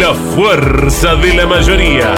La 0.00 0.14
fuerza 0.14 1.14
de 1.16 1.34
la 1.34 1.46
mayoría. 1.46 2.14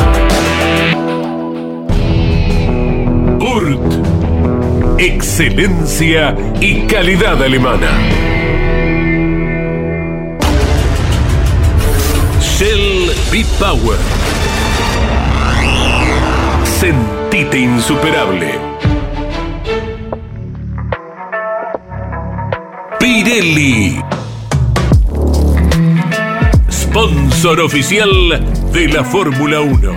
Urt. 3.41 5.01
Excelencia 5.01 6.37
y 6.61 6.83
calidad 6.87 7.43
alemana. 7.43 7.91
Shell 12.41 13.11
B-Power. 13.33 13.99
Sentite 16.65 17.59
insuperable. 17.59 18.61
Pirelli. 23.01 24.22
Sponsor 26.93 27.59
oficial 27.61 28.11
de 28.71 28.89
la 28.89 29.03
Fórmula 29.03 29.63
1. 29.63 29.93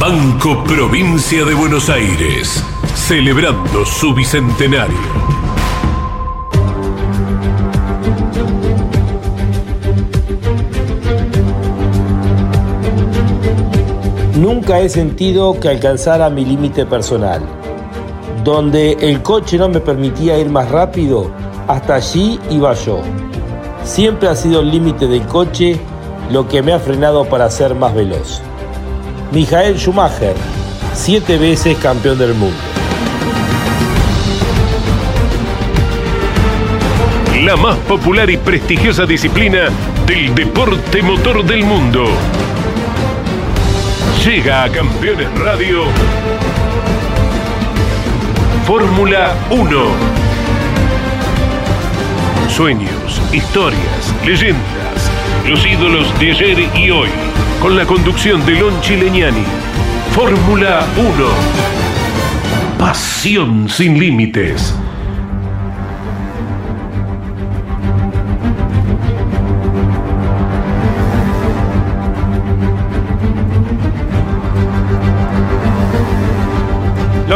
Banco 0.00 0.64
Provincia 0.64 1.44
de 1.44 1.54
Buenos 1.54 1.88
Aires, 1.88 2.60
celebrando 2.96 3.86
su 3.86 4.12
bicentenario. 4.12 4.96
Nunca 14.34 14.80
he 14.80 14.88
sentido 14.88 15.60
que 15.60 15.68
alcanzara 15.68 16.28
mi 16.30 16.44
límite 16.44 16.84
personal. 16.84 17.42
Donde 18.42 18.94
el 18.94 19.22
coche 19.22 19.56
no 19.56 19.68
me 19.68 19.78
permitía 19.78 20.36
ir 20.36 20.48
más 20.48 20.68
rápido, 20.68 21.30
hasta 21.68 21.94
allí 21.94 22.40
iba 22.50 22.74
yo. 22.74 23.04
Siempre 23.88 24.28
ha 24.28 24.36
sido 24.36 24.60
el 24.60 24.70
límite 24.70 25.06
del 25.06 25.26
coche 25.26 25.80
lo 26.30 26.46
que 26.46 26.62
me 26.62 26.74
ha 26.74 26.78
frenado 26.78 27.24
para 27.24 27.50
ser 27.50 27.74
más 27.74 27.94
veloz. 27.94 28.42
Michael 29.32 29.78
Schumacher, 29.78 30.34
siete 30.92 31.38
veces 31.38 31.78
campeón 31.78 32.18
del 32.18 32.34
mundo. 32.34 32.56
La 37.42 37.56
más 37.56 37.76
popular 37.78 38.28
y 38.28 38.36
prestigiosa 38.36 39.06
disciplina 39.06 39.70
del 40.06 40.34
deporte 40.34 41.02
motor 41.02 41.42
del 41.44 41.64
mundo. 41.64 42.04
Llega 44.22 44.64
a 44.64 44.68
Campeones 44.70 45.28
Radio 45.38 45.84
Fórmula 48.66 49.34
1. 49.48 50.27
Sueños, 52.58 53.22
historias, 53.32 54.12
leyendas, 54.26 55.12
los 55.46 55.64
ídolos 55.64 56.12
de 56.18 56.32
ayer 56.32 56.58
y 56.76 56.90
hoy, 56.90 57.08
con 57.62 57.76
la 57.76 57.86
conducción 57.86 58.44
de 58.46 58.56
Lon 58.56 58.80
Chileñani. 58.80 59.44
Fórmula 60.10 60.84
1. 60.96 61.08
Pasión 62.76 63.68
sin 63.68 63.96
límites. 64.00 64.74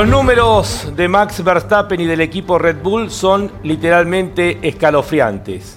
Los 0.02 0.10
números 0.10 0.88
de 0.96 1.06
Max 1.06 1.44
Verstappen 1.44 2.00
y 2.00 2.06
del 2.06 2.22
equipo 2.22 2.58
Red 2.58 2.82
Bull 2.82 3.08
son 3.08 3.52
literalmente 3.62 4.58
escalofriantes. 4.60 5.76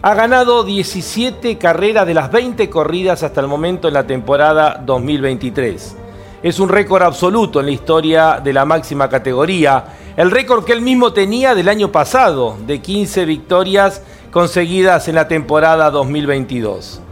Ha 0.00 0.14
ganado 0.14 0.64
17 0.64 1.58
carreras 1.58 2.06
de 2.06 2.14
las 2.14 2.32
20 2.32 2.70
corridas 2.70 3.22
hasta 3.22 3.42
el 3.42 3.48
momento 3.48 3.86
en 3.86 3.92
la 3.92 4.06
temporada 4.06 4.80
2023. 4.82 5.94
Es 6.42 6.58
un 6.58 6.70
récord 6.70 7.02
absoluto 7.02 7.60
en 7.60 7.66
la 7.66 7.72
historia 7.72 8.40
de 8.42 8.54
la 8.54 8.64
máxima 8.64 9.10
categoría, 9.10 9.84
el 10.16 10.30
récord 10.30 10.64
que 10.64 10.72
él 10.72 10.80
mismo 10.80 11.12
tenía 11.12 11.54
del 11.54 11.68
año 11.68 11.92
pasado, 11.92 12.56
de 12.66 12.80
15 12.80 13.26
victorias 13.26 14.00
conseguidas 14.30 15.06
en 15.08 15.16
la 15.16 15.28
temporada 15.28 15.90
2022. 15.90 17.02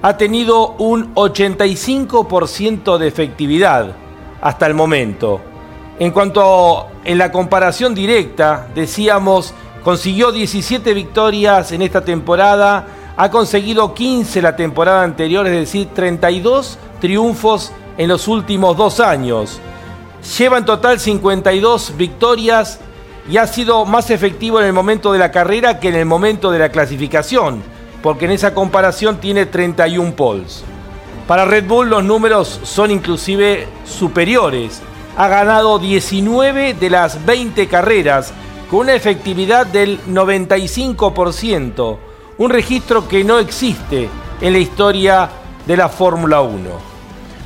Ha 0.00 0.16
tenido 0.16 0.70
un 0.78 1.14
85% 1.16 2.96
de 2.96 3.08
efectividad 3.08 3.94
hasta 4.40 4.66
el 4.66 4.72
momento 4.72 5.42
en 5.98 6.10
cuanto 6.10 6.88
en 7.04 7.18
la 7.18 7.30
comparación 7.30 7.94
directa, 7.94 8.66
decíamos, 8.74 9.54
consiguió 9.84 10.32
17 10.32 10.92
victorias 10.92 11.70
en 11.70 11.82
esta 11.82 12.04
temporada, 12.04 12.86
ha 13.16 13.30
conseguido 13.30 13.94
15 13.94 14.42
la 14.42 14.56
temporada 14.56 15.04
anterior, 15.04 15.46
es 15.46 15.52
decir, 15.52 15.88
32 15.94 16.78
triunfos 17.00 17.70
en 17.96 18.08
los 18.08 18.26
últimos 18.26 18.76
dos 18.76 18.98
años. 18.98 19.60
Lleva 20.36 20.58
en 20.58 20.64
total 20.64 20.98
52 20.98 21.96
victorias 21.96 22.80
y 23.30 23.36
ha 23.36 23.46
sido 23.46 23.84
más 23.84 24.10
efectivo 24.10 24.58
en 24.58 24.66
el 24.66 24.72
momento 24.72 25.12
de 25.12 25.18
la 25.20 25.30
carrera 25.30 25.78
que 25.78 25.88
en 25.90 25.96
el 25.96 26.06
momento 26.06 26.50
de 26.50 26.58
la 26.58 26.70
clasificación, 26.70 27.62
porque 28.02 28.24
en 28.24 28.32
esa 28.32 28.52
comparación 28.52 29.18
tiene 29.18 29.46
31 29.46 30.16
poles. 30.16 30.64
Para 31.28 31.44
Red 31.44 31.66
Bull 31.66 31.88
los 31.88 32.02
números 32.02 32.60
son 32.64 32.90
inclusive 32.90 33.68
superiores 33.86 34.82
ha 35.16 35.28
ganado 35.28 35.78
19 35.78 36.74
de 36.74 36.90
las 36.90 37.24
20 37.24 37.68
carreras 37.68 38.32
con 38.68 38.80
una 38.80 38.94
efectividad 38.94 39.66
del 39.66 40.00
95%, 40.06 41.98
un 42.38 42.50
registro 42.50 43.06
que 43.06 43.22
no 43.22 43.38
existe 43.38 44.08
en 44.40 44.52
la 44.52 44.58
historia 44.58 45.30
de 45.66 45.76
la 45.76 45.88
Fórmula 45.88 46.40
1. 46.40 46.70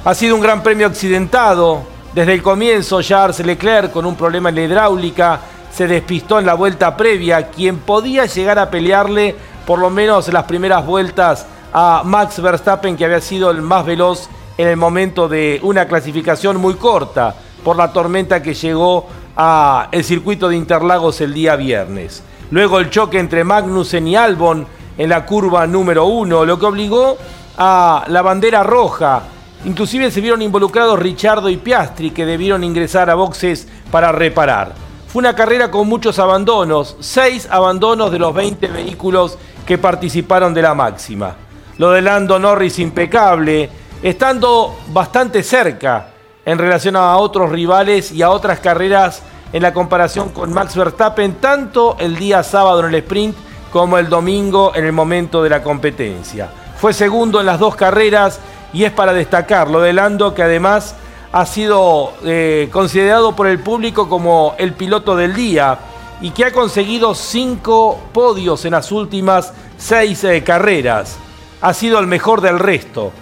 Ha 0.05 0.15
sido 0.15 0.35
un 0.35 0.41
gran 0.41 0.63
premio 0.63 0.87
accidentado. 0.87 1.83
Desde 2.15 2.33
el 2.33 2.43
comienzo, 2.43 3.03
Charles 3.03 3.41
Leclerc, 3.41 3.93
con 3.93 4.07
un 4.07 4.17
problema 4.17 4.49
en 4.49 4.55
la 4.55 4.63
hidráulica, 4.63 5.41
se 5.71 5.87
despistó 5.87 6.39
en 6.39 6.47
la 6.47 6.55
vuelta 6.55 6.97
previa, 6.97 7.49
quien 7.49 7.79
podía 7.79 8.25
llegar 8.25 8.59
a 8.59 8.71
pelearle 8.71 9.37
por 9.67 9.79
lo 9.79 9.91
menos 9.91 10.33
las 10.33 10.45
primeras 10.45 10.87
vueltas 10.87 11.45
a 11.73 12.03
Max 12.05 12.41
Verstappen, 12.41 12.97
que 12.97 13.05
había 13.05 13.21
sido 13.21 13.51
el 13.51 13.61
más 13.61 13.85
veloz 13.85 14.31
en 14.57 14.69
el 14.69 14.79
momento 14.79 15.29
de 15.29 15.61
una 15.63 15.87
clasificación 15.87 16.57
muy 16.57 16.75
corta 16.75 17.35
por 17.65 17.77
la 17.77 17.93
tormenta 17.93 18.43
que 18.43 18.55
llegó 18.55 19.07
a 19.37 19.89
el 19.93 20.05
circuito 20.05 20.49
de 20.49 20.57
Interlagos 20.57 21.21
el 21.21 21.33
día 21.33 21.57
viernes. 21.57 22.23
Luego 22.51 22.79
el 22.81 22.91
choque 22.91 23.19
entre 23.19 23.45
Magnussen 23.45 24.09
y 24.09 24.17
Albon 24.17 24.67
en 24.97 25.09
la 25.09 25.25
curva 25.25 25.67
número 25.67 26.07
uno, 26.07 26.45
lo 26.45 26.59
que 26.59 26.67
obligó 26.67 27.17
a 27.57 28.05
la 28.09 28.23
bandera 28.23 28.63
roja. 28.63 29.23
Inclusive 29.65 30.11
se 30.11 30.21
vieron 30.21 30.43
involucrados 30.43 30.99
Richardo 30.99 31.49
y 31.49 31.57
Piastri 31.57 32.11
que 32.11 32.27
debieron 32.27 32.65
ingresar 32.65 33.11
a 33.11 33.15
boxes 33.15 33.69
para 33.91 34.13
reparar. 34.13 34.73
Fue 35.09 35.21
una 35.21 35.35
carrera 35.35 35.71
con 35.71 35.89
muchos 35.89 36.19
abandonos, 36.19 36.97
seis 37.01 37.49
abandonos 37.51 38.11
de 38.13 38.19
los 38.19 38.35
20 38.35 38.67
vehículos 38.69 39.39
que 39.67 39.79
participaron 39.79 40.53
de 40.53 40.63
la 40.63 40.75
máxima. 40.75 41.35
Lo 41.79 41.91
de 41.93 42.03
Lando 42.03 42.39
Norris 42.39 42.79
impecable, 42.79 43.71
estando 44.03 44.79
bastante 44.89 45.43
cerca 45.43 46.09
en 46.49 46.57
relación 46.57 46.97
a 46.97 47.15
otros 47.19 47.51
rivales 47.51 48.11
y 48.11 48.23
a 48.23 48.31
otras 48.31 48.59
carreras 48.59 49.21
en 49.53 49.63
la 49.63 49.75
comparación 49.75 50.31
con 50.31 50.51
Max 50.51 50.75
Verstappen, 50.75 51.35
tanto 51.35 51.95
el 51.99 52.17
día 52.17 52.43
sábado 52.43 52.81
en 52.81 52.87
el 52.87 52.95
sprint 52.95 53.37
como 53.71 53.99
el 53.99 54.09
domingo 54.09 54.73
en 54.75 54.87
el 54.87 54.95
momento 54.95 55.43
de 55.43 55.51
la 55.51 55.63
competencia. 55.63 56.49
Fue 56.79 56.95
segundo 56.95 57.41
en 57.41 57.45
las 57.45 57.59
dos 57.59 57.77
carreras 57.77 58.41
y 58.73 58.85
es 58.85 58.93
para 58.93 59.13
destacar 59.13 59.69
lo 59.69 59.83
de 59.83 59.93
Lando 59.93 60.33
que 60.33 60.43
además 60.43 60.95
ha 61.33 61.45
sido 61.45 62.15
eh, 62.25 62.71
considerado 62.73 63.37
por 63.37 63.47
el 63.47 63.59
público 63.59 64.09
como 64.09 64.55
el 64.57 64.73
piloto 64.73 65.17
del 65.17 65.35
día 65.35 65.79
y 66.23 66.31
que 66.31 66.47
ha 66.47 66.53
conseguido 66.53 67.15
cinco 67.15 68.01
podios 68.15 68.65
en 68.65 68.71
las 68.71 68.91
últimas 68.91 69.53
seis 69.77 70.25
eh, 70.25 70.43
carreras. 70.43 71.19
Ha 71.61 71.75
sido 71.75 71.99
el 71.99 72.07
mejor 72.07 72.41
del 72.41 72.59
resto. 72.59 73.13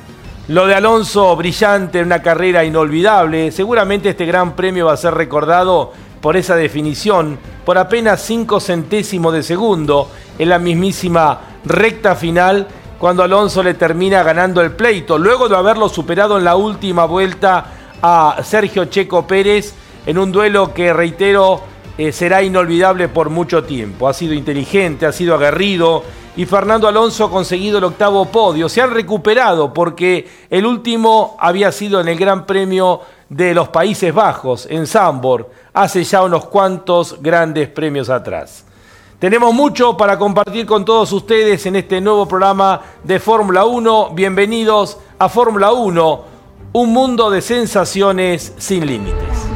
Lo 0.48 0.69
de 0.69 0.76
Alonso, 0.76 1.34
brillante, 1.34 2.00
una 2.00 2.22
carrera 2.22 2.64
inolvidable. 2.64 3.50
Seguramente 3.50 4.10
este 4.10 4.26
gran 4.26 4.54
premio 4.54 4.87
va 4.87 4.93
a 4.93 4.96
ser 4.96 5.12
recordado 5.12 5.93
por 6.20 6.37
esa 6.37 6.54
definición, 6.54 7.37
por 7.64 7.76
apenas 7.78 8.22
cinco 8.22 8.60
centésimos 8.60 9.32
de 9.32 9.43
segundo 9.43 10.08
en 10.38 10.48
la 10.48 10.60
mismísima 10.60 11.40
recta 11.64 12.14
final 12.14 12.69
cuando 12.96 13.25
Alonso 13.25 13.60
le 13.60 13.75
termina 13.75 14.22
ganando 14.22 14.60
el 14.60 14.70
pleito, 14.70 15.19
luego 15.19 15.48
de 15.48 15.56
haberlo 15.56 15.88
superado 15.88 16.38
en 16.38 16.44
la 16.44 16.54
última 16.54 17.06
vuelta 17.06 17.66
a 18.00 18.37
Sergio 18.44 18.84
Checo 18.84 19.26
Pérez 19.26 19.75
en 20.06 20.16
un 20.16 20.31
duelo 20.31 20.72
que, 20.72 20.93
reitero, 20.93 21.60
eh, 21.98 22.12
será 22.12 22.43
inolvidable 22.43 23.08
por 23.08 23.31
mucho 23.31 23.64
tiempo. 23.64 24.08
Ha 24.08 24.12
sido 24.12 24.34
inteligente, 24.34 25.06
ha 25.06 25.12
sido 25.12 25.34
aguerrido 25.34 26.02
y 26.37 26.44
Fernando 26.44 26.87
Alonso 26.87 27.25
ha 27.25 27.31
conseguido 27.31 27.78
el 27.78 27.84
octavo 27.84 28.26
podio. 28.26 28.69
Se 28.69 28.82
han 28.82 28.90
recuperado 28.90 29.72
porque 29.72 30.28
el 30.50 30.66
último 30.66 31.37
había 31.40 31.72
sido 31.72 32.00
en 32.00 32.08
el 32.08 32.19
Gran 32.19 32.44
Premio 32.44 33.00
de 33.28 33.54
los 33.54 33.69
Países 33.69 34.14
Bajos, 34.14 34.66
en 34.70 34.87
Zambor, 34.87 35.50
hace 35.72 36.04
ya 36.04 36.22
unos 36.22 36.46
cuantos 36.46 37.20
grandes 37.20 37.69
premios 37.69 38.10
atrás. 38.10 38.64
Tenemos 39.19 39.54
mucho 39.54 39.96
para 39.96 40.19
compartir 40.19 40.66
con 40.66 40.84
todos 40.84 41.10
ustedes 41.12 41.64
en 41.64 41.76
este 41.76 42.02
nuevo 42.02 42.28
programa 42.28 42.82
de 43.02 43.19
Fórmula 43.19 43.64
1. 43.64 44.10
Bienvenidos 44.10 44.98
a 45.19 45.31
Fórmula 45.31 45.72
1, 45.72 46.25
un 46.75 46.93
mundo 46.93 47.31
de 47.31 47.40
sensaciones 47.40 48.52
sin 48.58 48.87
límites. 48.87 49.56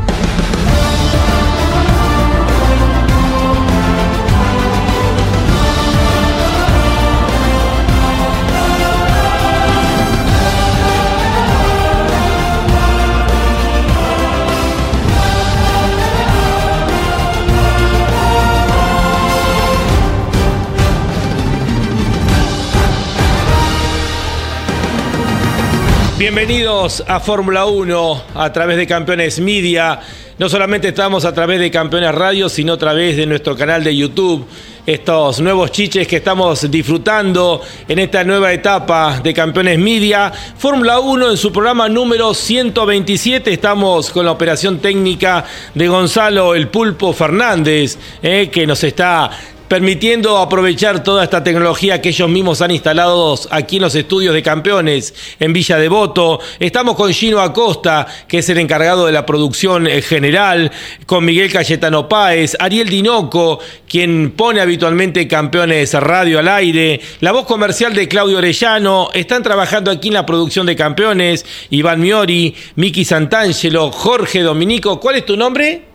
Bienvenidos 26.20 27.02
a 27.08 27.18
Fórmula 27.18 27.64
1 27.64 28.22
a 28.34 28.52
través 28.52 28.76
de 28.76 28.86
Campeones 28.86 29.40
Media. 29.40 29.98
No 30.36 30.50
solamente 30.50 30.88
estamos 30.88 31.24
a 31.24 31.32
través 31.32 31.58
de 31.58 31.70
Campeones 31.70 32.14
Radio, 32.14 32.50
sino 32.50 32.74
a 32.74 32.76
través 32.78 33.16
de 33.16 33.24
nuestro 33.24 33.56
canal 33.56 33.82
de 33.82 33.96
YouTube. 33.96 34.44
Estos 34.84 35.40
nuevos 35.40 35.72
chiches 35.72 36.06
que 36.06 36.16
estamos 36.16 36.70
disfrutando 36.70 37.62
en 37.88 38.00
esta 38.00 38.22
nueva 38.22 38.52
etapa 38.52 39.18
de 39.24 39.32
Campeones 39.32 39.78
Media. 39.78 40.30
Fórmula 40.58 41.00
1 41.00 41.30
en 41.30 41.36
su 41.38 41.50
programa 41.50 41.88
número 41.88 42.34
127. 42.34 43.50
Estamos 43.50 44.10
con 44.10 44.26
la 44.26 44.32
operación 44.32 44.78
técnica 44.78 45.46
de 45.74 45.88
Gonzalo 45.88 46.54
El 46.54 46.68
Pulpo 46.68 47.14
Fernández, 47.14 47.96
eh, 48.22 48.50
que 48.52 48.66
nos 48.66 48.84
está 48.84 49.30
permitiendo 49.70 50.36
aprovechar 50.38 51.04
toda 51.04 51.22
esta 51.22 51.44
tecnología 51.44 52.02
que 52.02 52.08
ellos 52.08 52.28
mismos 52.28 52.60
han 52.60 52.72
instalado 52.72 53.38
aquí 53.50 53.76
en 53.76 53.82
los 53.82 53.94
estudios 53.94 54.34
de 54.34 54.42
campeones 54.42 55.14
en 55.38 55.52
Villa 55.52 55.78
Devoto. 55.78 56.40
Estamos 56.58 56.96
con 56.96 57.12
Gino 57.12 57.38
Acosta, 57.38 58.04
que 58.26 58.38
es 58.38 58.48
el 58.48 58.58
encargado 58.58 59.06
de 59.06 59.12
la 59.12 59.24
producción 59.24 59.86
eh, 59.86 60.02
general, 60.02 60.72
con 61.06 61.24
Miguel 61.24 61.52
Cayetano 61.52 62.08
Páez, 62.08 62.56
Ariel 62.58 62.88
Dinoco, 62.88 63.60
quien 63.88 64.32
pone 64.32 64.60
habitualmente 64.60 65.28
campeones 65.28 65.94
radio 65.94 66.40
al 66.40 66.48
aire, 66.48 67.00
la 67.20 67.30
voz 67.30 67.46
comercial 67.46 67.94
de 67.94 68.08
Claudio 68.08 68.38
Orellano, 68.38 69.10
están 69.14 69.44
trabajando 69.44 69.92
aquí 69.92 70.08
en 70.08 70.14
la 70.14 70.26
producción 70.26 70.66
de 70.66 70.74
campeones, 70.74 71.46
Iván 71.70 72.00
Miori, 72.00 72.56
Miki 72.74 73.04
Santangelo, 73.04 73.92
Jorge 73.92 74.40
Dominico. 74.40 74.98
¿Cuál 74.98 75.14
es 75.14 75.26
tu 75.26 75.36
nombre? 75.36 75.89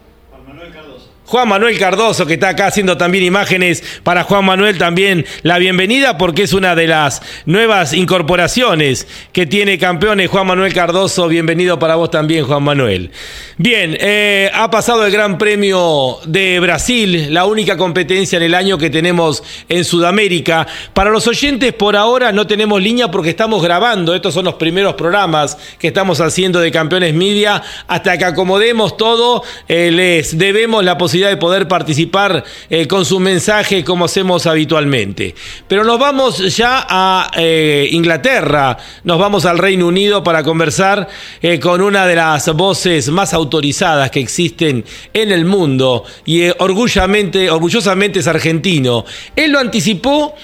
Juan 1.27 1.47
Manuel 1.49 1.79
Cardoso, 1.79 2.27
que 2.27 2.35
está 2.35 2.49
acá 2.49 2.67
haciendo 2.67 2.97
también 2.97 3.23
imágenes 3.23 3.83
para 4.03 4.23
Juan 4.23 4.45
Manuel, 4.45 4.77
también 4.77 5.25
la 5.41 5.57
bienvenida 5.57 6.19
porque 6.19 6.43
es 6.43 6.53
una 6.53 6.75
de 6.75 6.85
las 6.85 7.23
nuevas 7.47 7.93
incorporaciones 7.93 9.07
que 9.31 9.47
tiene 9.47 9.79
campeones. 9.79 10.29
Juan 10.29 10.45
Manuel 10.45 10.71
Cardoso, 10.71 11.27
bienvenido 11.27 11.79
para 11.79 11.95
vos 11.95 12.11
también, 12.11 12.45
Juan 12.45 12.61
Manuel. 12.61 13.09
Bien, 13.57 13.97
eh, 13.99 14.51
ha 14.53 14.69
pasado 14.69 15.03
el 15.03 15.11
Gran 15.11 15.39
Premio 15.39 16.19
de 16.25 16.59
Brasil, 16.59 17.33
la 17.33 17.45
única 17.45 17.75
competencia 17.75 18.37
en 18.37 18.43
el 18.43 18.53
año 18.53 18.77
que 18.77 18.91
tenemos 18.91 19.41
en 19.67 19.83
Sudamérica. 19.83 20.67
Para 20.93 21.09
los 21.09 21.25
oyentes, 21.25 21.73
por 21.73 21.95
ahora 21.95 22.31
no 22.33 22.45
tenemos 22.45 22.79
línea 22.79 23.09
porque 23.09 23.31
estamos 23.31 23.63
grabando. 23.63 24.13
Estos 24.13 24.35
son 24.35 24.45
los 24.45 24.55
primeros 24.55 24.93
programas 24.93 25.57
que 25.79 25.87
estamos 25.87 26.21
haciendo 26.21 26.59
de 26.59 26.71
Campeones 26.71 27.15
Media. 27.15 27.63
Hasta 27.87 28.15
que 28.15 28.25
acomodemos 28.25 28.95
todo, 28.95 29.41
eh, 29.67 29.89
les 29.91 30.37
debemos 30.37 30.83
la 30.83 30.99
posibilidad 30.99 31.14
de 31.21 31.37
poder 31.37 31.67
participar 31.67 32.43
eh, 32.69 32.87
con 32.87 33.05
su 33.05 33.19
mensaje 33.19 33.83
como 33.83 34.05
hacemos 34.05 34.45
habitualmente. 34.45 35.35
Pero 35.67 35.83
nos 35.83 35.99
vamos 35.99 36.55
ya 36.55 36.85
a 36.87 37.31
eh, 37.35 37.87
Inglaterra, 37.91 38.77
nos 39.03 39.19
vamos 39.19 39.45
al 39.45 39.57
Reino 39.57 39.87
Unido 39.87 40.23
para 40.23 40.43
conversar 40.43 41.07
eh, 41.41 41.59
con 41.59 41.81
una 41.81 42.05
de 42.05 42.15
las 42.15 42.53
voces 42.53 43.09
más 43.09 43.33
autorizadas 43.33 44.11
que 44.11 44.19
existen 44.19 44.83
en 45.13 45.31
el 45.31 45.45
mundo 45.45 46.03
y 46.25 46.49
orgullosamente, 46.59 47.49
orgullosamente 47.49 48.19
es 48.19 48.27
argentino. 48.27 49.05
Él 49.35 49.51
lo 49.51 49.59
anticipó 49.59 50.35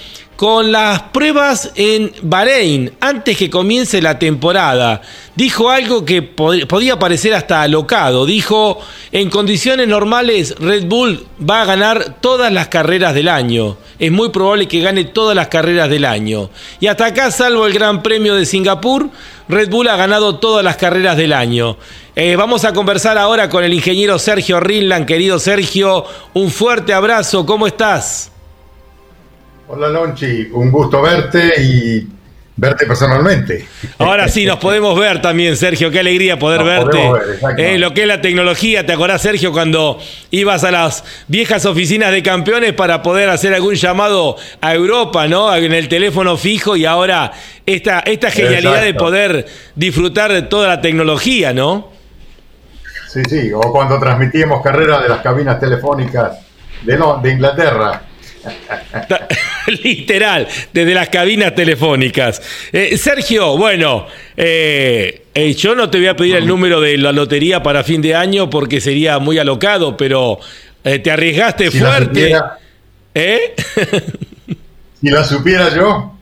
con 0.42 0.72
las 0.72 1.02
pruebas 1.02 1.70
en 1.76 2.10
Bahrein 2.20 2.90
antes 2.98 3.36
que 3.36 3.48
comience 3.48 4.02
la 4.02 4.18
temporada. 4.18 5.00
Dijo 5.36 5.70
algo 5.70 6.04
que 6.04 6.20
podía 6.20 6.98
parecer 6.98 7.32
hasta 7.32 7.62
alocado. 7.62 8.26
Dijo, 8.26 8.80
en 9.12 9.30
condiciones 9.30 9.86
normales 9.86 10.56
Red 10.58 10.86
Bull 10.86 11.24
va 11.48 11.62
a 11.62 11.64
ganar 11.64 12.16
todas 12.20 12.52
las 12.52 12.66
carreras 12.66 13.14
del 13.14 13.28
año. 13.28 13.76
Es 14.00 14.10
muy 14.10 14.30
probable 14.30 14.66
que 14.66 14.80
gane 14.80 15.04
todas 15.04 15.36
las 15.36 15.46
carreras 15.46 15.88
del 15.88 16.04
año. 16.04 16.50
Y 16.80 16.88
hasta 16.88 17.06
acá, 17.06 17.30
salvo 17.30 17.64
el 17.64 17.72
Gran 17.72 18.02
Premio 18.02 18.34
de 18.34 18.44
Singapur, 18.44 19.10
Red 19.48 19.70
Bull 19.70 19.86
ha 19.86 19.94
ganado 19.94 20.40
todas 20.40 20.64
las 20.64 20.76
carreras 20.76 21.16
del 21.16 21.34
año. 21.34 21.76
Eh, 22.16 22.34
vamos 22.34 22.64
a 22.64 22.72
conversar 22.72 23.16
ahora 23.16 23.48
con 23.48 23.62
el 23.62 23.72
ingeniero 23.72 24.18
Sergio 24.18 24.58
Rinland. 24.58 25.06
Querido 25.06 25.38
Sergio, 25.38 26.04
un 26.34 26.50
fuerte 26.50 26.92
abrazo. 26.92 27.46
¿Cómo 27.46 27.68
estás? 27.68 28.32
Hola 29.74 29.88
Lonchi, 29.88 30.50
un 30.52 30.70
gusto 30.70 31.00
verte 31.00 31.54
y 31.58 32.06
verte 32.56 32.84
personalmente. 32.84 33.66
Ahora 33.96 34.28
sí, 34.28 34.44
nos 34.44 34.58
podemos 34.58 34.98
ver 34.98 35.22
también, 35.22 35.56
Sergio. 35.56 35.90
Qué 35.90 36.00
alegría 36.00 36.38
poder 36.38 36.62
verte. 36.62 37.10
Eh, 37.56 37.78
lo 37.78 37.94
que 37.94 38.02
es 38.02 38.06
la 38.06 38.20
tecnología, 38.20 38.84
¿te 38.84 38.92
acordás, 38.92 39.22
Sergio, 39.22 39.50
cuando 39.50 39.98
ibas 40.30 40.62
a 40.64 40.70
las 40.70 41.02
viejas 41.26 41.64
oficinas 41.64 42.12
de 42.12 42.22
campeones 42.22 42.74
para 42.74 43.00
poder 43.00 43.30
hacer 43.30 43.54
algún 43.54 43.74
llamado 43.74 44.36
a 44.60 44.74
Europa, 44.74 45.26
¿no? 45.26 45.56
En 45.56 45.72
el 45.72 45.88
teléfono 45.88 46.36
fijo 46.36 46.76
y 46.76 46.84
ahora 46.84 47.32
esta, 47.64 48.00
esta 48.00 48.30
genialidad 48.30 48.82
de 48.82 48.92
poder 48.92 49.46
disfrutar 49.74 50.34
de 50.34 50.42
toda 50.42 50.68
la 50.68 50.82
tecnología, 50.82 51.54
¿no? 51.54 51.88
Sí, 53.08 53.22
sí, 53.26 53.50
o 53.54 53.60
cuando 53.72 53.98
transmitíamos 53.98 54.62
carreras 54.62 55.02
de 55.02 55.08
las 55.08 55.22
cabinas 55.22 55.58
telefónicas 55.58 56.40
de, 56.82 57.02
de 57.22 57.30
Inglaterra. 57.30 58.02
Literal, 59.82 60.48
desde 60.72 60.94
las 60.94 61.08
cabinas 61.08 61.54
telefónicas. 61.54 62.42
Eh, 62.72 62.96
Sergio, 62.96 63.56
bueno, 63.56 64.06
eh, 64.36 65.22
eh, 65.34 65.54
yo 65.54 65.74
no 65.74 65.88
te 65.90 65.98
voy 65.98 66.08
a 66.08 66.16
pedir 66.16 66.36
el 66.36 66.46
número 66.46 66.80
de 66.80 66.96
la 66.98 67.12
lotería 67.12 67.62
para 67.62 67.84
fin 67.84 68.02
de 68.02 68.14
año 68.14 68.50
porque 68.50 68.80
sería 68.80 69.18
muy 69.18 69.38
alocado, 69.38 69.96
pero 69.96 70.38
te 70.82 71.10
arriesgaste 71.10 71.70
fuerte. 71.70 72.34
¿Eh? 73.14 73.54
si 75.00 75.08
la 75.08 75.24
supiera 75.24 75.74
yo. 75.74 76.16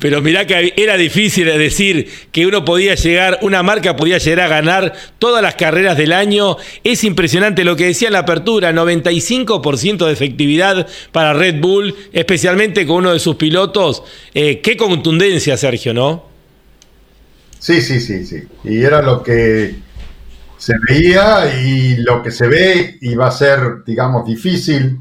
Pero 0.00 0.20
mirá 0.20 0.46
que 0.46 0.74
era 0.76 0.96
difícil 0.96 1.46
decir 1.46 2.08
que 2.30 2.46
uno 2.46 2.64
podía 2.64 2.94
llegar, 2.94 3.38
una 3.42 3.62
marca 3.62 3.96
podía 3.96 4.18
llegar 4.18 4.46
a 4.46 4.48
ganar 4.48 4.92
todas 5.18 5.42
las 5.42 5.54
carreras 5.54 5.96
del 5.96 6.12
año. 6.12 6.56
Es 6.84 7.04
impresionante 7.04 7.64
lo 7.64 7.76
que 7.76 7.86
decía 7.86 8.08
en 8.08 8.14
la 8.14 8.20
apertura, 8.20 8.72
95% 8.72 10.06
de 10.06 10.12
efectividad 10.12 10.86
para 11.12 11.32
Red 11.32 11.60
Bull, 11.60 11.94
especialmente 12.12 12.86
con 12.86 12.96
uno 12.96 13.12
de 13.12 13.18
sus 13.18 13.36
pilotos. 13.36 14.02
Eh, 14.34 14.60
qué 14.60 14.76
contundencia, 14.76 15.56
Sergio, 15.56 15.94
¿no? 15.94 16.30
Sí, 17.58 17.80
sí, 17.80 18.00
sí, 18.00 18.26
sí. 18.26 18.42
Y 18.64 18.82
era 18.82 19.02
lo 19.02 19.22
que 19.22 19.76
se 20.58 20.74
veía 20.88 21.60
y 21.62 21.96
lo 21.96 22.22
que 22.22 22.30
se 22.30 22.48
ve 22.48 22.98
y 23.00 23.14
va 23.14 23.28
a 23.28 23.32
ser, 23.32 23.84
digamos, 23.86 24.26
difícil. 24.26 24.98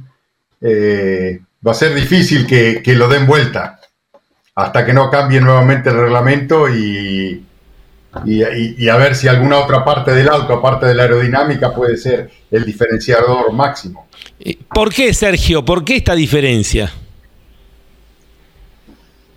Eh, 0.61 1.39
va 1.65 1.71
a 1.71 1.75
ser 1.75 1.95
difícil 1.95 2.45
que, 2.45 2.81
que 2.83 2.95
lo 2.95 3.07
den 3.07 3.25
vuelta 3.25 3.80
hasta 4.55 4.85
que 4.85 4.93
no 4.93 5.09
cambie 5.09 5.39
nuevamente 5.39 5.89
el 5.89 5.97
reglamento 5.97 6.67
y, 6.69 7.45
y, 8.25 8.89
a 8.89 8.97
ver 8.97 9.15
si 9.15 9.27
alguna 9.27 9.59
otra 9.59 9.85
parte 9.85 10.11
del 10.11 10.27
auto, 10.27 10.53
aparte 10.53 10.85
de 10.85 10.95
la 10.95 11.03
aerodinámica, 11.03 11.73
puede 11.73 11.95
ser 11.97 12.29
el 12.51 12.65
diferenciador 12.65 13.53
máximo. 13.53 14.07
¿Por 14.73 14.93
qué, 14.93 15.13
Sergio? 15.13 15.63
¿Por 15.63 15.85
qué 15.85 15.97
esta 15.97 16.13
diferencia? 16.13 16.91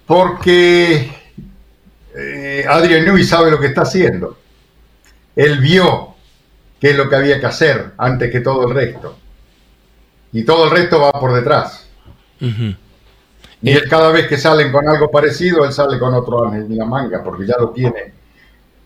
Porque 0.07 1.09
eh, 2.17 2.65
Adrian 2.69 3.05
Newey 3.05 3.25
sabe 3.25 3.51
lo 3.51 3.61
que 3.61 3.69
está 3.69 3.83
haciendo. 3.83 4.39
Él 5.37 5.61
vio 5.61 6.15
qué 6.81 6.91
es 6.91 6.97
lo 6.97 7.09
que 7.09 7.17
había 7.17 7.41
que 7.41 7.47
hacer 7.47 7.93
antes 7.97 8.31
que 8.31 8.41
todo 8.41 8.67
el 8.69 8.75
resto. 8.75 9.17
Y 10.33 10.45
todo 10.45 10.65
el 10.65 10.71
resto 10.73 11.01
va 11.01 11.13
por 11.13 11.33
detrás. 11.33 11.89
Y 13.65 13.73
él 13.73 13.89
cada 13.89 14.11
vez 14.11 14.27
que 14.27 14.37
salen 14.37 14.71
con 14.71 14.87
algo 14.87 15.11
parecido, 15.11 15.65
él 15.65 15.73
sale 15.73 15.99
con 15.99 16.13
otro 16.13 16.53
en 16.53 16.77
la 16.77 16.85
manga, 16.85 17.23
porque 17.25 17.47
ya 17.47 17.55
lo 17.59 17.71
tiene, 17.71 18.13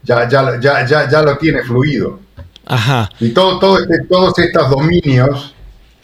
ya, 0.05 0.29
ya, 0.29 0.61
ya, 0.61 0.87
ya, 0.87 1.11
ya 1.11 1.23
lo 1.23 1.37
tiene 1.37 1.63
fluido. 1.63 2.21
Ajá. 2.65 3.11
Y 3.19 3.31
todo, 3.31 3.59
todo 3.59 3.81
este, 3.81 4.05
todos 4.05 4.39
estos 4.39 4.71
dominios, 4.71 5.53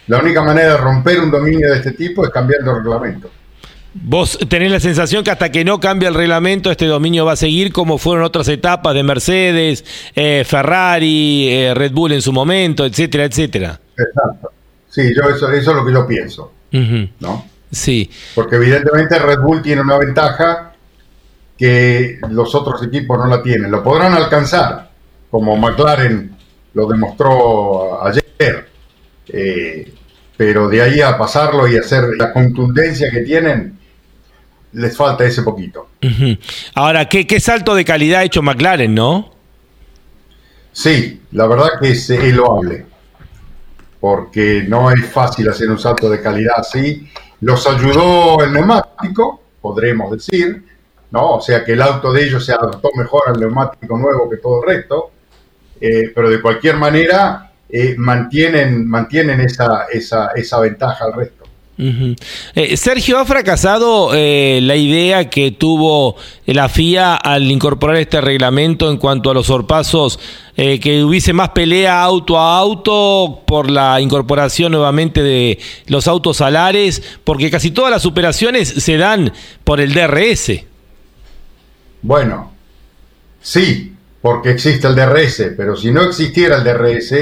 la 0.09 0.19
única 0.19 0.43
manera 0.43 0.73
de 0.73 0.76
romper 0.78 1.21
un 1.21 1.31
dominio 1.31 1.71
de 1.71 1.76
este 1.76 1.93
tipo 1.93 2.25
es 2.25 2.31
cambiando 2.31 2.73
el 2.73 2.78
reglamento. 2.78 3.31
Vos 3.95 4.37
tenés 4.49 4.73
la 4.73 4.81
sensación 4.81 5.23
que 5.23 5.31
hasta 5.31 5.52
que 5.52 5.64
no 5.64 5.78
cambie 5.78 6.09
el 6.09 6.14
reglamento, 6.14 6.69
este 6.69 6.87
dominio 6.87 7.25
va 7.25 7.35
a 7.35 7.37
seguir 7.37 7.73
como 7.73 7.97
fueron 7.97 8.25
otras 8.25 8.49
etapas 8.49 8.93
de 8.93 9.04
Mercedes, 9.04 9.85
eh, 10.16 10.43
Ferrari, 10.45 11.49
eh, 11.49 11.75
Red 11.75 11.93
Bull 11.93 12.11
en 12.11 12.23
su 12.23 12.33
momento, 12.33 12.85
etcétera, 12.85 13.25
etcétera. 13.25 13.78
Exacto. 13.97 14.50
Sí, 14.90 15.14
yo 15.14 15.23
eso, 15.28 15.49
eso 15.52 15.71
es 15.71 15.76
lo 15.76 15.87
que 15.87 15.93
yo 15.93 16.04
pienso. 16.09 16.50
¿no? 17.21 17.53
Sí. 17.71 18.11
Porque 18.35 18.56
evidentemente 18.56 19.18
Red 19.18 19.40
Bull 19.40 19.62
tiene 19.62 19.83
una 19.83 19.99
ventaja 19.99 20.73
que 21.56 22.18
los 22.30 22.54
otros 22.54 22.83
equipos 22.83 23.18
no 23.18 23.26
la 23.26 23.42
tienen. 23.42 23.71
Lo 23.71 23.83
podrán 23.83 24.12
alcanzar, 24.14 24.90
como 25.30 25.56
McLaren 25.56 26.37
lo 26.75 26.87
demostró 26.87 28.04
ayer. 28.04 28.68
Eh, 29.28 29.92
pero 30.37 30.68
de 30.68 30.83
ahí 30.83 31.00
a 31.00 31.16
pasarlo 31.16 31.68
y 31.68 31.76
hacer 31.76 32.04
la 32.18 32.33
contundencia 32.33 33.11
que 33.11 33.21
tienen, 33.21 33.78
les 34.73 34.97
falta 34.97 35.25
ese 35.25 35.42
poquito. 35.42 35.90
Ahora, 36.75 37.09
¿qué, 37.09 37.26
¿qué, 37.26 37.40
salto 37.40 37.75
de 37.75 37.85
calidad 37.85 38.21
ha 38.21 38.25
hecho 38.25 38.42
McLaren, 38.42 38.94
no? 38.94 39.33
Sí, 40.73 41.23
la 41.30 41.47
verdad 41.47 41.68
que 41.80 41.90
es, 41.90 42.11
loable, 42.35 42.85
porque 44.00 44.64
no 44.66 44.90
es 44.90 45.06
fácil 45.06 45.49
hacer 45.49 45.71
un 45.71 45.78
salto 45.78 46.11
de 46.11 46.21
calidad 46.21 46.54
así. 46.59 47.09
Los 47.41 47.67
ayudó 47.67 48.43
el 48.43 48.53
neumático, 48.53 49.41
podremos 49.61 50.12
decir, 50.12 50.64
¿no? 51.11 51.37
O 51.37 51.41
sea 51.41 51.64
que 51.64 51.73
el 51.73 51.83
auto 51.83 52.12
de 52.12 52.25
ellos 52.25 52.45
se 52.45 52.53
adaptó 52.53 52.91
mejor 52.97 53.23
al 53.26 53.41
neumático 53.41 53.97
nuevo 53.97 54.29
que 54.29 54.38
todo 54.38 54.62
el 54.62 54.69
resto, 54.69 55.11
eh, 55.81 56.12
pero 56.14 56.31
de 56.31 56.41
cualquier 56.41 56.76
manera 56.76 57.53
eh, 57.69 57.95
mantienen, 57.99 58.88
mantienen 58.88 59.41
esa, 59.41 59.87
esa, 59.93 60.29
esa 60.29 60.61
ventaja 60.61 61.05
al 61.05 61.12
resto. 61.12 61.43
Eh, 61.76 62.76
Sergio, 62.76 63.19
¿ha 63.19 63.25
fracasado 63.25 64.11
eh, 64.14 64.61
la 64.62 64.76
idea 64.76 65.28
que 65.28 65.50
tuvo 65.50 66.16
la 66.47 66.69
FIA 66.69 67.16
al 67.16 67.50
incorporar 67.50 67.97
este 67.97 68.21
reglamento 68.21 68.90
en 68.90 68.99
cuanto 68.99 69.31
a 69.31 69.35
los 69.35 69.47
sorpasos, 69.47 70.21
eh, 70.57 70.78
que 70.78 71.02
hubiese 71.02 71.33
más 71.33 71.49
pelea 71.50 72.02
auto 72.02 72.38
a 72.38 72.57
auto 72.57 73.43
por 73.45 73.69
la 73.69 74.00
incorporación 74.00 74.73
nuevamente 74.73 75.23
de 75.23 75.59
los 75.87 76.07
autos 76.07 76.40
alares? 76.40 77.02
Porque 77.25 77.50
casi 77.50 77.73
todas 77.73 77.90
las 77.90 78.02
superaciones 78.02 78.69
se 78.69 78.97
dan 78.97 79.33
por 79.64 79.81
el 79.81 79.93
DRS. 79.93 80.64
Bueno, 82.02 82.52
sí, 83.40 83.95
porque 84.21 84.50
existe 84.50 84.87
el 84.87 84.95
DRS, 84.95 85.54
pero 85.57 85.76
si 85.76 85.90
no 85.90 86.02
existiera 86.02 86.59
el 86.59 86.64
DRS, 86.64 87.14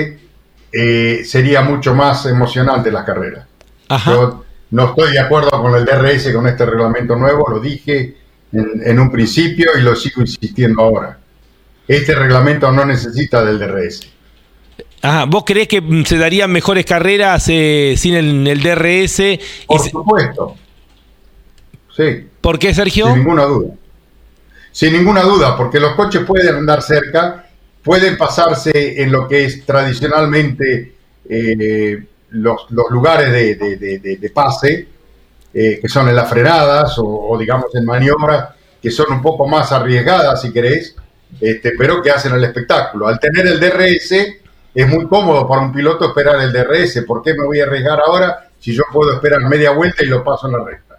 sería 1.26 1.62
mucho 1.62 1.94
más 1.94 2.26
emocionante 2.26 2.90
la 2.90 3.04
carrera. 3.04 3.46
Yo 4.06 4.41
no 4.72 4.88
estoy 4.88 5.12
de 5.12 5.20
acuerdo 5.20 5.50
con 5.50 5.74
el 5.74 5.84
DRS, 5.84 6.32
con 6.32 6.46
este 6.46 6.64
reglamento 6.64 7.14
nuevo, 7.14 7.46
lo 7.48 7.60
dije 7.60 8.16
en, 8.52 8.98
un 8.98 9.10
principio 9.10 9.70
y 9.78 9.82
lo 9.82 9.94
sigo 9.94 10.22
insistiendo 10.22 10.82
ahora. 10.82 11.18
Este 11.86 12.14
reglamento 12.14 12.72
no 12.72 12.86
necesita 12.86 13.44
del 13.44 13.58
DRS. 13.58 14.08
Ajá, 15.02 15.26
¿Vos 15.26 15.44
creés 15.44 15.68
que 15.68 15.82
se 16.06 16.16
darían 16.16 16.50
mejores 16.50 16.86
carreras 16.86 17.44
eh, 17.50 17.94
sin 17.98 18.14
el, 18.14 18.62
DRS? 18.62 19.38
Por 19.66 19.80
supuesto. 19.80 20.56
Sí. 21.94 22.28
¿Por 22.40 22.58
qué, 22.58 22.72
Sergio? 22.72 23.08
Sin 23.08 23.16
ninguna 23.16 23.44
duda. 23.44 23.74
Sin 24.70 24.94
ninguna 24.94 25.20
duda, 25.20 25.54
porque 25.54 25.80
los 25.80 25.94
coches 25.96 26.24
pueden 26.24 26.56
andar 26.56 26.80
cerca, 26.80 27.46
pueden 27.82 28.16
pasarse 28.16 29.02
en 29.02 29.12
lo 29.12 29.28
que 29.28 29.44
es 29.44 29.66
tradicionalmente 29.66 30.94
eh, 31.28 32.06
los, 32.32 32.70
lugares 32.90 33.32
de, 33.32 34.32
pase, 34.34 34.88
eh, 35.52 35.78
que 35.80 35.88
son 35.88 36.08
en 36.08 36.16
las 36.16 36.28
frenadas 36.28 36.94
o, 36.98 37.36
digamos 37.38 37.74
en 37.74 37.84
maniobras 37.84 38.48
que 38.80 38.90
son 38.90 39.12
un 39.12 39.22
poco 39.22 39.46
más 39.46 39.70
arriesgadas, 39.70 40.42
si 40.42 40.52
querés, 40.52 40.96
este, 41.40 41.72
pero 41.78 42.02
que 42.02 42.10
hacen 42.10 42.34
el 42.34 42.42
espectáculo. 42.42 43.06
Al 43.06 43.20
tener 43.20 43.46
el 43.46 43.60
DRS, 43.60 44.12
es 44.74 44.88
muy 44.88 45.06
cómodo 45.06 45.46
para 45.46 45.62
un 45.62 45.72
piloto 45.72 46.06
esperar 46.06 46.40
el 46.40 46.52
DRS. 46.52 47.04
¿Por 47.06 47.22
qué 47.22 47.34
me 47.34 47.44
voy 47.44 47.60
a 47.60 47.64
arriesgar 47.64 48.00
ahora 48.00 48.48
si 48.58 48.74
yo 48.74 48.82
puedo 48.92 49.12
esperar 49.12 49.40
media 49.42 49.70
vuelta 49.70 50.02
y 50.02 50.06
lo 50.06 50.24
paso 50.24 50.48
en 50.48 50.52
la 50.52 50.64
recta? 50.64 50.98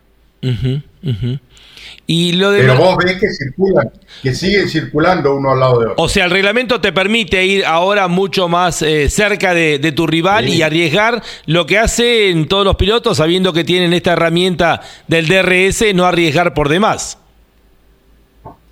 Pero 2.06 2.76
vos 2.76 2.98
ves 2.98 3.18
que 3.18 3.30
circulan, 3.30 3.90
que 4.22 4.36
siguen 4.36 4.68
circulando 4.68 5.36
uno 5.36 5.52
al 5.52 5.60
lado 5.60 5.80
de 5.80 5.86
otro. 5.88 6.04
O 6.04 6.10
sea, 6.10 6.26
el 6.26 6.32
reglamento 6.32 6.82
te 6.82 6.92
permite 6.92 7.46
ir 7.46 7.66
ahora 7.66 8.10
mucho 8.10 8.50
más 8.50 8.82
eh, 8.82 9.10
cerca 9.10 9.54
de, 9.54 9.80
tu 9.96 10.06
rival 10.06 10.50
y 10.50 10.62
arriesgar 10.62 11.24
lo 11.46 11.66
que 11.66 11.78
hacen 11.78 12.48
todos 12.48 12.66
los 12.66 12.76
pilotos, 12.76 13.18
sabiendo 13.18 13.54
que 13.54 13.64
tienen 13.64 13.94
esta 13.94 14.14
herramienta 14.14 14.82
del 15.08 15.28
DRS, 15.28 15.94
no 15.96 16.06
arriesgar 16.06 16.54
por 16.54 16.68
demás. 16.68 17.18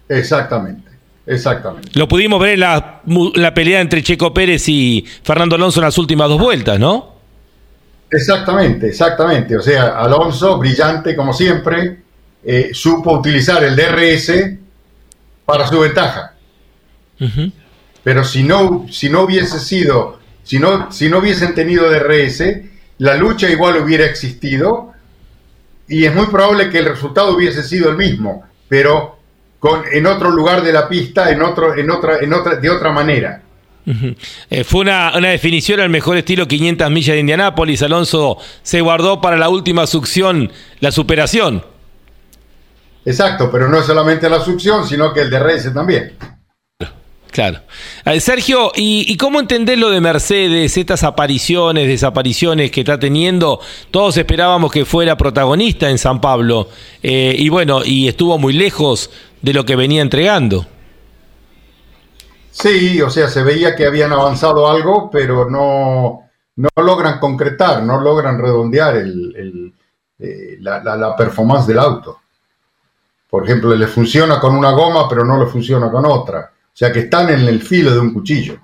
Exactamente, 0.10 0.92
exactamente. 1.26 1.90
Lo 1.94 2.10
pudimos 2.10 2.42
ver 2.42 2.56
en 2.56 2.60
la, 2.60 3.02
la 3.36 3.54
pelea 3.54 3.80
entre 3.80 4.04
Checo 4.04 4.34
Pérez 4.34 4.68
y 4.68 5.06
Fernando 5.24 5.56
Alonso 5.56 5.80
en 5.80 5.86
las 5.86 5.98
últimas 5.98 6.28
dos 6.28 6.40
vueltas, 6.40 6.78
¿no? 6.80 7.12
Exactamente, 8.12 8.88
exactamente. 8.88 9.56
O 9.56 9.62
sea, 9.62 9.98
Alonso, 9.98 10.58
brillante 10.58 11.16
como 11.16 11.32
siempre, 11.32 12.01
eh, 12.44 12.72
supo 12.74 13.14
utilizar 13.14 13.64
el 13.64 13.76
DRS 13.76 14.32
para 15.46 15.68
su 15.68 15.80
ventaja. 15.80 16.34
Pero 18.04 18.24
si 18.24 18.44
no, 18.44 18.88
si 18.90 19.10
no 19.10 19.22
hubiese 19.22 19.60
sido, 19.60 20.20
si 20.44 20.58
no, 20.58 20.92
si 20.92 21.08
no 21.08 21.20
hubiesen 21.20 21.54
tenido 21.54 21.90
DRS, 21.90 22.44
la 22.98 23.16
lucha 23.16 23.50
igual 23.50 23.82
hubiera 23.82 24.06
existido 24.06 24.94
y 25.88 26.06
es 26.06 26.16
muy 26.16 26.28
probable 26.28 26.70
que 26.70 26.80
el 26.80 26.86
resultado 26.86 27.36
hubiese 27.36 27.64
sido 27.64 27.90
el 27.90 27.98
mismo, 27.98 28.44
pero 28.68 29.20
con, 29.60 29.84
en 29.92 30.08
otro 30.08 30.32
lugar 30.32 30.64
de 30.64 30.74
la 30.74 30.88
pista, 30.88 31.30
en 31.30 31.42
otro, 31.42 31.78
en 31.78 31.92
otra, 31.92 32.20
en 32.20 32.34
otra, 32.34 32.56
de 32.56 32.70
otra 32.70 32.92
manera. 32.92 33.44
Eh, 34.50 34.64
fue 34.64 34.82
una, 34.82 35.12
una, 35.18 35.30
definición 35.30 35.80
al 35.80 35.90
mejor 35.90 36.16
estilo 36.18 36.48
500 36.48 36.90
millas 36.92 37.16
de 37.16 37.20
Indianápolis. 37.20 37.82
Alonso 37.82 38.38
se 38.62 38.80
guardó 38.82 39.22
para 39.22 39.38
la 39.38 39.50
última 39.50 39.86
succión 39.88 40.52
la 40.80 40.92
superación. 40.92 41.64
Exacto, 43.06 43.50
pero 43.52 43.68
no 43.68 43.80
es 43.80 43.86
solamente 43.86 44.30
la 44.30 44.40
succión, 44.40 44.88
sino 44.88 45.12
que 45.14 45.22
el 45.22 45.30
DRS 45.30 45.74
también. 45.74 46.18
Claro. 47.32 47.60
Eh, 48.04 48.20
Sergio, 48.20 48.74
¿y, 48.76 49.16
cómo 49.16 49.40
entender 49.40 49.78
lo 49.78 49.90
de 49.90 50.02
Mercedes, 50.02 50.76
estas 50.78 51.04
apariciones, 51.04 51.88
desapariciones 51.88 52.72
que 52.72 52.82
está 52.82 53.00
teniendo? 53.00 53.62
Todos 53.90 54.18
esperábamos 54.18 54.72
que 54.72 54.84
fuera 54.84 55.16
protagonista 55.16 55.90
en 55.90 55.98
San 55.98 56.20
Pablo 56.20 56.68
eh, 57.02 57.34
y 57.38 57.48
bueno, 57.48 57.82
y 57.86 58.10
estuvo 58.10 58.38
muy 58.38 58.52
lejos 58.52 59.10
de 59.42 59.54
lo 59.54 59.64
que 59.64 59.78
venía 59.78 60.02
entregando. 60.02 60.68
Sí, 62.52 63.02
o 63.02 63.10
sea, 63.10 63.30
se 63.30 63.44
veía 63.44 63.78
que 63.78 63.86
habían 63.86 64.12
avanzado 64.12 64.70
algo, 64.70 65.10
pero 65.10 65.50
no, 65.50 66.30
no 66.58 66.70
logran 66.76 67.18
concretar, 67.20 67.82
no 67.82 68.02
logran 68.02 68.40
redondear 68.40 68.98
el, 68.98 69.74
eh, 70.20 70.58
la, 70.60 70.84
la 70.84 71.16
performance 71.16 71.66
del 71.66 71.80
auto. 71.80 72.21
Por 73.32 73.46
ejemplo, 73.46 73.74
le 73.74 73.88
funciona 73.88 74.42
con 74.42 74.54
una 74.54 74.72
goma, 74.72 75.08
pero 75.08 75.24
no 75.24 75.42
le 75.42 75.50
funciona 75.50 75.90
con 75.90 76.06
otra. 76.06 76.52
O 76.52 76.76
sea 76.78 76.92
que 76.92 77.00
están 77.00 77.30
en 77.30 77.40
el 77.48 77.62
filo 77.62 77.92
de 77.92 78.00
un 78.00 78.14
cuchillo. 78.14 78.60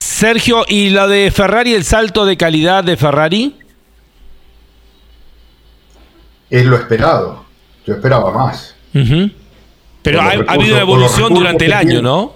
Sergio, 0.00 0.64
¿y 0.66 0.88
la 0.88 1.06
de 1.06 1.30
Ferrari, 1.30 1.74
el 1.74 1.84
salto 1.84 2.24
de 2.24 2.38
calidad 2.38 2.84
de 2.84 2.96
Ferrari? 2.96 3.58
Es 6.48 6.64
lo 6.64 6.76
esperado. 6.76 7.44
Yo 7.86 7.92
esperaba 7.92 8.32
más. 8.32 8.74
Pero 10.02 10.22
ha, 10.22 10.30
habido 10.30 10.74
una 10.76 10.80
evolución 10.80 11.34
durante 11.34 11.66
el 11.66 11.74
año, 11.74 12.00
¿no? 12.00 12.32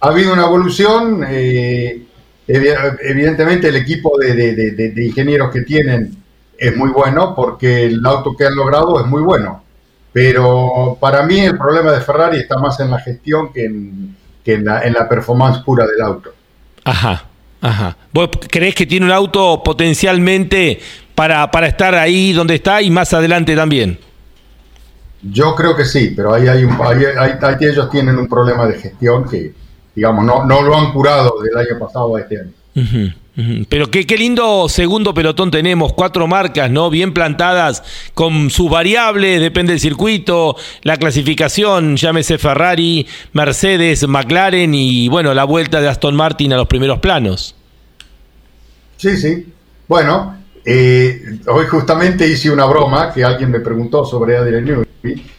Ha 0.00 0.08
habido 0.08 0.34
una 0.34 0.44
evolución. 0.44 1.24
Eh, 1.30 2.02
evidentemente 2.46 3.68
el 3.68 3.76
equipo 3.76 4.18
de 4.18 4.94
ingenieros 4.98 5.50
que 5.50 5.62
tienen 5.62 6.21
es 6.58 6.76
muy 6.76 6.90
bueno 6.90 7.34
porque 7.34 7.86
el 7.86 8.04
auto 8.04 8.36
que 8.36 8.46
han 8.46 8.54
logrado 8.54 9.00
es 9.00 9.06
muy 9.06 9.22
bueno. 9.22 9.62
Pero 10.12 10.98
para 11.00 11.22
mí 11.22 11.40
el 11.40 11.56
problema 11.56 11.92
de 11.92 12.00
Ferrari 12.00 12.38
está 12.38 12.58
más 12.58 12.78
en 12.80 12.90
la 12.90 13.00
gestión 13.00 13.52
que 13.52 13.64
en, 13.64 14.64
la, 14.64 15.08
performance 15.08 15.62
pura 15.64 15.86
del 15.86 16.02
auto. 16.02 16.34
Ajá, 16.84 17.24
ajá. 17.60 17.96
¿Vos 18.12 18.28
creés 18.50 18.74
que 18.74 18.86
tiene 18.86 19.06
un 19.06 19.12
auto 19.12 19.62
potencialmente 19.62 20.80
para, 21.14 21.50
para 21.50 21.66
estar 21.66 21.94
ahí 21.94 22.32
donde 22.32 22.56
está 22.56 22.82
y 22.82 22.90
más 22.90 23.12
adelante 23.14 23.56
también? 23.56 23.98
Yo 25.22 25.54
creo 25.54 25.76
que 25.76 25.84
sí, 25.84 26.12
pero 26.14 26.34
ahí, 26.34 26.48
hay 26.48 26.64
un, 26.64 26.76
ahí, 26.82 27.56
ellos 27.60 27.88
tienen 27.90 28.18
un 28.18 28.28
problema 28.28 28.66
de 28.66 28.78
gestión 28.78 29.28
que, 29.28 29.54
digamos, 29.94 30.24
no, 30.24 30.44
no 30.44 30.62
lo 30.62 30.76
han 30.76 30.92
curado 30.92 31.40
del 31.40 31.56
año 31.56 31.78
pasado 31.78 32.16
a 32.16 32.20
este 32.20 32.40
año. 32.40 33.14
Pero 33.68 33.90
qué, 33.90 34.06
qué 34.06 34.18
lindo 34.18 34.68
segundo 34.68 35.14
pelotón 35.14 35.50
tenemos, 35.50 35.94
cuatro 35.94 36.26
marcas, 36.26 36.70
¿no? 36.70 36.90
Bien 36.90 37.14
plantadas 37.14 37.82
con 38.12 38.50
sus 38.50 38.70
variables, 38.70 39.40
depende 39.40 39.72
del 39.72 39.80
circuito, 39.80 40.54
la 40.82 40.98
clasificación, 40.98 41.96
llámese 41.96 42.36
Ferrari, 42.36 43.06
Mercedes, 43.32 44.06
McLaren 44.06 44.74
y 44.74 45.08
bueno, 45.08 45.32
la 45.32 45.44
vuelta 45.44 45.80
de 45.80 45.88
Aston 45.88 46.14
Martin 46.14 46.52
a 46.52 46.56
los 46.56 46.66
primeros 46.66 46.98
planos. 46.98 47.54
Sí, 48.98 49.16
sí. 49.16 49.46
Bueno, 49.88 50.36
eh, 50.64 51.38
hoy 51.48 51.66
justamente 51.66 52.28
hice 52.28 52.50
una 52.50 52.66
broma 52.66 53.12
que 53.12 53.24
alguien 53.24 53.50
me 53.50 53.60
preguntó 53.60 54.04
sobre 54.04 54.36
Adrian 54.36 54.64
Newey 54.64 54.86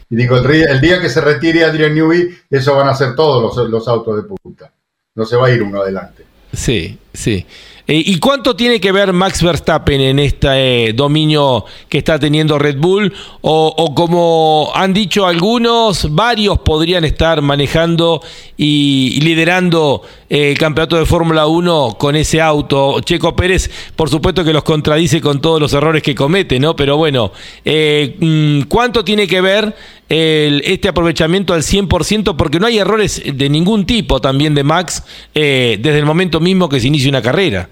y 0.09 0.15
digo, 0.15 0.37
el, 0.37 0.81
día 0.81 0.99
que 1.01 1.09
se 1.09 1.21
retire 1.21 1.63
Adrian 1.63 1.95
Newey, 1.95 2.29
eso 2.49 2.75
van 2.75 2.87
a 2.87 2.95
ser 2.95 3.15
todos 3.15 3.41
los, 3.41 3.69
los 3.69 3.87
autos 3.87 4.15
de 4.15 4.23
punta. 4.23 4.71
No 5.15 5.25
se 5.25 5.35
va 5.35 5.47
a 5.47 5.51
ir 5.51 5.63
uno 5.63 5.81
adelante. 5.81 6.23
Sí, 6.51 6.99
sí. 7.13 7.45
Eh, 7.85 8.01
¿Y 8.05 8.17
cuánto 8.19 8.55
tiene 8.55 8.79
que 8.79 8.93
ver 8.93 9.11
Max 9.11 9.43
Verstappen 9.43 9.99
en 9.99 10.19
este 10.19 10.87
eh, 10.87 10.93
dominio 10.93 11.65
que 11.89 11.97
está 11.97 12.17
teniendo 12.17 12.57
Red 12.57 12.77
Bull? 12.77 13.13
O, 13.41 13.93
como 13.93 14.71
han 14.73 14.93
dicho 14.93 15.27
algunos, 15.27 16.13
varios 16.15 16.59
podrían 16.59 17.03
estar 17.03 17.41
manejando 17.41 18.21
y, 18.55 19.19
liderando 19.19 20.01
eh, 20.29 20.51
el 20.51 20.57
campeonato 20.57 20.97
de 20.97 21.05
Fórmula 21.05 21.45
1 21.45 21.97
con 21.99 22.15
ese 22.15 22.39
auto. 22.39 23.01
Checo 23.01 23.35
Pérez, 23.35 23.69
por 23.97 24.09
supuesto 24.09 24.45
que 24.45 24.53
los 24.53 24.63
contradice 24.63 25.19
con 25.19 25.41
todos 25.41 25.59
los 25.59 25.73
errores 25.73 26.01
que 26.01 26.15
comete, 26.15 26.61
¿no? 26.61 26.77
Pero 26.77 26.95
bueno, 26.95 27.33
mm, 27.65 28.61
¿cuánto 28.69 29.03
tiene 29.03 29.27
que 29.27 29.41
ver 29.41 29.75
este 30.13 30.89
aprovechamiento 30.89 31.53
al 31.53 31.61
100%? 31.61 32.35
Porque 32.35 32.59
no 32.59 32.67
hay 32.67 32.79
errores 32.79 33.21
de 33.25 33.49
ningún 33.49 33.85
tipo 33.85 34.21
también 34.21 34.53
de 34.55 34.63
Max 34.63 35.03
desde 35.33 35.99
el 35.99 36.05
momento 36.05 36.39
mismo 36.39 36.69
que 36.69 36.79
se 36.79 36.87
inicia 36.87 37.09
una 37.09 37.21
carrera. 37.21 37.69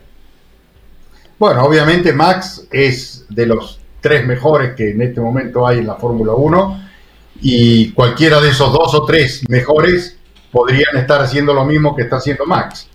Bueno, 1.37 1.63
obviamente 1.63 2.13
Max 2.13 2.67
es 2.71 3.25
de 3.29 3.47
los 3.47 3.79
tres 4.01 4.25
mejores 4.25 4.75
que 4.75 4.91
en 4.91 5.01
este 5.01 5.21
momento 5.21 5.65
hay 5.65 5.79
en 5.79 5.87
la 5.87 5.95
Fórmula 5.95 6.33
1 6.33 6.81
y 7.41 7.91
cualquiera 7.91 8.41
de 8.41 8.49
esos 8.49 8.71
dos 8.71 8.93
o 8.93 9.05
tres 9.05 9.43
mejores 9.49 10.17
podrían 10.51 10.97
estar 10.97 11.21
haciendo 11.21 11.53
lo 11.53 11.65
mismo 11.65 11.95
que 11.95 12.03
está 12.03 12.17
haciendo 12.17 12.45
Max. 12.45 12.87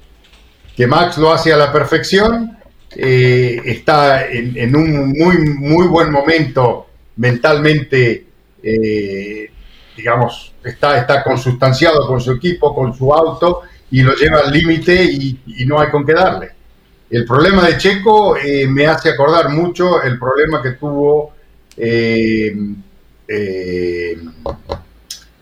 Que 0.76 0.86
Max 0.86 1.16
lo 1.18 1.32
hace 1.32 1.52
a 1.52 1.56
la 1.56 1.72
perfección, 1.72 2.56
eh, 2.94 3.60
está 3.64 4.26
en, 4.28 4.76
un 4.76 5.08
muy, 5.08 5.38
muy 5.38 5.86
buen 5.86 6.12
momento 6.12 6.86
mentalmente, 7.16 8.25
eh, 8.68 9.48
digamos, 9.96 10.52
está, 10.64 10.98
está 10.98 11.22
consustanciado 11.22 12.06
con 12.08 12.20
su 12.20 12.32
equipo, 12.32 12.74
con 12.74 12.96
su 12.96 13.14
auto 13.14 13.62
y 13.92 14.02
lo 14.02 14.14
lleva 14.14 14.40
al 14.40 14.52
límite 14.52 15.04
y, 15.04 15.38
y 15.46 15.64
no 15.66 15.78
hay 15.78 15.88
con 15.88 16.04
qué 16.04 16.12
darle. 16.12 16.50
El 17.08 17.24
problema 17.24 17.64
de 17.64 17.78
Checo 17.78 18.36
eh, 18.36 18.66
me 18.66 18.86
hace 18.86 19.10
acordar 19.10 19.50
mucho 19.50 20.02
el 20.02 20.18
problema 20.18 20.60
que 20.60 20.72
tuvo, 20.72 21.32
eh, 21.76 22.56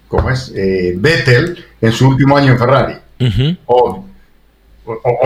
¿cómo 0.06 0.30
es? 0.30 0.52
Vettel 0.52 1.64
en 1.80 1.92
su 1.92 2.08
último 2.08 2.36
año 2.36 2.52
en 2.52 2.58
Ferrari. 2.58 2.94
o, 3.64 4.04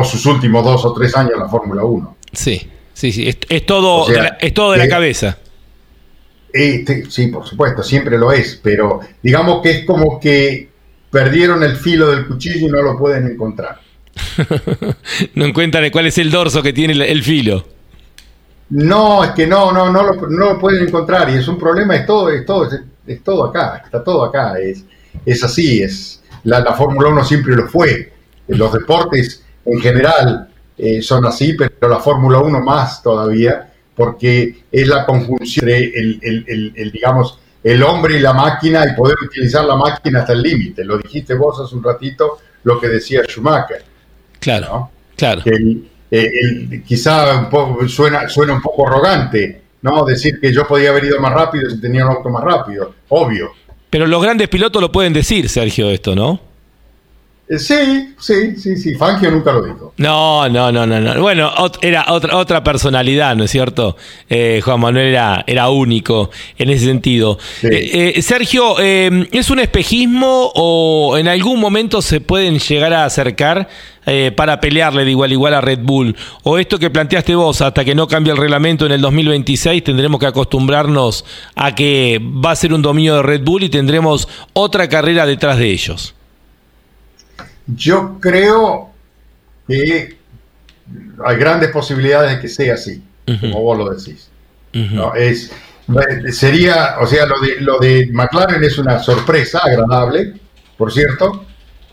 sus 0.04 0.24
últimos 0.26 0.64
dos 0.64 0.84
o 0.84 0.92
tres 0.92 1.16
años 1.16 1.32
en 1.34 1.40
la 1.40 1.48
Fórmula 1.48 1.82
1. 1.82 2.16
Sí, 2.32 2.70
sí, 2.94 3.10
sí. 3.10 3.28
Es, 3.48 3.66
todo, 3.66 4.06
de 4.06 4.22
la, 4.22 4.38
es 4.40 4.54
todo 4.54 4.70
de 4.70 4.78
la 4.78 4.88
cabeza. 4.88 5.38
Este, 6.52 7.10
sí, 7.10 7.26
por 7.28 7.46
supuesto, 7.46 7.82
siempre 7.82 8.18
lo 8.18 8.32
es, 8.32 8.58
pero 8.62 9.00
digamos 9.22 9.62
que 9.62 9.70
es 9.70 9.84
como 9.84 10.18
que 10.18 10.68
perdieron 11.10 11.62
el 11.62 11.76
filo 11.76 12.10
del 12.10 12.26
cuchillo 12.26 12.66
y 12.66 12.70
no 12.70 12.82
lo 12.82 12.98
pueden 12.98 13.26
encontrar. 13.26 13.80
no 15.34 15.44
encuentran 15.44 15.90
cuál 15.90 16.06
es 16.06 16.18
el 16.18 16.30
dorso 16.30 16.62
que 16.62 16.72
tiene 16.72 16.92
el, 16.92 17.22
filo. 17.22 17.64
No, 18.70 19.24
es 19.24 19.30
que 19.32 19.46
no, 19.46 19.72
no, 19.72 19.90
no 19.90 20.02
lo, 20.02 20.14
no 20.28 20.52
lo 20.52 20.58
pueden 20.58 20.86
encontrar 20.86 21.30
y 21.30 21.34
es 21.34 21.48
un 21.48 21.58
problema, 21.58 21.96
es 21.96 22.06
todo, 22.06 22.30
es 22.30 22.44
todo, 22.44 22.68
es, 23.06 23.22
todo 23.22 23.46
acá, 23.46 23.82
está 23.84 24.02
todo 24.02 24.24
acá, 24.24 24.58
es, 24.58 24.84
es 25.24 25.42
así, 25.44 25.82
es 25.82 26.22
la, 26.44 26.74
Fórmula 26.74 27.08
1 27.08 27.24
siempre 27.24 27.54
lo 27.54 27.68
fue, 27.68 28.12
los 28.48 28.72
deportes 28.72 29.44
en 29.64 29.80
general 29.80 30.48
eh, 30.76 31.02
son 31.02 31.26
así, 31.26 31.54
pero 31.54 31.88
la 31.88 31.98
Fórmula 31.98 32.38
1 32.40 32.60
más 32.60 33.02
todavía, 33.02 33.67
porque 33.98 34.62
es 34.70 34.86
la 34.86 35.04
conjunción 35.04 35.66
de 35.66 35.76
el, 35.76 36.20
el, 36.22 36.72
el, 36.76 36.92
digamos, 36.92 37.36
el 37.64 37.82
hombre 37.82 38.16
y 38.16 38.20
la 38.20 38.32
máquina 38.32 38.86
y 38.88 38.94
poder 38.94 39.16
utilizar 39.26 39.64
la 39.64 39.74
máquina 39.74 40.20
hasta 40.20 40.34
el 40.34 40.42
límite. 40.42 40.84
Lo 40.84 40.98
dijiste 40.98 41.34
vos 41.34 41.60
hace 41.60 41.74
un 41.74 41.82
ratito, 41.82 42.38
lo 42.62 42.80
que 42.80 42.86
decía 42.86 43.22
Schumacher. 43.24 43.82
Claro, 44.38 44.90
claro. 45.16 45.42
Eh, 46.10 46.82
quizá 46.86 47.38
un 47.40 47.50
poco, 47.50 47.88
suena, 47.88 48.28
suena 48.28 48.52
un 48.52 48.62
poco 48.62 48.86
arrogante, 48.86 49.62
¿no? 49.82 50.04
Decir 50.04 50.38
que 50.40 50.52
yo 50.52 50.64
podía 50.66 50.90
haber 50.90 51.04
ido 51.04 51.20
más 51.20 51.34
rápido 51.34 51.68
si 51.68 51.80
tenía 51.80 52.06
un 52.06 52.12
auto 52.12 52.30
más 52.30 52.44
rápido, 52.44 52.94
obvio. 53.08 53.50
Pero 53.90 54.06
los 54.06 54.22
grandes 54.22 54.48
pilotos 54.48 54.80
lo 54.80 54.92
pueden 54.92 55.12
decir, 55.12 55.48
Sergio, 55.48 55.90
esto, 55.90 56.14
¿no? 56.14 56.40
Eh, 57.48 57.58
sí, 57.58 58.14
sí, 58.18 58.56
sí, 58.56 58.76
sí. 58.76 58.94
Fangio 58.94 59.30
nunca 59.30 59.52
lo 59.52 59.62
dijo. 59.62 59.94
No, 59.96 60.48
no, 60.48 60.70
no, 60.70 60.86
no. 60.86 61.00
no. 61.00 61.20
Bueno, 61.20 61.50
era 61.80 62.04
otra, 62.08 62.36
otra 62.36 62.62
personalidad, 62.62 63.34
¿no 63.36 63.44
es 63.44 63.50
cierto? 63.50 63.96
Eh, 64.28 64.60
Juan 64.62 64.80
Manuel 64.80 65.06
era, 65.06 65.44
era 65.46 65.70
único 65.70 66.30
en 66.58 66.70
ese 66.70 66.84
sentido. 66.84 67.38
Eh, 67.62 68.20
Sergio, 68.22 68.78
¿es 68.78 69.50
un 69.50 69.60
espejismo 69.60 70.52
o 70.54 71.16
en 71.16 71.28
algún 71.28 71.58
momento 71.58 72.02
se 72.02 72.20
pueden 72.20 72.58
llegar 72.58 72.92
a 72.92 73.04
acercar 73.04 73.68
para 74.36 74.58
pelearle 74.58 75.04
de 75.04 75.10
igual 75.10 75.30
a 75.30 75.34
igual 75.34 75.54
a 75.54 75.60
Red 75.60 75.80
Bull? 75.82 76.16
¿O 76.42 76.58
esto 76.58 76.78
que 76.78 76.90
planteaste 76.90 77.34
vos, 77.34 77.60
hasta 77.60 77.84
que 77.84 77.94
no 77.94 78.06
cambie 78.08 78.32
el 78.32 78.38
reglamento 78.38 78.84
en 78.86 78.92
el 78.92 79.00
2026, 79.00 79.84
tendremos 79.84 80.20
que 80.20 80.26
acostumbrarnos 80.26 81.24
a 81.54 81.74
que 81.74 82.20
va 82.22 82.50
a 82.50 82.56
ser 82.56 82.72
un 82.72 82.82
dominio 82.82 83.16
de 83.16 83.22
Red 83.22 83.42
Bull 83.42 83.64
y 83.64 83.68
tendremos 83.68 84.28
otra 84.52 84.88
carrera 84.88 85.26
detrás 85.26 85.58
de 85.58 85.70
ellos? 85.70 86.14
Yo 87.68 88.18
creo 88.20 88.90
que 89.66 90.16
hay 91.24 91.36
grandes 91.36 91.70
posibilidades 91.70 92.36
de 92.36 92.40
que 92.40 92.48
sea 92.48 92.74
así, 92.74 93.02
como 93.40 93.62
vos 93.62 93.78
lo 93.78 93.90
decís. 93.90 94.30
es, 95.16 95.52
sería, 96.30 96.96
o 97.00 97.06
sea, 97.06 97.26
lo 97.26 97.40
de, 97.40 97.60
lo 97.60 97.78
de 97.78 98.08
McLaren 98.12 98.62
es 98.64 98.78
una 98.78 98.98
sorpresa 98.98 99.60
agradable, 99.62 100.34
por 100.76 100.92
cierto. 100.92 101.44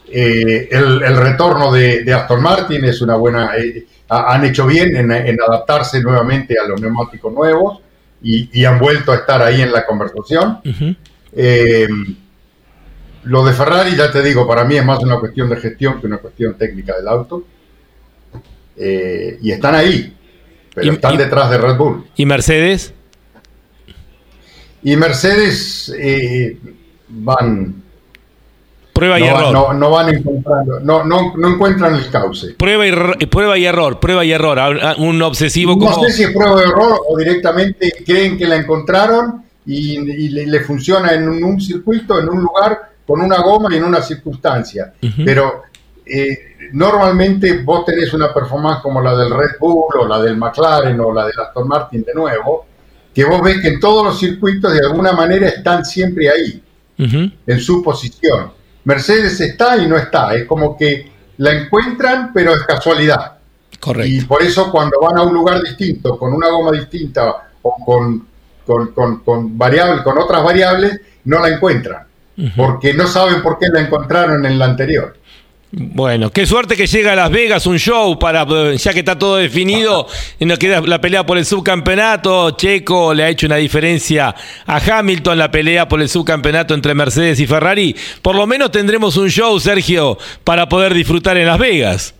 Eh, 0.07 0.69
el, 0.71 1.17
retorno 1.17 1.71
de, 1.71 2.13
Aston 2.13 2.41
Martin 2.41 2.85
es 2.85 3.01
una 3.01 3.15
buena. 3.15 3.57
Eh, 3.57 3.85
han 4.07 4.45
hecho 4.45 4.67
bien 4.67 4.95
en, 4.95 5.41
adaptarse 5.41 5.99
nuevamente 6.01 6.55
a 6.59 6.67
los 6.67 6.79
neumáticos 6.79 7.33
nuevos 7.33 7.79
y, 8.21 8.63
han 8.63 8.79
vuelto 8.79 9.11
a 9.11 9.15
estar 9.15 9.41
ahí 9.41 9.61
en 9.61 9.71
la 9.71 9.85
conversación. 9.85 10.59
Lo 13.25 13.43
de 13.43 13.53
Ferrari, 13.53 13.95
ya 13.95 14.11
te 14.11 14.21
digo, 14.21 14.47
para 14.47 14.63
mí 14.63 14.75
es 14.77 14.85
más 14.85 14.99
una 14.99 15.19
cuestión 15.19 15.49
de 15.49 15.57
gestión 15.57 15.99
que 15.99 16.07
una 16.07 16.17
cuestión 16.17 16.55
técnica 16.55 16.95
del 16.95 17.07
auto. 17.07 17.43
Eh, 18.77 19.39
y 19.41 19.51
están 19.51 19.73
ahí, 19.73 20.13
pero 20.73 20.91
están 20.91 21.17
detrás 21.17 21.49
de 21.49 21.57
Red 21.57 21.77
Bull. 21.77 22.05
¿Y 22.15 22.25
Mercedes? 22.25 22.93
Y 24.83 24.95
Mercedes 24.97 25.93
eh, 25.97 26.57
van. 27.07 27.83
Prueba 28.93 29.19
y 29.19 29.23
error. 29.23 29.75
No, 29.75 29.89
van 29.89 30.09
encontrando, 30.09 30.79
no, 30.79 31.03
no, 31.03 31.33
no, 31.35 31.49
encuentran 31.49 31.95
el 31.95 32.09
cauce. 32.09 32.53
Prueba 32.53 32.85
y, 32.85 33.25
prueba 33.25 33.57
y 33.57 33.65
error, 33.65 33.99
prueba 33.99 34.23
y 34.23 34.31
error. 34.31 34.59
Un 34.99 35.21
obsesivo 35.21 35.77
como. 35.77 35.89
No 35.89 36.03
sé 36.03 36.11
si 36.11 36.23
es 36.23 36.31
prueba 36.31 36.61
y 36.61 36.69
error 36.69 37.01
o 37.09 37.17
directamente 37.17 37.91
creen 38.05 38.37
que 38.37 38.45
la 38.45 38.55
encontraron 38.57 39.43
y, 39.65 40.29
le, 40.29 40.59
funciona 40.61 41.13
en 41.13 41.27
un 41.43 41.59
circuito, 41.59 42.19
en 42.19 42.29
un 42.29 42.41
lugar 42.41 42.94
con 43.05 43.21
una 43.21 43.41
goma 43.41 43.69
y 43.71 43.77
en 43.77 43.83
una 43.83 44.01
circunstancia. 44.01 44.93
Pero 45.23 45.63
eh, 46.05 46.37
normalmente 46.73 47.61
vos 47.63 47.85
tenés 47.85 48.13
una 48.13 48.33
performance 48.33 48.81
como 48.81 49.01
la 49.01 49.15
del 49.15 49.29
Red 49.29 49.59
Bull 49.59 49.95
o 49.99 50.07
la 50.07 50.21
del 50.21 50.37
McLaren 50.37 50.99
o 50.99 51.13
la 51.13 51.25
del 51.25 51.39
Aston 51.39 51.67
Martin 51.67 52.03
de 52.03 52.13
nuevo, 52.13 52.65
que 53.13 53.23
vos 53.23 53.41
ves 53.41 53.61
que 53.61 53.69
en 53.69 53.79
todos 53.79 54.05
los 54.05 54.19
circuitos 54.19 54.73
de 54.73 54.79
alguna 54.79 55.13
manera 55.13 55.47
están 55.47 55.85
siempre 55.85 56.29
ahí, 56.29 56.61
en 56.97 57.59
su 57.59 57.83
posición. 57.83 58.51
Mercedes 58.83 59.39
está 59.41 59.77
y 59.77 59.87
no 59.87 59.97
está, 59.97 60.33
es 60.35 60.45
como 60.45 60.77
que 60.77 61.11
la 61.37 61.51
encuentran, 61.51 62.31
pero 62.33 62.53
es 62.53 62.63
casualidad. 62.63 63.33
Correcto. 63.79 64.11
Y 64.11 64.21
por 64.21 64.41
eso 64.41 64.71
cuando 64.71 64.99
van 64.99 65.17
a 65.17 65.23
un 65.23 65.33
lugar 65.33 65.61
distinto, 65.61 66.17
con 66.17 66.33
una 66.33 66.49
goma 66.49 66.71
distinta 66.71 67.49
o 67.61 67.75
con, 67.85 68.27
con, 68.65 68.87
con, 68.93 69.23
con, 69.23 69.57
con 69.57 70.17
otras 70.17 70.43
variables, 70.43 70.99
no 71.25 71.39
la 71.39 71.49
encuentran 71.49 72.05
porque 72.55 72.93
no 72.93 73.07
saben 73.07 73.41
por 73.41 73.57
qué 73.59 73.67
la 73.71 73.81
encontraron 73.81 74.45
en 74.45 74.59
la 74.59 74.65
anterior. 74.65 75.15
Bueno, 75.77 76.29
qué 76.29 76.45
suerte 76.45 76.77
que 76.77 76.87
llega 76.87 77.11
a 77.11 77.15
Las 77.15 77.29
Vegas 77.29 77.67
un 77.67 77.77
show 77.77 78.17
para 78.17 78.45
ya 78.75 78.93
que 78.93 78.99
está 78.99 79.19
todo 79.19 79.35
definido 79.35 80.07
y 80.39 80.45
nos 80.45 80.57
queda 80.57 80.79
la 80.81 81.01
pelea 81.01 81.25
por 81.25 81.37
el 81.37 81.45
subcampeonato. 81.45 82.51
Checo 82.51 83.13
le 83.13 83.23
ha 83.23 83.29
hecho 83.29 83.47
una 83.47 83.57
diferencia 83.57 84.33
a 84.65 84.77
Hamilton 84.77 85.37
la 85.37 85.51
pelea 85.51 85.87
por 85.87 86.01
el 86.01 86.07
subcampeonato 86.07 86.73
entre 86.73 86.93
Mercedes 86.93 87.41
y 87.41 87.47
Ferrari. 87.47 87.93
Por 88.21 88.35
lo 88.35 88.47
menos 88.47 88.71
tendremos 88.71 89.17
un 89.17 89.29
show, 89.29 89.59
Sergio, 89.59 90.17
para 90.45 90.69
poder 90.69 90.93
disfrutar 90.93 91.35
en 91.35 91.47
Las 91.47 91.59
Vegas. 91.59 92.15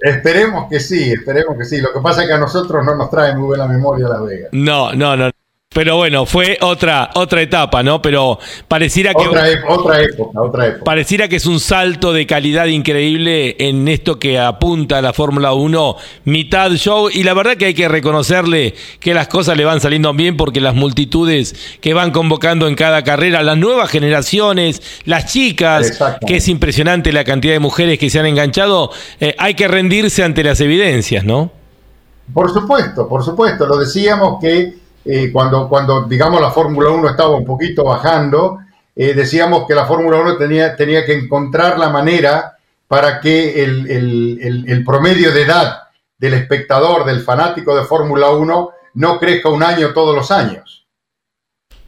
Esperemos 0.00 0.68
que 0.70 0.80
sí, 0.80 1.12
esperemos 1.12 1.56
que 1.58 1.64
sí. 1.64 1.80
Lo 1.80 1.92
que 1.92 2.00
pasa 2.00 2.22
es 2.22 2.28
que 2.28 2.34
a 2.34 2.38
nosotros 2.38 2.84
no 2.84 2.96
nos 2.96 3.10
trae 3.10 3.36
muy 3.36 3.48
buena 3.48 3.66
memoria 3.66 4.08
Las 4.08 4.24
Vegas. 4.24 4.48
No, 4.52 4.94
no, 4.94 5.14
no. 5.16 5.30
Pero 5.72 5.96
bueno, 5.96 6.26
fue 6.26 6.58
otra, 6.60 7.10
otra 7.14 7.40
etapa, 7.40 7.82
¿no? 7.82 8.02
Pero 8.02 8.38
pareciera 8.68 9.14
que. 9.14 9.26
Otra, 9.26 9.50
época, 9.50 10.40
otra 10.40 10.66
época. 10.66 10.84
Pareciera 10.84 11.28
que 11.28 11.36
es 11.36 11.46
un 11.46 11.60
salto 11.60 12.12
de 12.12 12.26
calidad 12.26 12.66
increíble 12.66 13.56
en 13.58 13.88
esto 13.88 14.18
que 14.18 14.38
apunta 14.38 14.98
a 14.98 15.02
la 15.02 15.12
Fórmula 15.12 15.54
1, 15.54 15.96
mitad 16.24 16.72
show. 16.72 17.08
Y 17.10 17.22
la 17.22 17.32
verdad 17.34 17.56
que 17.56 17.66
hay 17.66 17.74
que 17.74 17.88
reconocerle 17.88 18.74
que 19.00 19.14
las 19.14 19.28
cosas 19.28 19.56
le 19.56 19.64
van 19.64 19.80
saliendo 19.80 20.12
bien 20.12 20.36
porque 20.36 20.60
las 20.60 20.74
multitudes 20.74 21.54
que 21.80 21.94
van 21.94 22.10
convocando 22.10 22.68
en 22.68 22.74
cada 22.74 23.02
carrera, 23.02 23.42
las 23.42 23.56
nuevas 23.56 23.90
generaciones, 23.90 24.82
las 25.04 25.32
chicas, 25.32 25.98
que 26.26 26.36
es 26.36 26.48
impresionante 26.48 27.12
la 27.12 27.24
cantidad 27.24 27.54
de 27.54 27.60
mujeres 27.60 27.98
que 27.98 28.10
se 28.10 28.20
han 28.20 28.26
enganchado, 28.26 28.90
eh, 29.20 29.34
hay 29.38 29.54
que 29.54 29.68
rendirse 29.68 30.22
ante 30.22 30.44
las 30.44 30.60
evidencias, 30.60 31.24
¿no? 31.24 31.50
Por 32.32 32.52
supuesto, 32.52 33.08
por 33.08 33.24
supuesto. 33.24 33.66
Lo 33.66 33.78
decíamos 33.78 34.38
que 34.40 34.81
eh, 35.04 35.30
cuando, 35.32 35.68
cuando, 35.68 36.04
digamos, 36.04 36.40
la 36.40 36.50
Fórmula 36.50 36.90
1 36.90 37.10
estaba 37.10 37.36
un 37.36 37.44
poquito 37.44 37.84
bajando, 37.84 38.58
eh, 38.94 39.14
decíamos 39.14 39.66
que 39.66 39.74
la 39.74 39.86
Fórmula 39.86 40.18
1 40.18 40.36
tenía, 40.36 40.76
tenía 40.76 41.04
que 41.04 41.14
encontrar 41.14 41.78
la 41.78 41.88
manera 41.88 42.56
para 42.86 43.20
que 43.20 43.62
el, 43.64 44.82
promedio 44.84 45.32
de 45.32 45.42
edad 45.42 45.84
del 46.18 46.34
espectador, 46.34 47.04
del 47.04 47.22
fanático 47.22 47.74
de 47.74 47.84
Fórmula 47.84 48.30
1, 48.30 48.70
no 48.94 49.18
crezca 49.18 49.48
un 49.48 49.62
año 49.62 49.92
todos 49.94 50.14
los 50.14 50.30
años. 50.30 50.86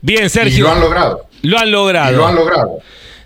Bien, 0.01 0.29
Sergio. 0.31 0.59
Y 0.59 0.61
lo 0.63 0.73
han 0.73 0.81
logrado. 0.81 1.27
Lo 1.43 1.59
han 1.59 1.71
logrado. 1.71 2.17
lo 2.17 2.27
han 2.27 2.35
logrado. 2.35 2.79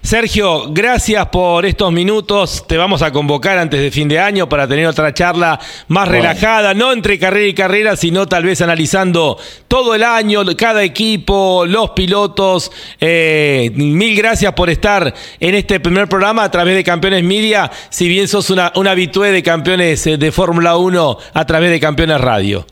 Sergio, 0.08 0.70
gracias 0.70 1.26
por 1.26 1.66
estos 1.66 1.92
minutos. 1.92 2.64
Te 2.66 2.78
vamos 2.78 3.02
a 3.02 3.12
convocar 3.12 3.58
antes 3.58 3.78
de 3.78 3.90
fin 3.90 4.08
de 4.08 4.18
año 4.18 4.48
para 4.48 4.66
tener 4.66 4.86
otra 4.86 5.12
charla 5.12 5.60
más 5.88 6.08
relajada, 6.08 6.72
no 6.72 6.94
entre 6.94 7.18
carrera 7.18 7.46
y 7.46 7.52
carrera, 7.52 7.94
sino 7.94 8.26
tal 8.26 8.44
vez 8.44 8.62
analizando 8.62 9.36
todo 9.68 9.94
el 9.94 10.02
año, 10.02 10.44
cada 10.56 10.82
equipo, 10.82 11.66
los 11.66 11.90
pilotos. 11.90 12.72
Eh, 12.98 13.70
mil 13.74 14.16
gracias 14.16 14.54
por 14.54 14.70
estar 14.70 15.12
en 15.40 15.54
este 15.54 15.78
primer 15.78 16.08
programa 16.08 16.42
a 16.42 16.50
través 16.50 16.74
de 16.74 16.84
Campeones 16.84 17.22
Media, 17.22 17.70
si 17.90 18.08
bien 18.08 18.28
sos 18.28 18.48
una, 18.48 18.72
una 18.76 18.92
habitué 18.92 19.30
de 19.30 19.42
campeones 19.42 20.06
eh, 20.06 20.16
de 20.16 20.32
Fórmula 20.32 20.78
1 20.78 21.18
a 21.34 21.44
través 21.44 21.70
de 21.70 21.80
Campeones 21.80 22.18
Radio. 22.18 22.64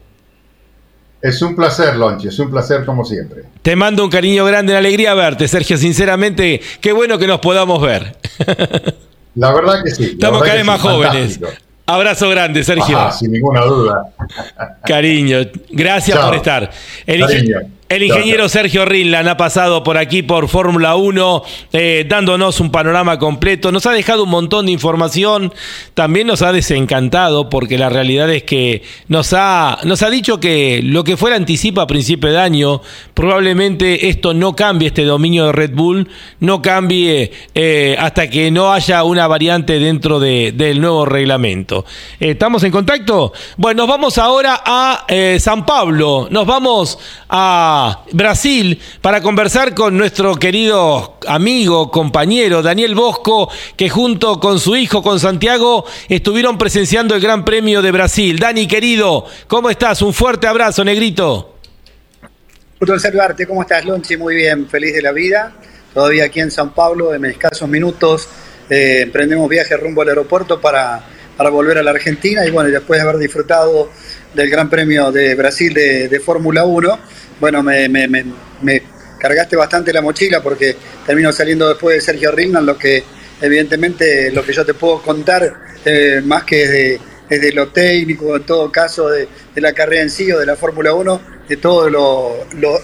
Es 1.26 1.42
un 1.42 1.56
placer, 1.56 1.96
Lonchi, 1.96 2.28
es 2.28 2.38
un 2.38 2.52
placer 2.52 2.84
como 2.84 3.04
siempre. 3.04 3.42
Te 3.60 3.74
mando 3.74 4.04
un 4.04 4.10
cariño 4.10 4.44
grande, 4.44 4.72
una 4.72 4.78
alegría 4.78 5.12
verte, 5.12 5.48
Sergio. 5.48 5.76
Sinceramente, 5.76 6.60
qué 6.80 6.92
bueno 6.92 7.18
que 7.18 7.26
nos 7.26 7.40
podamos 7.40 7.82
ver. 7.82 8.16
La 9.34 9.52
verdad 9.52 9.82
que 9.82 9.90
sí. 9.90 10.04
Estamos 10.04 10.40
cada 10.40 10.54
vez 10.54 10.64
más 10.64 10.80
jóvenes. 10.80 11.40
Abrazo 11.84 12.30
grande, 12.30 12.62
Sergio. 12.62 13.10
Sin 13.10 13.32
ninguna 13.32 13.64
duda. 13.64 14.04
Cariño, 14.84 15.38
gracias 15.70 16.16
por 16.16 16.36
estar. 16.36 16.70
Cariño. 17.04 17.58
El 17.88 18.02
ingeniero 18.02 18.48
Sergio 18.48 18.84
Rinlan 18.84 19.28
ha 19.28 19.36
pasado 19.36 19.84
por 19.84 19.96
aquí 19.96 20.24
por 20.24 20.48
Fórmula 20.48 20.96
1, 20.96 21.44
eh, 21.72 22.04
dándonos 22.08 22.58
un 22.58 22.72
panorama 22.72 23.16
completo. 23.16 23.70
Nos 23.70 23.86
ha 23.86 23.92
dejado 23.92 24.24
un 24.24 24.30
montón 24.30 24.66
de 24.66 24.72
información. 24.72 25.54
También 25.94 26.26
nos 26.26 26.42
ha 26.42 26.50
desencantado 26.50 27.48
porque 27.48 27.78
la 27.78 27.88
realidad 27.88 28.28
es 28.32 28.42
que 28.42 28.82
nos 29.06 29.32
ha, 29.34 29.78
nos 29.84 30.02
ha 30.02 30.10
dicho 30.10 30.40
que 30.40 30.80
lo 30.82 31.04
que 31.04 31.16
fuera 31.16 31.36
anticipa 31.36 31.82
a 31.82 31.86
principio 31.86 32.28
de 32.28 32.40
año, 32.40 32.82
probablemente 33.14 34.08
esto 34.08 34.34
no 34.34 34.56
cambie, 34.56 34.88
este 34.88 35.04
dominio 35.04 35.46
de 35.46 35.52
Red 35.52 35.70
Bull, 35.74 36.08
no 36.40 36.60
cambie 36.62 37.30
eh, 37.54 37.94
hasta 38.00 38.28
que 38.28 38.50
no 38.50 38.72
haya 38.72 39.04
una 39.04 39.28
variante 39.28 39.78
dentro 39.78 40.18
del 40.18 40.80
nuevo 40.80 41.04
reglamento. 41.04 41.84
Eh, 42.18 42.32
¿Estamos 42.32 42.64
en 42.64 42.72
contacto? 42.72 43.32
Bueno, 43.56 43.82
nos 43.82 43.88
vamos 43.88 44.18
ahora 44.18 44.60
a 44.64 45.06
San 45.38 45.64
Pablo. 45.64 46.26
Nos 46.32 46.46
vamos 46.46 46.98
a 47.28 47.75
Brasil 48.12 48.80
para 49.00 49.20
conversar 49.20 49.74
con 49.74 49.96
nuestro 49.96 50.36
querido 50.36 51.18
amigo, 51.26 51.90
compañero 51.90 52.62
Daniel 52.62 52.94
Bosco, 52.94 53.50
que 53.76 53.88
junto 53.88 54.40
con 54.40 54.60
su 54.60 54.76
hijo, 54.76 55.02
con 55.02 55.20
Santiago, 55.20 55.84
estuvieron 56.08 56.58
presenciando 56.58 57.14
el 57.14 57.20
Gran 57.20 57.44
Premio 57.44 57.82
de 57.82 57.92
Brasil. 57.92 58.38
Dani, 58.38 58.66
querido, 58.66 59.26
¿cómo 59.46 59.70
estás? 59.70 60.02
Un 60.02 60.14
fuerte 60.14 60.46
abrazo, 60.46 60.84
negrito. 60.84 61.56
Gusto 62.78 62.98
saludarte, 62.98 63.46
¿cómo 63.46 63.62
estás, 63.62 63.84
Lonchi? 63.84 64.16
Muy 64.16 64.36
bien, 64.36 64.68
feliz 64.68 64.94
de 64.94 65.02
la 65.02 65.12
vida. 65.12 65.52
Todavía 65.94 66.24
aquí 66.24 66.40
en 66.40 66.50
San 66.50 66.74
Pablo, 66.74 67.14
en 67.14 67.24
escasos 67.24 67.68
minutos, 67.68 68.28
eh, 68.68 69.00
emprendemos 69.02 69.48
viaje 69.48 69.76
rumbo 69.76 70.02
al 70.02 70.08
aeropuerto 70.08 70.60
para, 70.60 71.02
para 71.36 71.50
volver 71.50 71.78
a 71.78 71.82
la 71.82 71.90
Argentina 71.92 72.44
y 72.46 72.50
bueno, 72.50 72.68
después 72.70 72.98
de 72.98 73.08
haber 73.08 73.18
disfrutado 73.18 73.90
del 74.34 74.50
Gran 74.50 74.68
Premio 74.68 75.10
de 75.10 75.34
Brasil 75.34 75.72
de, 75.72 76.08
de 76.08 76.20
Fórmula 76.20 76.64
1, 76.64 76.98
bueno, 77.40 77.62
me, 77.62 77.88
me, 77.88 78.82
cargaste 79.18 79.56
bastante 79.56 79.92
la 79.92 80.02
mochila 80.02 80.42
porque 80.42 80.76
termino 81.04 81.32
saliendo 81.32 81.68
después 81.68 81.96
de 81.96 82.00
Sergio 82.00 82.32
Rignan, 82.32 82.66
lo 82.66 82.76
que 82.76 83.02
evidentemente 83.40 84.30
lo 84.30 84.44
que 84.44 84.52
yo 84.52 84.64
te 84.64 84.74
puedo 84.74 85.02
contar, 85.02 85.54
eh, 85.84 86.20
más 86.24 86.44
que 86.44 86.98
desde, 87.28 87.52
lo 87.52 87.68
técnico, 87.68 88.36
en 88.36 88.44
todo 88.44 88.70
caso, 88.70 89.08
de, 89.08 89.28
la 89.56 89.72
carrera 89.72 90.02
en 90.02 90.10
sí 90.10 90.30
o 90.32 90.38
de 90.38 90.46
la 90.46 90.56
Fórmula 90.56 90.94
1, 90.94 91.20
de 91.48 91.56
todo 91.56 91.88
lo, 91.88 92.34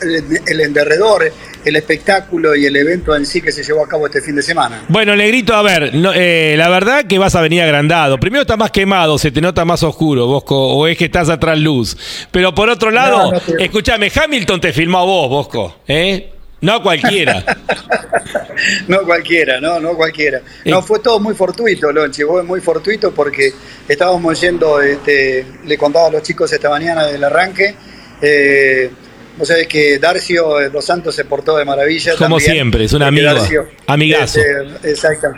el, 0.00 0.60
enderredor, 0.60 1.32
el 1.64 1.76
espectáculo 1.76 2.54
y 2.54 2.66
el 2.66 2.76
evento 2.76 3.14
en 3.16 3.26
sí 3.26 3.40
que 3.40 3.52
se 3.52 3.62
llevó 3.62 3.84
a 3.84 3.88
cabo 3.88 4.06
este 4.06 4.20
fin 4.20 4.36
de 4.36 4.42
semana. 4.42 4.84
Bueno, 4.88 5.16
Negrito, 5.16 5.54
a 5.54 5.62
ver, 5.62 5.90
eh, 6.14 6.54
la 6.56 6.68
verdad 6.68 7.04
que 7.04 7.18
vas 7.18 7.34
a 7.34 7.40
venir 7.40 7.62
agrandado. 7.62 8.18
Primero 8.18 8.42
está 8.42 8.56
más 8.56 8.70
quemado, 8.70 9.18
se 9.18 9.30
te 9.30 9.40
nota 9.40 9.64
más 9.64 9.82
oscuro, 9.82 10.26
Bosco, 10.26 10.56
o 10.56 10.86
es 10.86 10.96
que 10.96 11.06
estás 11.06 11.28
atrás 11.28 11.58
luz. 11.58 11.96
Pero 12.30 12.54
por 12.54 12.68
otro 12.68 12.90
lado, 12.90 13.32
escúchame, 13.58 14.10
Hamilton 14.14 14.60
te 14.60 14.72
filmó 14.72 14.98
a 14.98 15.04
vos, 15.04 15.28
Bosco, 15.28 15.76
¿eh? 15.86 16.32
No 16.62 16.80
cualquiera. 16.80 17.44
no 18.88 19.02
cualquiera, 19.02 19.60
no, 19.60 19.80
no 19.80 19.94
cualquiera. 19.94 20.40
No, 20.64 20.80
fue 20.80 21.00
todo 21.00 21.18
muy 21.18 21.34
fortuito, 21.34 21.90
Lonchi, 21.90 22.22
fue 22.22 22.44
muy 22.44 22.60
fortuito 22.60 23.12
porque 23.12 23.52
estábamos 23.88 24.40
yendo, 24.40 24.80
este, 24.80 25.44
le 25.64 25.76
contaba 25.76 26.06
a 26.06 26.10
los 26.10 26.22
chicos 26.22 26.52
esta 26.52 26.70
mañana 26.70 27.06
del 27.06 27.24
arranque, 27.24 27.74
eh, 28.22 28.90
sabés 29.42 29.66
que 29.66 29.98
Darcio 29.98 30.70
Dos 30.70 30.84
Santos 30.84 31.14
se 31.14 31.24
portó 31.24 31.56
de 31.56 31.64
maravilla. 31.64 32.14
Como 32.16 32.38
siempre, 32.38 32.84
es 32.84 32.92
un 32.92 33.02
amigo. 33.02 33.30
amigazo. 33.86 34.40
Este, 34.40 34.90
exacto. 34.90 35.28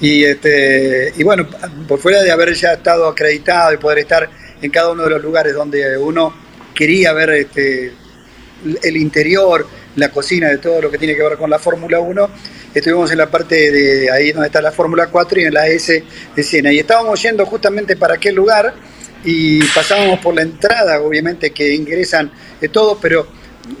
Y, 0.00 0.24
este, 0.24 1.12
y 1.16 1.24
bueno, 1.24 1.48
por 1.88 1.98
fuera 1.98 2.22
de 2.22 2.30
haber 2.30 2.54
ya 2.54 2.74
estado 2.74 3.08
acreditado 3.08 3.72
y 3.72 3.78
poder 3.78 3.98
estar 3.98 4.28
en 4.62 4.70
cada 4.70 4.92
uno 4.92 5.04
de 5.04 5.10
los 5.10 5.22
lugares 5.22 5.54
donde 5.54 5.98
uno 5.98 6.32
quería 6.74 7.12
ver 7.12 7.30
este, 7.30 7.92
el 8.82 8.96
interior, 8.96 9.66
la 9.96 10.10
cocina 10.10 10.48
de 10.48 10.58
todo 10.58 10.80
lo 10.80 10.90
que 10.90 10.98
tiene 10.98 11.16
que 11.16 11.22
ver 11.22 11.36
con 11.36 11.50
la 11.50 11.58
Fórmula 11.58 11.98
1, 11.98 12.30
estuvimos 12.74 13.10
en 13.10 13.18
la 13.18 13.28
parte 13.28 13.72
de 13.72 14.10
ahí 14.10 14.30
donde 14.30 14.46
está 14.46 14.60
la 14.60 14.70
Fórmula 14.70 15.08
4 15.08 15.40
y 15.40 15.44
en 15.44 15.54
la 15.54 15.66
S 15.66 16.04
de 16.36 16.42
Siena. 16.44 16.72
Y 16.72 16.78
estábamos 16.78 17.20
yendo 17.20 17.44
justamente 17.46 17.96
para 17.96 18.14
aquel 18.14 18.36
lugar 18.36 18.74
y 19.24 19.62
pasábamos 19.66 20.20
por 20.20 20.34
la 20.34 20.42
entrada, 20.42 21.00
obviamente 21.00 21.50
que 21.50 21.74
ingresan 21.74 22.30
de 22.60 22.68
todo, 22.68 22.98
pero 23.00 23.26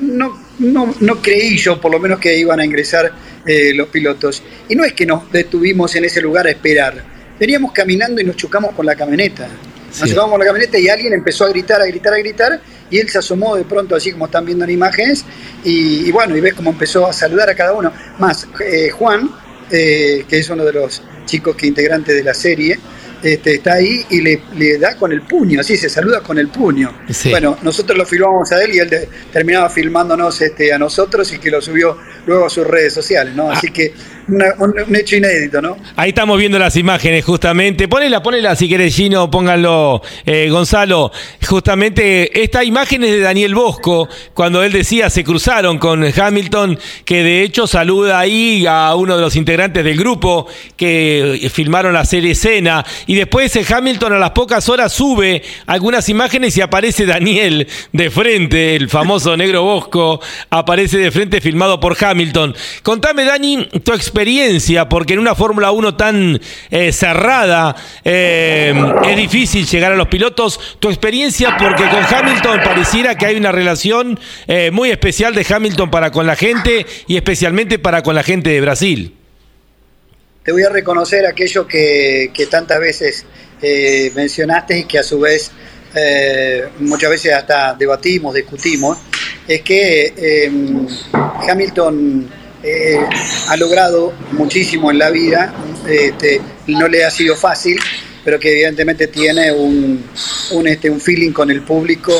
no, 0.00 0.38
no, 0.58 0.94
no, 1.00 1.22
creí 1.22 1.56
yo, 1.56 1.80
por 1.80 1.92
lo 1.92 1.98
menos, 1.98 2.18
que 2.18 2.36
iban 2.36 2.60
a 2.60 2.64
ingresar 2.64 3.12
eh, 3.46 3.72
los 3.74 3.88
pilotos. 3.88 4.42
Y 4.68 4.74
no 4.74 4.84
es 4.84 4.92
que 4.92 5.06
nos 5.06 5.30
detuvimos 5.30 5.94
en 5.96 6.04
ese 6.04 6.20
lugar 6.20 6.46
a 6.46 6.50
esperar, 6.50 7.02
veníamos 7.38 7.72
caminando 7.72 8.20
y 8.20 8.24
nos 8.24 8.36
chocamos 8.36 8.74
con 8.74 8.86
la 8.86 8.94
camioneta. 8.94 9.48
Nos 10.00 10.10
chocamos 10.10 10.32
con 10.32 10.40
la 10.40 10.46
camioneta 10.46 10.78
y 10.78 10.88
alguien 10.88 11.14
empezó 11.14 11.46
a 11.46 11.48
gritar, 11.48 11.80
a 11.80 11.86
gritar, 11.86 12.12
a 12.12 12.18
gritar, 12.18 12.60
y 12.90 12.98
él 12.98 13.08
se 13.08 13.18
asomó 13.18 13.56
de 13.56 13.64
pronto, 13.64 13.94
así 13.94 14.12
como 14.12 14.26
están 14.26 14.44
viendo 14.44 14.64
en 14.64 14.70
imágenes, 14.70 15.24
y, 15.64 16.10
bueno, 16.10 16.36
y 16.36 16.40
ves 16.40 16.54
cómo 16.54 16.70
empezó 16.70 17.06
a 17.06 17.12
saludar 17.12 17.48
a 17.48 17.54
cada 17.54 17.72
uno. 17.72 17.92
Más, 18.18 18.46
eh, 18.60 18.90
Juan, 18.90 19.30
eh, 19.70 20.24
que 20.28 20.38
es 20.38 20.50
uno 20.50 20.64
de 20.64 20.72
los 20.72 21.02
chicos 21.24 21.56
que 21.56 21.66
integrante 21.66 22.14
de 22.14 22.22
la 22.22 22.34
serie, 22.34 22.78
este, 23.22 23.54
está 23.54 23.74
ahí 23.74 24.04
y 24.10 24.20
le, 24.20 24.78
da 24.78 24.96
con 24.96 25.12
el 25.12 25.22
puño, 25.22 25.60
así 25.60 25.76
se 25.76 25.88
saluda 25.88 26.20
con 26.20 26.38
el 26.38 26.48
puño. 26.48 26.92
Bueno, 27.30 27.58
nosotros 27.62 27.96
lo 27.98 28.06
filmamos 28.06 28.50
a 28.52 28.62
él 28.62 28.74
y 28.74 28.78
él 28.78 28.90
terminaba 29.32 29.68
filmándonos 29.68 30.40
este, 30.40 30.72
a 30.72 30.78
nosotros 30.78 31.32
y 31.32 31.38
que 31.38 31.50
lo 31.50 31.60
subió 31.60 31.98
luego 32.26 32.46
a 32.46 32.50
sus 32.50 32.66
redes 32.66 32.92
sociales, 32.92 33.34
¿no? 33.34 33.50
Así 33.50 33.68
ah. 33.70 33.72
que 33.72 33.94
un, 34.28 34.96
hecho 34.96 35.16
inédito, 35.16 35.60
¿no? 35.60 35.76
Ahí 35.96 36.10
estamos 36.10 36.38
viendo 36.38 36.58
las 36.58 36.76
imágenes, 36.76 37.24
justamente. 37.24 37.88
Ponela, 37.88 38.22
ponela 38.22 38.54
si 38.56 38.68
querés, 38.68 38.94
Gino, 38.94 39.30
pónganlo, 39.30 40.02
eh, 40.26 40.48
Gonzalo. 40.50 41.10
Justamente, 41.46 42.42
esta 42.42 42.64
imagen 42.64 43.04
es 43.04 43.10
de 43.10 43.20
Daniel 43.20 43.54
Bosco, 43.54 44.08
cuando 44.34 44.62
él 44.62 44.72
decía, 44.72 45.10
se 45.10 45.24
cruzaron 45.24 45.78
con 45.78 46.04
Hamilton, 46.04 46.78
que 47.04 47.22
de 47.22 47.42
hecho 47.42 47.66
saluda 47.66 48.18
ahí 48.18 48.66
a 48.66 48.94
uno 48.94 49.16
de 49.16 49.22
los 49.22 49.36
integrantes 49.36 49.84
del 49.84 49.96
grupo 49.96 50.46
que 50.76 51.48
filmaron 51.52 51.92
la 51.92 52.04
serie 52.04 52.32
escena. 52.32 52.84
y 53.06 53.14
después 53.14 53.54
eh, 53.56 53.64
Hamilton 53.68 54.14
a 54.14 54.18
las 54.18 54.30
pocas 54.30 54.68
horas 54.68 54.92
sube 54.92 55.42
algunas 55.66 56.08
imágenes 56.08 56.56
y 56.56 56.60
aparece 56.60 57.06
Daniel 57.06 57.66
de 57.92 58.10
frente, 58.10 58.76
el 58.76 58.88
famoso 58.88 59.36
negro 59.36 59.62
Bosco, 59.62 60.20
aparece 60.50 60.98
de 60.98 61.10
frente 61.10 61.40
filmado 61.40 61.80
por 61.80 61.96
Hamilton. 62.02 62.54
Contame, 62.82 63.24
Dani, 63.24 63.68
tu 63.84 63.92
experiencia, 63.92 64.17
porque 64.88 65.14
en 65.14 65.18
una 65.18 65.34
Fórmula 65.34 65.70
1 65.70 65.96
tan 65.96 66.40
eh, 66.70 66.92
cerrada 66.92 67.76
eh, 68.04 68.74
es 69.04 69.16
difícil 69.16 69.66
llegar 69.66 69.92
a 69.92 69.96
los 69.96 70.08
pilotos. 70.08 70.78
Tu 70.80 70.88
experiencia, 70.88 71.56
porque 71.58 71.84
con 71.88 72.04
Hamilton 72.04 72.60
pareciera 72.64 73.16
que 73.16 73.26
hay 73.26 73.36
una 73.36 73.52
relación 73.52 74.18
muy 74.72 74.90
especial 74.90 75.34
de 75.34 75.46
Hamilton 75.48 75.90
para 75.90 76.10
con 76.10 76.26
la 76.26 76.36
gente 76.36 76.86
y 77.06 77.16
especialmente 77.16 77.78
para 77.78 78.02
con 78.02 78.14
la 78.14 78.22
gente 78.22 78.50
de 78.50 78.60
Brasil 78.60 79.14
te 80.48 80.52
voy 80.52 80.62
a 80.62 80.70
reconocer 80.70 81.26
aquello 81.26 81.66
que, 81.66 82.32
tantas 82.50 82.80
veces 82.80 83.26
eh, 83.60 84.10
mencionaste 84.14 84.78
y 84.78 84.84
que 84.84 84.98
a 84.98 85.02
su 85.02 85.20
vez 85.20 85.50
eh, 85.94 86.68
muchas 86.78 87.10
veces 87.10 87.34
hasta 87.34 87.74
debatimos, 87.74 88.34
discutimos, 88.34 88.96
es 89.46 89.60
que 89.60 90.50
Hamilton 91.46 92.30
eh, 92.62 92.98
ha 93.48 93.56
logrado 93.56 94.12
muchísimo 94.32 94.90
en 94.90 94.98
la 94.98 95.10
vida, 95.10 95.54
este, 95.88 96.40
no 96.66 96.88
le 96.88 97.04
ha 97.04 97.10
sido 97.10 97.36
fácil, 97.36 97.78
pero 98.24 98.38
que 98.38 98.52
evidentemente 98.52 99.06
tiene 99.06 99.52
un, 99.52 100.04
un, 100.52 100.68
este, 100.68 100.90
un 100.90 101.00
feeling 101.00 101.32
con 101.32 101.50
el 101.50 101.62
público. 101.62 102.12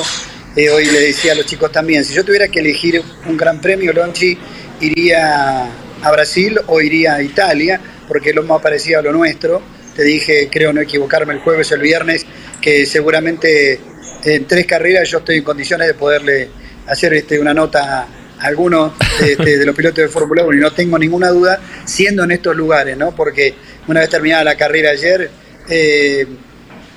hoy 0.57 0.85
le 0.87 1.01
decía 1.01 1.33
a 1.33 1.35
los 1.35 1.46
chicos 1.46 1.70
también, 1.72 2.05
si 2.05 2.14
yo 2.14 2.24
tuviera 2.24 2.48
que 2.48 2.61
elegir 2.61 3.03
un 3.27 3.37
gran 3.37 3.61
premio, 3.61 3.92
Lonchi, 3.92 4.38
iría 4.81 5.64
a 6.03 6.12
Brasil 6.12 6.59
o 6.66 6.81
iría 6.81 7.16
a 7.16 7.22
Italia, 7.22 7.81
porque 8.07 8.31
es 8.31 8.37
lo 8.37 8.42
más 8.42 8.62
parecido 8.62 9.01
a 9.01 9.03
lo 9.03 9.12
nuestro. 9.12 9.61
Te 9.94 10.03
dije, 10.05 10.48
creo 10.51 10.72
no 10.72 10.81
equivocarme, 10.81 11.35
el 11.35 11.40
jueves 11.40 11.70
o 11.72 11.74
el 11.74 11.83
viernes, 11.83 12.24
que 12.61 12.87
seguramente 12.87 13.81
en 14.24 14.46
tres 14.46 14.66
carreras 14.66 15.09
yo 15.11 15.18
estoy 15.18 15.38
en 15.38 15.44
condiciones 15.44 15.88
de 15.88 15.94
poderle 15.94 16.48
hacer 16.87 17.14
este, 17.14 17.38
una 17.38 17.53
nota 17.53 18.07
algunos 18.40 18.92
este, 19.22 19.59
de 19.59 19.66
los 19.66 19.74
pilotos 19.74 20.05
de 20.05 20.09
Fórmula 20.09 20.44
1 20.44 20.57
y 20.57 20.61
no 20.61 20.72
tengo 20.72 20.98
ninguna 20.98 21.29
duda, 21.29 21.61
siendo 21.85 22.24
en 22.24 22.33
estos 22.33 22.57
lugares, 22.57 22.96
¿no? 22.96 23.14
porque 23.14 23.55
una 23.87 24.01
vez 24.01 24.09
terminada 24.11 24.44
la 24.44 24.57
carrera 24.57 24.90
ayer, 24.90 25.31
eh, 25.68 26.27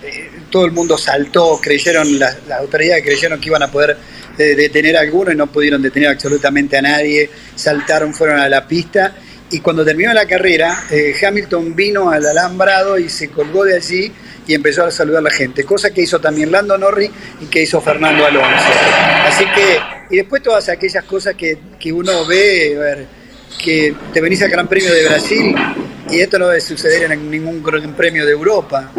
eh, 0.03 0.29
todo 0.49 0.65
el 0.65 0.71
mundo 0.71 0.97
saltó, 0.97 1.59
creyeron, 1.61 2.19
las, 2.19 2.37
autoridades 2.59 3.03
creyeron 3.03 3.39
que 3.39 3.49
iban 3.49 3.63
a 3.63 3.71
poder 3.71 3.97
eh, 4.37 4.55
detener 4.55 4.97
a 4.97 5.01
alguno 5.01 5.31
y 5.31 5.35
no 5.35 5.47
pudieron 5.47 5.81
detener 5.81 6.09
absolutamente 6.09 6.77
a 6.77 6.81
nadie, 6.81 7.29
saltaron, 7.55 8.13
fueron 8.13 8.39
a 8.39 8.49
la 8.49 8.67
pista 8.67 9.15
y 9.49 9.59
cuando 9.59 9.83
terminó 9.83 10.13
la 10.13 10.25
carrera, 10.25 10.85
Hamilton 11.21 11.75
vino 11.75 12.09
al 12.09 12.25
alambrado 12.25 12.97
y 12.97 13.09
se 13.09 13.29
colgó 13.29 13.65
de 13.65 13.75
allí 13.75 14.13
y 14.47 14.53
empezó 14.53 14.85
a 14.85 14.91
saludar 14.91 15.19
a 15.19 15.23
la 15.23 15.31
gente, 15.31 15.63
cosa 15.63 15.91
que 15.91 16.01
hizo 16.01 16.19
también 16.19 16.51
Lando 16.51 16.77
Norris 16.77 17.11
y 17.39 17.45
que 17.45 17.61
hizo 17.61 17.79
Fernando 17.81 18.25
Alonso. 18.25 18.65
Así 19.25 19.45
que, 19.55 19.79
y 20.09 20.17
después 20.17 20.41
todas 20.41 20.69
aquellas 20.69 21.03
cosas 21.05 21.35
que, 21.35 21.57
uno 21.93 22.25
ve, 22.25 22.75
a 22.75 22.79
ver, 22.79 23.05
que 23.63 23.93
te 24.13 24.21
venís 24.21 24.41
al 24.41 24.49
Gran 24.49 24.67
Premio 24.67 24.91
de 24.93 25.07
Brasil 25.07 25.55
y 26.09 26.19
esto 26.19 26.39
no 26.39 26.47
debe 26.47 26.61
suceder 26.61 27.11
en 27.11 27.29
ningún 27.29 27.63
Gran 27.63 27.93
Premio 27.95 28.25
de 28.25 28.31
Europa, 28.31 28.91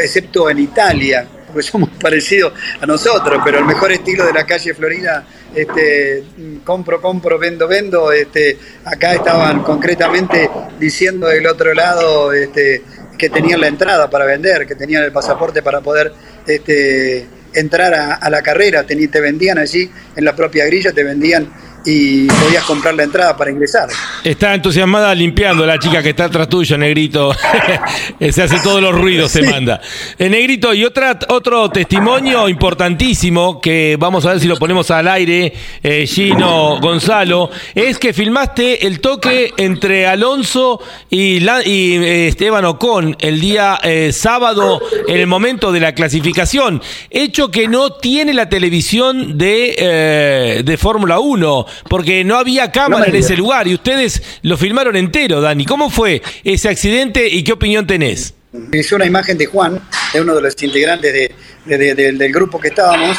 excepto 0.00 0.48
en 0.50 0.58
Italia, 0.58 1.26
porque 1.46 1.62
somos 1.62 1.90
parecidos 2.00 2.52
a 2.80 2.86
nosotros, 2.86 3.40
pero 3.44 3.58
el 3.58 3.64
mejor 3.64 3.92
estilo 3.92 4.24
de 4.24 4.32
la 4.32 4.44
calle 4.44 4.74
Florida 4.74 5.26
este, 5.56 6.22
compro, 6.64 7.00
compro, 7.00 7.38
vendo, 7.38 7.66
vendo. 7.66 8.12
Este, 8.12 8.58
acá 8.84 9.14
estaban 9.14 9.62
concretamente 9.62 10.50
diciendo 10.78 11.26
del 11.28 11.46
otro 11.46 11.72
lado 11.72 12.32
este, 12.32 12.82
que 13.16 13.30
tenían 13.30 13.60
la 13.60 13.68
entrada 13.68 14.08
para 14.10 14.24
vender, 14.24 14.66
que 14.66 14.74
tenían 14.74 15.04
el 15.04 15.12
pasaporte 15.12 15.62
para 15.62 15.80
poder 15.80 16.12
este, 16.46 17.26
entrar 17.54 17.94
a, 17.94 18.30
la 18.30 18.42
carrera. 18.42 18.84
Te, 18.84 19.20
vendían 19.20 19.58
allí 19.58 19.90
en 20.14 20.24
la 20.24 20.34
propia 20.36 20.66
grilla, 20.66 20.92
te 20.92 21.02
vendían 21.02 21.48
y 21.86 22.26
podías 22.26 22.64
comprar 22.64 22.94
la 22.94 23.04
entrada 23.04 23.36
para 23.36 23.50
ingresar. 23.50 23.88
Está 24.24 24.54
entusiasmada 24.54 25.14
limpiando 25.14 25.64
la 25.64 25.78
chica 25.78 26.02
que 26.02 26.10
está 26.10 26.24
atrás 26.24 26.48
tuyo, 26.48 26.76
Negrito. 26.76 27.32
se 28.30 28.42
hace 28.42 28.58
todos 28.58 28.82
los 28.82 28.92
ruidos, 28.92 29.30
se 29.30 29.42
manda. 29.42 29.80
Eh, 30.18 30.28
Negrito, 30.28 30.74
y 30.74 30.84
otra, 30.84 31.16
otro 31.28 31.70
testimonio 31.70 32.48
importantísimo 32.48 33.60
que 33.60 33.96
vamos 33.98 34.26
a 34.26 34.30
ver 34.30 34.40
si 34.40 34.48
lo 34.48 34.56
ponemos 34.56 34.90
al 34.90 35.06
aire, 35.06 35.52
eh, 35.82 36.06
Gino 36.06 36.80
Gonzalo, 36.80 37.50
es 37.74 37.98
que 37.98 38.12
filmaste 38.12 38.86
el 38.86 39.00
toque 39.00 39.52
entre 39.56 40.08
Alonso 40.08 40.80
y, 41.08 41.38
y 41.64 41.94
eh, 41.94 42.28
Esteban 42.28 42.64
Ocon 42.64 43.16
el 43.20 43.40
día 43.40 43.78
sábado 44.10 44.80
en 45.06 45.16
el 45.16 45.26
momento 45.28 45.70
de 45.70 45.80
la 45.80 45.94
clasificación. 45.94 46.82
Hecho 47.10 47.50
que 47.50 47.68
no 47.68 47.92
tiene 47.92 48.34
la 48.34 48.48
televisión 48.48 49.38
de, 49.38 50.62
de 50.64 50.76
Fórmula 50.76 51.20
1 51.20 51.66
porque 51.88 52.24
no 52.24 52.36
había 52.36 52.72
cámara 52.72 53.06
en 53.06 53.16
ese 53.16 53.36
lugar 53.36 53.68
y 53.68 53.74
ustedes 53.74 54.22
lo 54.42 54.56
filmaron 54.56 54.96
entero, 54.96 55.40
Dani. 55.40 55.64
¿Cómo 55.64 55.90
fue 55.90 56.22
ese 56.44 56.68
accidente 56.68 57.28
y 57.28 57.42
qué 57.44 57.52
opinión 57.52 57.86
tenés? 57.86 58.34
Es 58.72 58.92
una 58.92 59.04
imagen 59.04 59.36
de 59.36 59.46
Juan, 59.46 59.80
de 60.12 60.20
uno 60.20 60.34
de 60.34 60.42
los 60.42 60.62
integrantes 60.62 61.30
del 61.64 62.32
grupo 62.32 62.58
que 62.58 62.68
estábamos. 62.68 63.16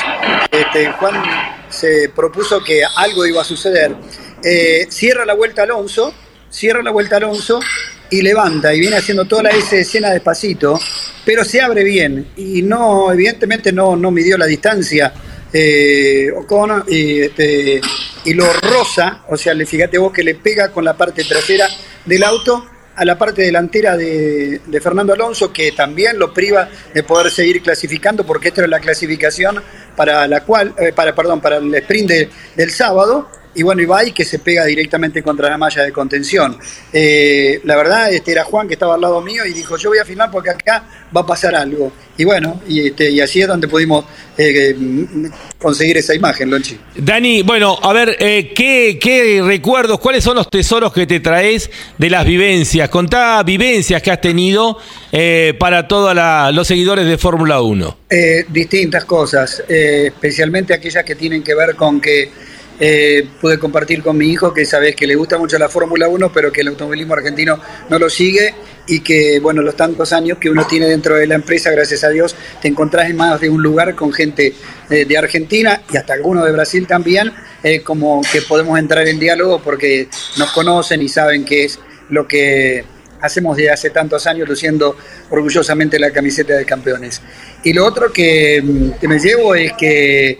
Este, 0.51 0.91
Juan 0.93 1.21
se 1.69 2.09
propuso 2.15 2.63
que 2.63 2.81
algo 2.95 3.25
iba 3.25 3.41
a 3.41 3.45
suceder. 3.45 3.95
Eh, 4.43 4.87
cierra 4.89 5.25
la 5.25 5.33
vuelta 5.33 5.63
Alonso, 5.63 6.13
cierra 6.49 6.81
la 6.81 6.91
vuelta 6.91 7.17
Alonso 7.17 7.59
y 8.09 8.21
levanta 8.21 8.73
y 8.73 8.79
viene 8.79 8.95
haciendo 8.95 9.25
toda 9.25 9.43
la 9.43 9.49
escena 9.49 10.11
despacito, 10.11 10.79
pero 11.25 11.43
se 11.43 11.61
abre 11.61 11.83
bien 11.83 12.27
y 12.37 12.61
no, 12.61 13.11
evidentemente 13.11 13.71
no, 13.71 13.95
no 13.95 14.11
midió 14.11 14.37
la 14.37 14.45
distancia 14.45 15.13
eh, 15.51 16.31
Ocon 16.35 16.83
y, 16.87 17.21
este, 17.21 17.81
y 18.27 18.33
lo 18.33 18.45
rosa, 18.61 19.23
o 19.29 19.37
sea, 19.37 19.53
le 19.53 19.65
fíjate 19.65 19.97
vos 19.97 20.11
que 20.11 20.21
le 20.21 20.35
pega 20.35 20.69
con 20.73 20.83
la 20.83 20.97
parte 20.97 21.23
trasera 21.23 21.65
del 22.05 22.23
auto 22.23 22.65
a 22.97 23.05
la 23.05 23.17
parte 23.17 23.43
delantera 23.43 23.95
de, 23.95 24.59
Fernando 24.83 25.13
Alonso, 25.13 25.53
que 25.53 25.71
también 25.71 26.19
lo 26.19 26.33
priva 26.33 26.67
de 26.93 27.03
poder 27.03 27.31
seguir 27.31 27.61
clasificando, 27.61 28.25
porque 28.25 28.49
esta 28.49 28.63
es 28.63 28.67
la 28.67 28.81
clasificación 28.81 29.63
para 29.95 30.27
la 30.27 30.43
cual, 30.43 30.73
eh, 30.77 30.91
para, 30.93 31.15
perdón, 31.15 31.39
para 31.39 31.57
el 31.57 31.73
sprint 31.75 32.11
del 32.55 32.71
sábado, 32.71 33.29
y 33.57 33.63
bueno, 33.63 33.81
Ibai 33.81 34.11
que 34.11 34.23
se 34.23 34.37
pega 34.37 34.65
directamente 34.65 35.23
contra 35.23 35.49
la 35.49 35.57
malla 35.57 35.81
de 35.81 35.91
contención. 35.91 36.59
Eh, 36.93 37.59
la 37.63 37.75
verdad, 37.75 38.13
este 38.13 38.31
era 38.31 38.43
Juan 38.43 38.67
que 38.67 38.75
estaba 38.75 38.93
al 38.93 39.01
lado 39.01 39.19
mío 39.19 39.47
y 39.47 39.51
dijo, 39.51 39.77
yo 39.77 39.89
voy 39.89 39.97
a 39.97 40.05
filmar 40.05 40.29
porque 40.29 40.51
acá 40.51 40.83
va 41.15 41.21
a 41.21 41.25
pasar 41.25 41.55
algo. 41.55 41.91
Y 42.19 42.23
bueno, 42.23 42.61
y, 42.67 42.87
este, 42.87 43.09
y 43.09 43.19
así 43.19 43.41
es 43.41 43.47
donde 43.47 43.67
pudimos 43.67 44.05
eh, 44.37 44.75
conseguir 45.57 45.97
esa 45.97 46.13
imagen, 46.13 46.51
Lonchi. 46.51 46.77
Dani, 46.97 47.41
bueno, 47.41 47.79
a 47.81 47.93
ver, 47.93 48.15
eh, 48.19 48.53
¿qué, 48.53 49.41
recuerdos, 49.43 49.99
cuáles 49.99 50.23
son 50.23 50.35
los 50.35 50.51
tesoros 50.51 50.93
que 50.93 51.07
te 51.07 51.19
traes 51.19 51.71
de 51.97 52.09
las 52.11 52.27
vivencias? 52.27 52.89
Contá 52.89 53.41
vivencias 53.41 54.03
que 54.03 54.11
has 54.11 54.21
tenido 54.21 54.77
para 55.57 55.87
todos 55.87 56.15
los 56.53 56.67
seguidores 56.67 57.07
de 57.07 57.17
Fórmula 57.17 57.59
1. 57.59 57.97
distintas 58.49 59.05
cosas, 59.05 59.63
especialmente 59.67 60.75
aquellas 60.75 61.03
que 61.03 61.15
tienen 61.15 61.41
que 61.41 61.55
ver 61.55 61.75
con 61.75 61.99
que 61.99 62.29
eh, 62.79 63.27
pude 63.41 63.57
compartir 63.57 64.03
con 64.03 64.17
mi 64.17 64.27
hijo 64.27 64.53
que 64.53 64.65
sabes 64.65 64.95
que 64.95 65.07
le 65.07 65.15
gusta 65.15 65.37
mucho 65.37 65.57
la 65.57 65.67
Fórmula 65.67 66.07
1, 66.07 66.31
pero 66.31 66.51
que 66.51 66.61
el 66.61 66.67
automovilismo 66.67 67.15
argentino 67.15 67.59
no 67.89 67.97
lo 67.97 68.09
sigue 68.09 68.53
y 68.87 68.99
que, 69.01 69.39
bueno, 69.39 69.61
los 69.61 69.75
tantos 69.75 70.13
años 70.13 70.37
que 70.37 70.49
uno 70.49 70.65
tiene 70.67 70.85
dentro 70.87 71.15
de 71.15 71.25
la 71.27 71.35
empresa, 71.35 71.71
gracias 71.71 72.03
a 72.03 72.09
Dios, 72.09 72.35
te 72.61 72.67
encontrás 72.67 73.09
en 73.09 73.17
más 73.17 73.41
de 73.41 73.49
un 73.49 73.61
lugar 73.61 73.95
con 73.95 74.13
gente 74.13 74.53
de, 74.89 75.17
Argentina 75.17 75.81
y 75.91 75.97
hasta 75.97 76.13
algunos 76.13 76.45
de 76.45 76.51
Brasil 76.51 76.85
también, 76.85 77.33
eh, 77.63 77.81
como 77.81 78.21
que 78.31 78.41
podemos 78.43 78.77
entrar 78.77 79.07
en 79.07 79.19
diálogo 79.19 79.59
porque 79.63 80.07
nos 80.37 80.51
conocen 80.51 81.01
y 81.01 81.09
saben 81.09 81.43
qué 81.43 81.65
es 81.65 81.79
lo 82.09 82.27
que 82.27 82.85
hacemos 83.21 83.57
desde 83.57 83.71
hace 83.71 83.89
tantos 83.89 84.27
años 84.27 84.47
luciendo 84.47 84.95
orgullosamente 85.31 85.97
la 85.97 86.11
camiseta 86.11 86.53
de 86.53 86.65
campeones. 86.65 87.21
Y 87.63 87.73
lo 87.73 87.85
otro 87.85 88.13
que, 88.13 88.61
mm, 88.63 88.99
que 88.99 89.07
me 89.07 89.19
llevo 89.19 89.55
es 89.55 89.73
que 89.73 90.39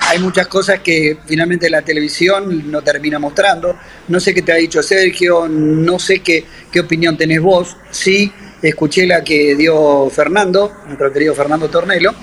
hay 0.00 0.18
muchas 0.18 0.46
cosas 0.48 0.80
que 0.80 1.18
finalmente 1.26 1.70
la 1.70 1.82
televisión 1.82 2.70
no 2.70 2.82
termina 2.82 3.18
mostrando. 3.18 3.76
No 4.08 4.20
sé 4.20 4.34
qué 4.34 4.42
te 4.42 4.52
ha 4.52 4.56
dicho 4.56 4.82
Sergio, 4.82 5.48
no 5.48 5.98
sé 5.98 6.20
qué, 6.20 6.44
qué 6.70 6.80
opinión 6.80 7.16
tenés 7.16 7.40
vos. 7.40 7.76
Sí, 7.90 8.32
escuché 8.62 9.06
la 9.06 9.22
que 9.22 9.54
dio 9.54 10.10
Fernando, 10.10 10.72
nuestro 10.86 11.12
querido 11.12 11.34
Fernando 11.34 11.68
Tornelo, 11.68 12.14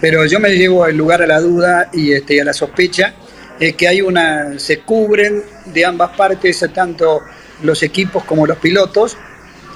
pero 0.00 0.24
yo 0.26 0.40
me 0.40 0.50
llevo 0.50 0.86
el 0.86 0.96
lugar 0.96 1.22
a 1.22 1.26
la 1.26 1.40
duda 1.40 1.90
y 1.92 2.12
este, 2.12 2.40
a 2.40 2.44
la 2.44 2.52
sospecha 2.52 3.14
es 3.58 3.74
que 3.74 3.88
hay 3.88 4.00
una, 4.00 4.58
se 4.58 4.80
cubren 4.80 5.42
de 5.66 5.84
ambas 5.84 6.16
partes, 6.16 6.64
tanto 6.72 7.22
los 7.62 7.82
equipos 7.82 8.24
como 8.24 8.46
los 8.46 8.58
pilotos. 8.58 9.16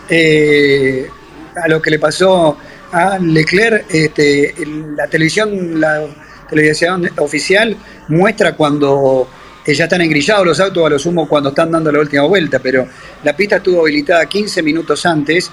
Eh, 0.09 1.09
a 1.55 1.68
lo 1.68 1.83
que 1.83 1.90
le 1.90 1.98
pasó 1.98 2.57
a 2.92 3.18
Leclerc, 3.18 3.87
este, 3.90 4.55
la 4.96 5.07
televisión, 5.07 5.81
la 5.81 6.07
televisión 6.53 7.09
oficial 7.19 7.77
muestra 8.09 8.55
cuando 8.55 9.29
ya 9.67 9.85
están 9.85 10.01
engrillados 10.03 10.47
los 10.47 10.61
autos 10.61 10.85
a 10.87 10.91
lo 10.91 10.99
sumo 10.99 11.29
cuando 11.29 11.51
están 11.51 11.71
dando 11.71 11.91
la 11.91 12.01
última 12.01 12.25
vuelta, 12.25 12.59
pero 12.59 12.87
la 13.25 13.35
pista 13.35 13.57
estuvo 13.57 13.81
habilitada 13.81 14.27
15 14.27 14.62
minutos 14.62 15.07
antes 15.07 15.51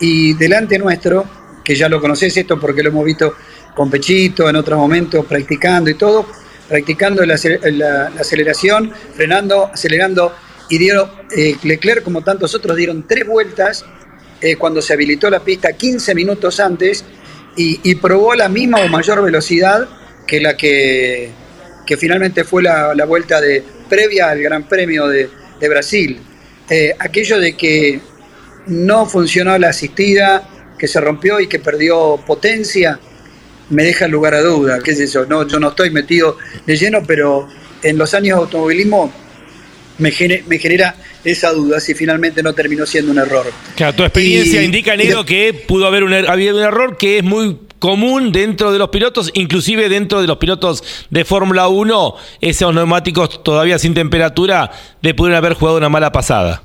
Y 0.00 0.34
delante 0.34 0.78
nuestro, 0.78 1.24
que 1.64 1.76
ya 1.76 1.88
lo 1.88 2.00
conocés 2.00 2.36
esto 2.36 2.58
porque 2.58 2.82
lo 2.82 2.88
hemos 2.88 3.04
visto 3.04 3.34
con 3.74 3.88
Pechito 3.88 4.48
en 4.48 4.56
otros 4.56 4.76
momentos, 4.78 5.24
practicando 5.26 5.90
y 5.90 5.94
todo, 5.94 6.26
practicando 6.68 7.24
la, 7.24 7.34
aceleración, 8.18 8.92
frenando, 9.14 9.66
acelerando, 9.72 10.34
y 10.68 10.78
dieron, 10.78 11.08
eh, 11.36 11.56
Leclerc 11.62 12.02
como 12.02 12.22
tantos 12.22 12.54
otros 12.54 12.76
dieron 12.76 13.06
tres 13.06 13.26
vueltas 13.26 13.84
eh, 14.40 14.56
cuando 14.56 14.82
se 14.82 14.92
habilitó 14.92 15.30
la 15.30 15.40
pista 15.40 15.72
15 15.72 16.14
minutos 16.14 16.58
antes 16.58 17.04
y, 17.54 17.94
probó 17.96 18.34
la 18.34 18.48
misma 18.48 18.78
o 18.80 18.88
mayor 18.88 19.22
velocidad 19.22 19.86
que 20.26 20.40
la 20.40 20.56
que, 20.56 21.30
que 21.86 21.96
finalmente 21.96 22.44
fue 22.44 22.62
la, 22.62 23.04
vuelta 23.06 23.40
de, 23.40 23.62
previa 23.88 24.30
al 24.30 24.42
Gran 24.42 24.68
Premio 24.68 25.06
de, 25.08 25.28
Brasil. 25.68 26.18
Eh, 26.68 26.92
aquello 26.98 27.38
de 27.38 27.56
que 27.56 28.00
no 28.66 29.06
funcionó 29.06 29.56
la 29.58 29.68
asistida, 29.68 30.48
que 30.76 30.88
se 30.88 31.00
rompió 31.00 31.38
y 31.38 31.46
que 31.46 31.60
perdió 31.60 32.20
potencia, 32.26 32.98
me 33.70 33.84
deja 33.84 34.08
lugar 34.08 34.34
a 34.34 34.40
duda. 34.40 34.80
¿Qué 34.82 34.90
es 34.90 35.00
eso? 35.00 35.24
No, 35.26 35.46
yo 35.46 35.60
no 35.60 35.68
estoy 35.68 35.90
metido 35.90 36.36
de 36.66 36.76
lleno, 36.76 37.04
pero 37.06 37.48
en 37.82 37.96
los 37.96 38.12
años 38.14 38.38
de 38.38 38.42
automovilismo 38.42 39.12
me, 39.98 40.10
genera 40.10 40.96
esa 41.24 41.52
duda 41.52 41.78
si 41.80 41.94
finalmente 41.94 42.42
no 42.42 42.52
terminó 42.54 42.86
siendo 42.86 43.12
un 43.12 43.18
error. 43.18 43.46
Claro, 43.76 43.94
tu 43.94 44.02
experiencia 44.02 44.62
indica, 44.62 44.96
que 45.24 45.54
pudo 45.54 45.86
haber 45.86 46.04
un, 46.04 46.12
er-, 46.12 46.28
un 46.28 46.62
error 46.62 46.96
que 46.96 47.18
es 47.18 47.24
muy 47.24 47.58
común 47.82 48.30
dentro 48.30 48.70
de 48.70 48.78
los 48.78 48.90
pilotos, 48.90 49.32
inclusive 49.34 49.88
dentro 49.88 50.20
de 50.20 50.28
los 50.28 50.38
pilotos 50.38 50.84
de 51.10 51.24
Fórmula 51.24 51.66
1, 51.66 52.14
esos 52.40 52.72
neumáticos 52.72 53.42
todavía 53.42 53.76
sin 53.76 53.92
temperatura 53.92 54.70
le 55.00 55.14
pudieron 55.14 55.38
haber 55.38 55.54
jugado 55.54 55.78
una 55.78 55.88
mala 55.88 56.12
pasada. 56.12 56.62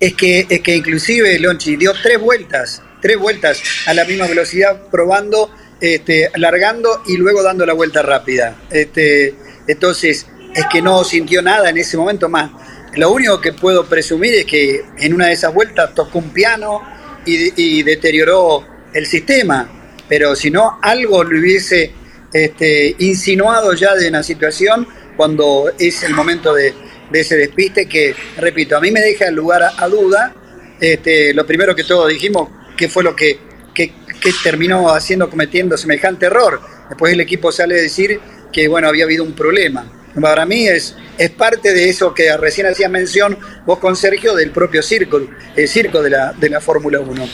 Es 0.00 0.14
que, 0.14 0.46
es 0.48 0.60
que 0.62 0.74
inclusive 0.74 1.38
Lonchi 1.38 1.76
dio 1.76 1.92
tres 2.02 2.18
vueltas, 2.18 2.82
tres 3.02 3.18
vueltas 3.18 3.60
a 3.84 3.92
la 3.92 4.06
misma 4.06 4.26
velocidad, 4.26 4.88
probando, 4.90 5.50
este, 5.82 6.30
alargando 6.34 7.02
y 7.06 7.18
luego 7.18 7.42
dando 7.42 7.66
la 7.66 7.74
vuelta 7.74 8.00
rápida. 8.00 8.56
Este, 8.70 9.34
entonces, 9.66 10.26
es 10.54 10.64
que 10.72 10.80
no 10.80 11.04
sintió 11.04 11.42
nada 11.42 11.68
en 11.68 11.76
ese 11.76 11.98
momento 11.98 12.30
más. 12.30 12.50
Lo 12.94 13.10
único 13.10 13.38
que 13.42 13.52
puedo 13.52 13.84
presumir 13.84 14.32
es 14.32 14.46
que 14.46 14.80
en 14.96 15.12
una 15.12 15.26
de 15.26 15.34
esas 15.34 15.52
vueltas 15.52 15.94
tocó 15.94 16.20
un 16.20 16.30
piano 16.30 16.80
y, 17.26 17.82
deterioró 17.82 18.64
el 18.92 19.06
sistema, 19.06 19.68
pero 20.08 20.34
si 20.34 20.50
no, 20.50 20.78
algo 20.82 21.24
lo 21.24 21.38
hubiese 21.38 21.92
este, 22.32 22.94
insinuado 22.98 23.72
ya 23.74 23.94
de 23.94 24.08
una 24.08 24.22
situación 24.22 24.86
cuando 25.16 25.70
es 25.78 26.02
el 26.02 26.14
momento 26.14 26.54
de, 26.54 26.74
ese 27.12 27.36
despiste 27.36 27.86
que, 27.86 28.14
repito, 28.36 28.76
a 28.76 28.80
mí 28.80 28.90
me 28.90 29.00
deja 29.00 29.30
lugar 29.30 29.62
a, 29.76 29.88
duda. 29.88 30.34
Este, 30.80 31.34
lo 31.34 31.46
primero 31.46 31.74
que 31.74 31.84
todos 31.84 32.08
dijimos, 32.08 32.50
que 32.76 32.88
fue 32.88 33.02
lo 33.02 33.16
que, 33.16 33.38
que, 33.74 33.92
que 34.20 34.30
terminó 34.42 34.90
haciendo, 34.90 35.28
cometiendo 35.28 35.76
semejante 35.76 36.26
error. 36.26 36.60
Después 36.88 37.12
el 37.12 37.20
equipo 37.20 37.50
sale 37.50 37.78
a 37.78 37.82
decir 37.82 38.20
que, 38.52 38.68
bueno, 38.68 38.88
había 38.88 39.04
habido 39.04 39.24
un 39.24 39.32
problema 39.32 39.90
para 40.20 40.46
mí 40.46 40.66
es, 40.66 40.94
es 41.16 41.30
parte 41.30 41.72
de 41.72 41.88
eso 41.88 42.14
que 42.14 42.34
recién 42.36 42.66
hacías 42.66 42.90
mención 42.90 43.38
vos 43.66 43.78
con 43.78 43.96
Sergio 43.96 44.34
del 44.34 44.50
propio 44.50 44.82
circo, 44.82 45.20
el 45.56 45.68
circo 45.68 46.02
de 46.02 46.10
la, 46.10 46.32
de 46.32 46.50
la 46.50 46.60
Fórmula 46.60 47.00
1. 47.00 47.28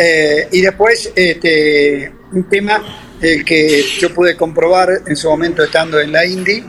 Eh, 0.00 0.46
y 0.52 0.60
después 0.60 1.12
este, 1.16 2.12
un 2.30 2.48
tema 2.48 2.80
el 3.20 3.44
que 3.44 3.82
yo 3.98 4.14
pude 4.14 4.36
comprobar 4.36 5.02
en 5.06 5.16
su 5.16 5.28
momento 5.28 5.64
estando 5.64 5.98
en 6.00 6.12
la 6.12 6.24
Indy, 6.24 6.62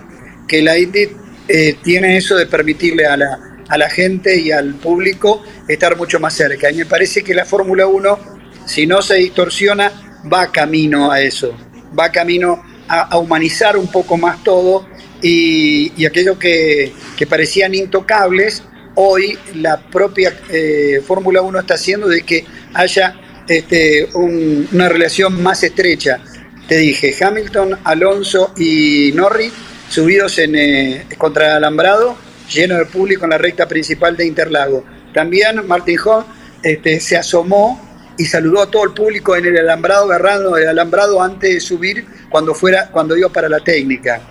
que 0.48 0.64
la 0.64 0.78
Indy 0.78 1.10
eh, 1.48 1.76
tiene 1.84 2.18
eso 2.18 2.36
de 2.36 2.48
permitirle 2.48 3.06
a 3.06 3.16
la, 3.16 3.40
a 3.70 3.78
la 3.78 3.90
gente 3.90 4.36
y 4.40 4.52
al 4.52 4.74
público 4.76 5.44
estar 5.68 5.96
mucho 5.96 6.20
más 6.20 6.34
cerca. 6.34 6.72
Y 6.72 6.76
me 6.76 6.86
parece 6.86 7.24
que 7.24 7.36
la 7.36 7.46
Fórmula 7.46 7.86
1, 7.86 8.20
si 8.66 8.88
no 8.88 9.02
se 9.04 9.16
distorsiona, 9.16 9.92
va 10.32 10.52
camino 10.52 11.12
a 11.12 11.22
eso, 11.22 11.56
va 11.98 12.12
camino 12.12 12.64
a, 12.88 13.18
humanizar 13.18 13.78
un 13.78 13.88
poco 13.88 14.18
más 14.18 14.44
todo 14.44 14.88
y, 15.22 15.94
y 15.96 16.06
aquellos 16.06 16.38
que, 16.38 16.92
parecían 17.30 17.76
intocables, 17.76 18.64
hoy 18.96 19.38
la 19.56 19.80
propia 19.80 20.34
eh, 20.50 21.02
Fórmula 21.06 21.42
1 21.42 21.60
está 21.60 21.76
haciendo 21.76 22.08
de 22.08 22.24
que 22.24 22.46
haya 22.74 23.16
este, 23.48 24.10
una 24.14 24.90
relación 24.90 25.42
más 25.42 25.64
estrecha. 25.64 26.20
Te 26.68 26.78
dije, 26.78 27.16
Hamilton, 27.20 27.80
Alonso 27.84 28.54
y 28.58 29.12
Norris 29.14 29.52
subidos 29.90 30.38
en, 30.38 30.56
eh, 30.56 31.08
contra 31.18 31.48
el 31.48 31.52
alambrado, 31.54 32.16
lleno 32.54 32.78
de 32.78 32.86
público 32.86 33.26
en 33.26 33.32
la 33.32 33.38
recta 33.38 33.68
principal 33.68 34.16
de 34.16 34.26
Interlago. 34.26 34.86
También 35.14 35.66
Martin 35.68 35.98
Hall 36.06 36.26
este, 36.64 37.00
se 37.00 37.18
asomó 37.18 37.90
y 38.18 38.26
saludó 38.26 38.62
a 38.62 38.70
todo 38.70 38.84
el 38.84 38.92
público 38.92 39.36
en 39.36 39.46
el 39.46 39.58
alambrado, 39.58 40.06
agarrando 40.06 40.58
el 40.58 40.68
alambrado 40.68 41.22
antes 41.22 41.54
de 41.54 41.60
subir 41.60 42.06
cuando, 42.30 42.54
fuera, 42.54 42.90
cuando 42.92 43.18
iba 43.18 43.30
para 43.30 43.50
la 43.50 43.60
técnica. 43.60 44.22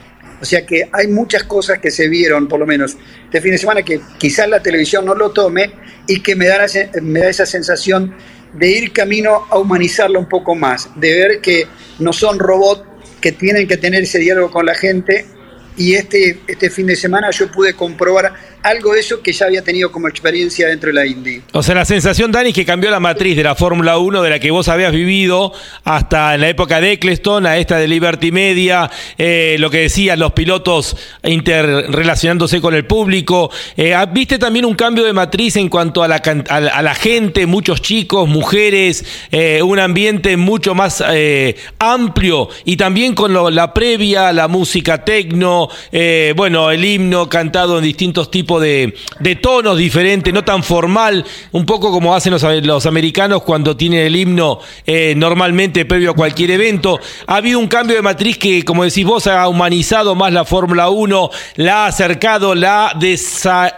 O 0.40 0.44
sea 0.44 0.64
que 0.64 0.88
hay 0.92 1.08
muchas 1.08 1.44
cosas 1.44 1.78
que 1.78 1.90
se 1.90 2.08
vieron, 2.08 2.48
por 2.48 2.60
lo 2.60 2.66
menos 2.66 2.96
este 3.24 3.40
fin 3.40 3.52
de 3.52 3.58
semana, 3.58 3.82
que 3.82 4.00
quizás 4.18 4.48
la 4.48 4.62
televisión 4.62 5.04
no 5.04 5.14
lo 5.14 5.30
tome 5.30 5.72
y 6.06 6.20
que 6.20 6.36
me 6.36 6.46
da, 6.46 6.64
me 7.02 7.20
da 7.20 7.28
esa 7.28 7.46
sensación 7.46 8.14
de 8.52 8.70
ir 8.70 8.92
camino 8.92 9.46
a 9.50 9.58
humanizarlo 9.58 10.18
un 10.18 10.28
poco 10.28 10.54
más, 10.54 10.90
de 10.96 11.14
ver 11.14 11.40
que 11.40 11.66
no 11.98 12.12
son 12.12 12.38
robots 12.38 12.82
que 13.20 13.32
tienen 13.32 13.66
que 13.66 13.76
tener 13.76 14.04
ese 14.04 14.18
diálogo 14.18 14.50
con 14.50 14.66
la 14.66 14.74
gente 14.74 15.26
y 15.78 15.94
este, 15.94 16.40
este 16.46 16.70
fin 16.70 16.86
de 16.86 16.96
semana 16.96 17.30
yo 17.30 17.50
pude 17.50 17.72
comprobar 17.74 18.34
algo 18.62 18.92
de 18.92 19.00
eso 19.00 19.22
que 19.22 19.32
ya 19.32 19.46
había 19.46 19.62
tenido 19.62 19.90
como 19.90 20.08
experiencia 20.08 20.68
dentro 20.68 20.88
de 20.88 20.94
la 20.94 21.06
Indy. 21.06 21.42
O 21.52 21.62
sea, 21.62 21.74
la 21.74 21.84
sensación, 21.84 22.32
Dani, 22.32 22.50
es 22.50 22.54
que 22.54 22.64
cambió 22.64 22.90
la 22.90 23.00
matriz 23.00 23.36
de 23.36 23.42
la 23.42 23.54
Fórmula 23.54 23.98
1, 23.98 24.22
de 24.22 24.30
la 24.30 24.38
que 24.38 24.50
vos 24.50 24.68
habías 24.68 24.92
vivido 24.92 25.52
hasta 25.84 26.34
en 26.34 26.40
la 26.40 26.48
época 26.48 26.80
de 26.80 26.92
Eccleston, 26.92 27.46
a 27.46 27.56
esta 27.56 27.78
de 27.78 27.88
Liberty 27.88 28.32
Media, 28.32 28.90
eh, 29.16 29.56
lo 29.58 29.70
que 29.70 29.78
decían 29.82 30.18
los 30.18 30.32
pilotos 30.32 30.96
interrelacionándose 31.22 32.60
con 32.60 32.74
el 32.74 32.84
público. 32.84 33.50
Eh, 33.76 33.94
ah, 33.94 34.06
¿Viste 34.06 34.38
también 34.38 34.64
un 34.64 34.74
cambio 34.74 35.04
de 35.04 35.12
matriz 35.12 35.56
en 35.56 35.68
cuanto 35.68 36.02
a 36.02 36.08
la, 36.08 36.16
a 36.16 36.82
la 36.82 36.94
gente, 36.94 37.46
muchos 37.46 37.80
chicos, 37.80 38.28
mujeres, 38.28 39.04
eh, 39.30 39.62
un 39.62 39.78
ambiente 39.78 40.36
mucho 40.36 40.74
más 40.74 41.02
amplio 41.78 42.48
y 42.64 42.76
también 42.76 43.14
con 43.14 43.54
la 43.54 43.72
previa, 43.72 44.32
la 44.32 44.48
música 44.48 45.04
tecno, 45.04 45.67
eh, 45.92 46.32
bueno, 46.36 46.70
el 46.70 46.84
himno 46.84 47.28
cantado 47.28 47.78
en 47.78 47.84
distintos 47.84 48.30
tipos 48.30 48.60
de, 48.60 48.94
tonos 49.40 49.76
diferentes, 49.76 50.32
no 50.32 50.44
tan 50.44 50.62
formal, 50.62 51.24
un 51.52 51.66
poco 51.66 51.90
como 51.90 52.14
hacen 52.14 52.32
los, 52.32 52.86
americanos 52.86 53.42
cuando 53.42 53.76
tienen 53.76 54.00
el 54.00 54.16
himno 54.16 54.60
eh, 54.86 55.14
normalmente 55.16 55.84
previo 55.84 56.12
a 56.12 56.14
cualquier 56.14 56.52
evento. 56.52 56.98
Ha 57.26 57.36
habido 57.36 57.58
un 57.58 57.68
cambio 57.68 57.96
de 57.96 58.02
matriz 58.02 58.38
que, 58.38 58.64
como 58.64 58.84
decís 58.84 59.04
vos, 59.04 59.26
ha 59.26 59.48
humanizado 59.48 60.14
más 60.14 60.32
la 60.32 60.44
Fórmula 60.44 60.88
1, 60.88 61.30
la 61.56 61.84
ha 61.84 61.86
acercado, 61.86 62.54
la 62.54 62.88
ha 62.88 62.98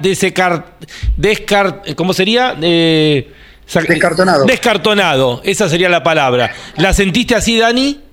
desecar, 0.01 1.83
¿cómo 1.97 2.13
sería? 2.13 2.57
Eh, 2.61 3.33
descartonado. 3.89 4.45
Descartonado, 4.45 5.41
esa 5.45 5.69
sería 5.69 5.89
la 5.89 6.03
palabra. 6.03 6.53
¿La 6.77 6.93
sentiste 6.93 7.35
así, 7.35 7.59
Dani? 7.59 8.10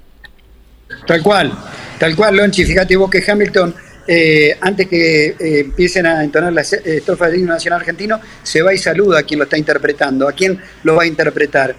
Tal 1.08 1.24
cual. 1.24 1.52
Tal 1.98 2.16
cual, 2.16 2.36
Lonchi, 2.36 2.66
fíjate 2.66 2.96
vos 2.96 3.10
que 3.10 3.24
Hamilton, 3.26 3.74
eh, 4.06 4.56
antes 4.62 4.88
que 4.88 5.28
eh, 5.28 5.36
empiecen 5.62 6.06
a 6.06 6.24
entonar 6.24 6.54
la 6.54 6.62
eh, 6.62 6.98
estrofa 6.98 7.28
del 7.28 7.40
himno 7.40 7.54
nacional 7.54 7.80
argentino, 7.80 8.20
se 8.44 8.62
va 8.62 8.74
y 8.74 8.78
saluda 8.78 9.20
a 9.20 9.24
quien 9.24 9.40
lo 9.40 9.46
está 9.46 9.58
interpretando, 9.58 10.28
a 10.28 10.34
quien 10.34 10.60
lo 10.84 10.96
va 10.96 11.04
a 11.04 11.08
interpretar. 11.08 11.76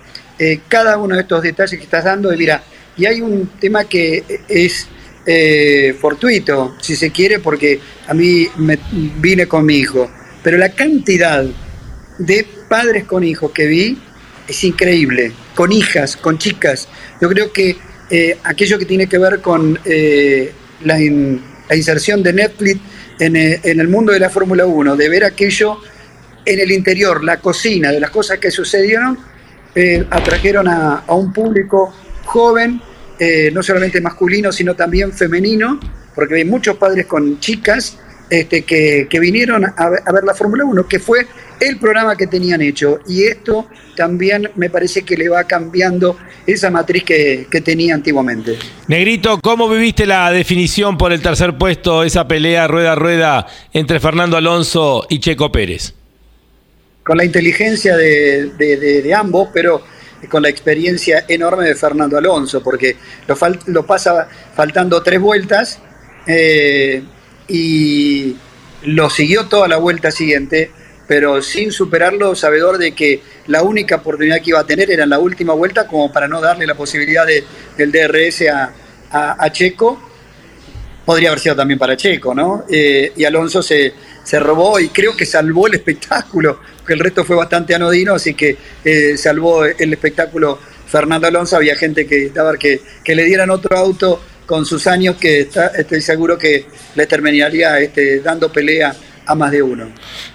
cada 0.69 0.97
uno 0.99 1.15
de 1.15 1.23
estos 1.23 1.43
detalles 1.43 1.79
que 1.79 1.85
estás 1.85 2.05
dando, 2.05 2.31
mira, 2.31 2.63
y 2.97 3.07
hay 3.07 3.21
un 3.21 3.51
tema 3.61 3.85
que 3.85 4.25
es 4.49 4.89
fortuito, 6.01 6.77
si 6.81 6.97
se 6.97 7.11
quiere, 7.11 7.39
porque 7.39 7.81
a 8.07 8.15
mí 8.15 8.49
me 8.57 8.79
vine 9.21 9.47
con 9.47 9.67
mi 9.67 9.77
hijo, 9.77 10.11
pero 10.43 10.57
la 10.57 10.71
cantidad 10.71 11.45
de 12.19 12.47
padres 12.69 13.05
con 13.05 13.25
hijos 13.25 13.51
que 13.53 13.67
vi 13.67 13.99
es 14.49 14.65
increíble, 14.65 15.33
con 15.55 15.71
hijas, 15.73 16.17
con 16.17 16.39
chicas. 16.39 16.89
Yo 17.21 17.29
creo 17.29 17.53
que 17.53 17.77
eh, 18.11 18.39
aquello 18.45 18.79
que 18.79 18.87
tiene 18.87 19.07
que 19.07 19.19
ver 19.19 19.41
con 19.41 19.79
eh, 19.85 20.53
la, 20.85 20.99
inserción 21.77 22.23
de 22.23 22.33
Netflix 22.33 22.81
eh, 23.19 23.61
en, 23.63 23.81
el 23.81 23.89
mundo 23.89 24.13
de 24.13 24.21
la 24.21 24.31
Fórmula 24.31 24.65
1, 24.65 24.97
de 24.97 25.09
ver 25.09 25.25
aquello 25.25 25.79
en 26.45 26.61
el 26.61 26.73
interior, 26.73 27.23
la 27.23 27.39
cocina, 27.39 27.93
de 27.93 28.01
las 28.01 28.11
cosas 28.11 28.39
que 28.39 28.51
sucedieron, 28.51 29.19
atrajeron 30.11 30.67
a, 30.67 31.05
un 31.09 31.33
público 31.33 31.95
joven, 32.25 32.81
no 33.53 33.63
solamente 33.63 34.01
masculino, 34.01 34.51
sino 34.51 34.75
también 34.75 35.13
femenino, 35.13 35.79
porque 36.15 36.37
hay 36.37 36.45
muchos 36.45 36.77
padres 36.79 37.07
con 37.07 37.39
chicas 37.39 37.99
este, 38.31 38.63
que, 38.63 39.21
vinieron 39.21 39.65
a, 39.65 39.89
ver 39.89 40.25
la 40.25 40.35
Fórmula 40.35 40.65
1, 40.65 40.87
que 40.87 40.99
fue 40.99 41.27
el 41.61 41.79
programa 41.79 42.17
que 42.17 42.27
tenían 42.27 42.61
hecho. 42.63 43.01
Y 43.07 43.25
esto 43.25 43.67
también 43.97 44.51
me 44.57 44.71
parece 44.71 45.03
que 45.03 45.17
le 45.17 45.29
va 45.29 45.45
cambiando 45.45 46.17
esa 46.47 46.71
matriz 46.71 47.05
que, 47.05 47.47
tenía 47.65 47.95
antiguamente. 47.95 48.57
Negrito, 48.87 49.41
¿cómo 49.41 49.69
viviste 49.69 50.07
la 50.07 50.31
definición 50.31 50.97
por 50.97 51.13
el 51.13 51.21
tercer 51.21 51.59
puesto, 51.59 52.05
esa 52.05 52.29
pelea 52.29 52.69
rueda 52.69 52.93
a 52.93 52.95
rueda 52.95 53.47
entre 53.73 54.01
Fernando 54.01 54.37
Alonso 54.37 55.07
y 55.09 55.19
Checo 55.21 55.51
Pérez? 55.51 55.95
con 57.09 57.17
la 57.17 57.25
inteligencia 57.25 57.97
de, 57.97 59.15
ambos, 59.17 59.49
pero 59.51 59.83
con 60.29 60.43
la 60.43 60.51
experiencia 60.51 61.25
enorme 61.27 61.65
de 61.65 61.75
Fernando 61.75 62.19
Alonso, 62.19 62.63
porque 62.63 62.97
lo, 63.27 63.35
lo 63.69 63.87
pasa 63.87 64.29
faltando 64.55 65.03
tres 65.03 65.19
vueltas 65.19 65.79
eh, 66.27 67.03
y 67.49 68.37
lo 68.83 69.11
siguió 69.11 69.47
toda 69.47 69.67
la 69.67 69.79
vuelta 69.79 70.11
siguiente, 70.11 70.71
pero 71.07 71.43
sin 71.43 71.73
superarlo, 71.73 72.35
sabedor 72.35 72.79
de 72.79 72.93
que 72.93 73.23
la 73.47 73.63
única 73.63 73.97
oportunidad 73.97 74.37
que 74.43 74.51
iba 74.51 74.61
a 74.61 74.67
tener 74.67 74.91
era 74.91 75.05
en 75.05 75.11
la 75.11 75.19
última 75.19 75.55
vuelta, 75.55 75.87
como 75.87 76.13
para 76.13 76.29
no 76.29 76.41
darle 76.41 76.67
la 76.67 76.75
posibilidad 76.75 77.27
de, 77.27 77.45
del 77.77 77.91
DRS 77.91 78.45
a, 79.11 79.51
Checo. 79.51 79.99
Podría 81.07 81.31
haber 81.31 81.41
sido 81.41 81.57
también 81.57 81.79
para 81.79 81.97
Checo, 81.97 82.35
¿no? 82.35 82.67
Eh, 82.69 83.13
y 83.17 83.25
Alonso 83.25 83.63
se, 83.63 83.95
se 84.23 84.39
robó 84.39 84.79
y 84.79 84.91
creo 84.91 85.17
que 85.17 85.25
salvó 85.25 85.67
el 85.67 85.77
espectáculo, 85.77 86.61
porque 86.77 86.93
el 86.93 87.01
resto 87.01 87.25
fue 87.25 87.35
bastante 87.35 87.75
anodino, 87.75 88.15
así 88.15 88.35
que 88.35 88.59
eh, 88.85 89.17
salvó 89.17 89.65
el 89.65 89.91
espectáculo 89.91 90.59
Fernando 90.87 91.27
Alonso. 91.27 91.57
Había 91.57 91.77
gente 91.77 92.07
que 92.07 92.27
estaba 92.27 92.55
que, 92.59 92.83
que 93.03 93.15
le 93.15 93.25
dieran 93.25 93.49
otro 93.49 93.79
auto 93.79 94.21
con 94.49 94.65
sus 94.65 94.87
años 94.87 95.17
que 95.17 95.41
está, 95.41 95.67
estoy 95.67 96.01
seguro 96.01 96.39
que 96.39 96.65
le 96.95 97.07
terminaría 97.07 97.79
este, 97.81 98.21
dando 98.21 98.51
pelea 98.51 98.97
a 99.27 99.35
más 99.35 99.51
de 99.51 99.63
uno. 99.63 99.93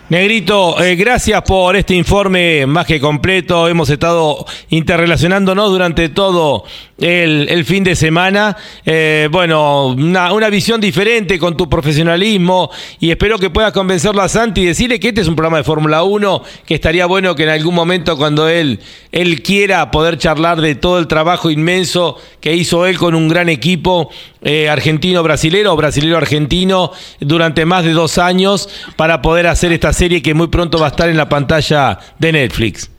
Negrito, 0.10 0.84
eh, 0.84 0.98
gracias 0.98 1.42
por 1.44 1.78
este 1.78 1.96
informe 1.96 2.66
más 2.66 2.86
que 2.86 3.00
completo. 3.00 3.70
Hemos 3.70 3.90
estado 3.90 4.46
interrelacionándonos 4.70 5.72
durante 5.72 6.10
todo 6.10 6.66
el, 6.98 7.64
fin 7.66 7.86
de 7.86 7.96
semana. 7.96 8.58
Eh, 8.86 9.30
bueno, 9.32 9.88
una, 9.88 10.50
visión 10.50 10.82
diferente 10.82 11.40
con 11.40 11.56
tu 11.56 11.70
profesionalismo 11.70 12.70
y 13.00 13.12
espero 13.12 13.40
que 13.40 13.50
puedas 13.50 13.72
convencerlo 13.72 14.22
a 14.22 14.28
Santi 14.28 14.62
y 14.62 14.66
decirle 14.66 15.00
que 15.00 15.08
este 15.08 15.22
es 15.22 15.28
un 15.30 15.38
programa 15.38 15.58
de 15.58 15.64
Fórmula 15.64 16.04
1, 16.04 16.44
que 16.66 16.76
estaría 16.76 17.06
bueno 17.06 17.34
que 17.34 17.44
en 17.44 17.50
algún 17.50 17.74
momento 17.74 18.18
cuando 18.18 18.50
él, 18.50 18.82
él 19.14 19.42
quiera 19.42 19.90
poder 19.90 20.18
charlar 20.18 20.60
de 20.60 20.76
todo 20.76 21.00
el 21.00 21.08
trabajo 21.08 21.50
inmenso 21.50 22.18
que 22.42 22.54
hizo 22.54 22.86
él 22.86 22.98
con 22.98 23.16
un 23.16 23.30
gran 23.30 23.48
equipo 23.48 24.10
eh, 24.42 24.68
argentino-brasilero 24.68 25.74
brasilero-argentino 25.78 26.92
durante 27.22 27.66
más 27.66 27.86
de 27.86 27.94
dos 27.94 28.18
años 28.18 28.68
para 28.98 29.22
poder 29.22 29.48
hacer 29.48 29.72
esta 29.72 29.93
serie 29.94 30.22
que 30.22 30.34
muy 30.34 30.48
pronto 30.48 30.80
va 30.80 30.88
a 30.88 30.90
estar 30.90 31.10
en 31.10 31.18
la 31.18 31.30
pantalla 31.30 32.00
de 32.20 32.32
Netflix. 32.32 32.90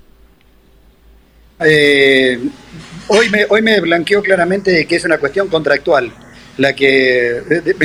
Eh, 1.61 2.39
hoy, 3.09 3.31
me, 3.31 3.47
hoy 3.49 3.63
me 3.63 3.81
blanqueó 3.81 4.23
claramente 4.23 4.87
que 4.87 4.97
es 4.97 5.05
una 5.05 5.19
cuestión 5.19 5.49
contractual. 5.49 6.13
La 6.57 6.73
que 6.73 7.43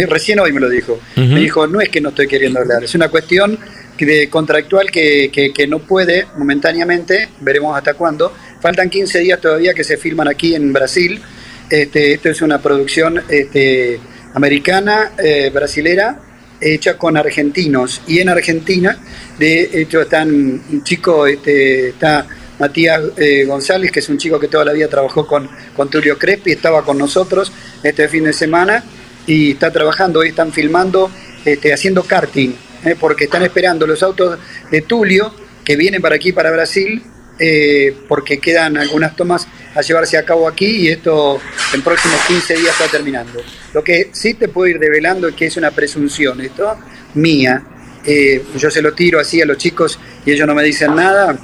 recién 0.07 0.39
hoy 0.39 0.51
me 0.51 0.59
lo 0.59 0.69
dijo. 0.69 0.99
Me 1.15 1.39
dijo, 1.39 1.65
no 1.65 1.81
es 1.81 1.89
que 1.89 2.01
no 2.01 2.09
estoy 2.09 2.27
queriendo 2.27 2.59
hablar, 2.59 2.83
es 2.83 2.93
una 2.93 3.09
cuestión 3.09 3.57
de 4.05 4.29
contractual 4.29 4.91
que, 4.91 5.29
que, 5.31 5.67
no 5.67 5.79
puede 5.79 6.25
momentáneamente, 6.37 7.29
veremos 7.41 7.75
hasta 7.75 7.95
cuándo. 7.95 8.33
Faltan 8.61 8.89
15 8.89 9.19
días 9.19 9.41
todavía 9.41 9.73
que 9.73 9.83
se 9.83 9.97
filman 9.97 10.27
aquí 10.27 10.55
en 10.55 10.71
Brasil. 10.71 11.21
Este, 11.69 12.13
esto 12.13 12.29
es 12.29 12.41
una 12.41 12.61
producción 12.61 13.21
este, 13.27 13.99
americana, 14.33 15.11
eh, 15.17 15.51
brasilera, 15.53 16.19
hecha 16.61 16.97
con 16.97 17.17
argentinos. 17.17 18.01
Y 18.07 18.19
en 18.19 18.29
Argentina, 18.29 18.97
de 19.37 19.81
hecho, 19.81 20.01
están 20.01 20.29
un 20.29 20.83
chico, 20.83 21.27
este, 21.27 21.89
está 21.89 22.27
Matías 22.59 23.01
eh, 23.17 23.45
González, 23.45 23.91
que 23.91 23.99
es 23.99 24.09
un 24.09 24.17
chico 24.17 24.39
que 24.39 24.47
toda 24.47 24.65
la 24.65 24.73
vida 24.73 24.87
trabajó 24.87 25.25
con, 25.25 25.49
con 25.75 25.89
Tulio 25.89 26.17
Crespi, 26.17 26.51
estaba 26.51 26.83
con 26.83 26.97
nosotros 26.97 27.51
este 27.83 28.07
fin 28.09 28.25
de 28.25 28.33
semana 28.33 28.83
y 29.25 29.51
está 29.51 29.71
trabajando, 29.71 30.19
hoy 30.19 30.29
están 30.29 30.51
filmando, 30.51 31.09
este, 31.45 31.73
haciendo 31.73 32.03
karting, 32.03 32.53
eh, 32.83 32.95
porque 32.99 33.25
están 33.25 33.43
esperando 33.43 33.87
los 33.87 34.03
autos 34.03 34.37
de 34.69 34.81
Tulio 34.81 35.33
que 35.63 35.77
vienen 35.77 36.01
para 36.01 36.15
aquí, 36.15 36.33
para 36.33 36.51
Brasil, 36.51 37.01
eh, 37.39 37.95
porque 38.09 38.39
quedan 38.39 38.75
algunas 38.75 39.15
tomas 39.15 39.47
a 39.75 39.81
llevarse 39.81 40.17
a 40.17 40.25
cabo 40.25 40.47
aquí 40.47 40.65
y 40.65 40.87
esto 40.89 41.39
en 41.73 41.81
próximos 41.81 42.19
15 42.27 42.55
días 42.55 42.79
está 42.79 42.89
terminando. 42.97 43.41
Lo 43.73 43.83
que 43.83 44.09
sí 44.11 44.33
te 44.33 44.47
puedo 44.47 44.67
ir 44.67 44.79
develando 44.79 45.27
es 45.27 45.35
que 45.35 45.45
es 45.45 45.57
una 45.57 45.71
presunción, 45.71 46.41
esto 46.41 46.77
mía, 47.13 47.63
eh, 48.05 48.43
yo 48.57 48.71
se 48.71 48.81
lo 48.81 48.93
tiro 48.93 49.19
así 49.19 49.41
a 49.41 49.45
los 49.45 49.57
chicos 49.57 49.99
y 50.25 50.31
ellos 50.31 50.47
no 50.47 50.55
me 50.55 50.63
dicen 50.63 50.95
nada, 50.95 51.37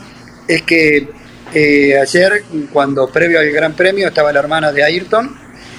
es 0.47 0.63
que 0.63 1.07
eh, 1.53 1.99
ayer, 1.99 2.43
cuando 2.71 3.07
previo 3.09 3.39
al 3.39 3.49
Gran 3.51 3.75
Premio, 3.75 4.07
estaba 4.07 4.33
la 4.33 4.39
hermana 4.39 4.71
de 4.71 4.83
Ayrton 4.83 5.37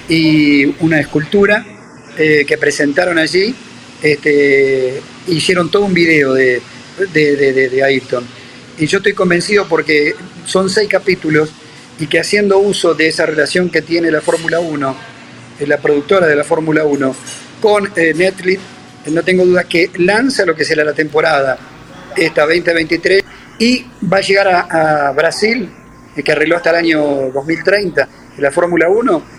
y 0.09 0.65
una 0.83 0.99
escultura 0.99 1.65
que 2.15 2.57
presentaron 2.57 3.19
allí, 3.19 3.53
este, 4.01 4.99
hicieron 5.27 5.69
todo 5.69 5.85
un 5.85 5.93
video 5.93 6.33
de, 6.33 6.59
de, 7.13 7.69
de 7.69 7.83
Ayrton. 7.83 8.25
Y 8.79 8.87
yo 8.87 8.97
estoy 8.97 9.13
convencido 9.13 9.67
porque 9.67 10.15
son 10.43 10.67
seis 10.67 10.89
capítulos 10.89 11.51
y 11.99 12.07
que 12.07 12.19
haciendo 12.19 12.59
uso 12.59 12.93
de 12.93 13.07
esa 13.07 13.25
relación 13.25 13.69
que 13.69 13.81
tiene 13.81 14.11
la 14.11 14.21
Fórmula 14.21 14.59
1, 14.59 14.95
eh, 15.59 15.67
la 15.67 15.77
productora 15.77 16.27
de 16.27 16.35
la 16.35 16.43
Fórmula 16.43 16.83
1, 16.83 17.15
con 17.59 17.91
eh, 17.95 18.13
Netflix, 18.15 18.61
eh, 19.05 19.11
no 19.11 19.23
tengo 19.23 19.45
duda 19.45 19.63
que 19.63 19.89
lanza 19.97 20.45
lo 20.45 20.55
que 20.55 20.63
será 20.63 20.83
la 20.83 20.93
temporada, 20.93 21.57
esta 22.15 22.41
2023, 22.41 23.23
y 23.59 23.85
va 24.11 24.17
a 24.17 24.21
llegar 24.21 24.47
a, 24.47 25.11
Brasil, 25.11 25.69
que 26.23 26.31
arregló 26.31 26.57
hasta 26.57 26.71
el 26.71 26.75
año 26.77 27.31
2030, 27.31 28.07
la 28.37 28.51
Fórmula 28.51 28.89
1, 28.89 29.37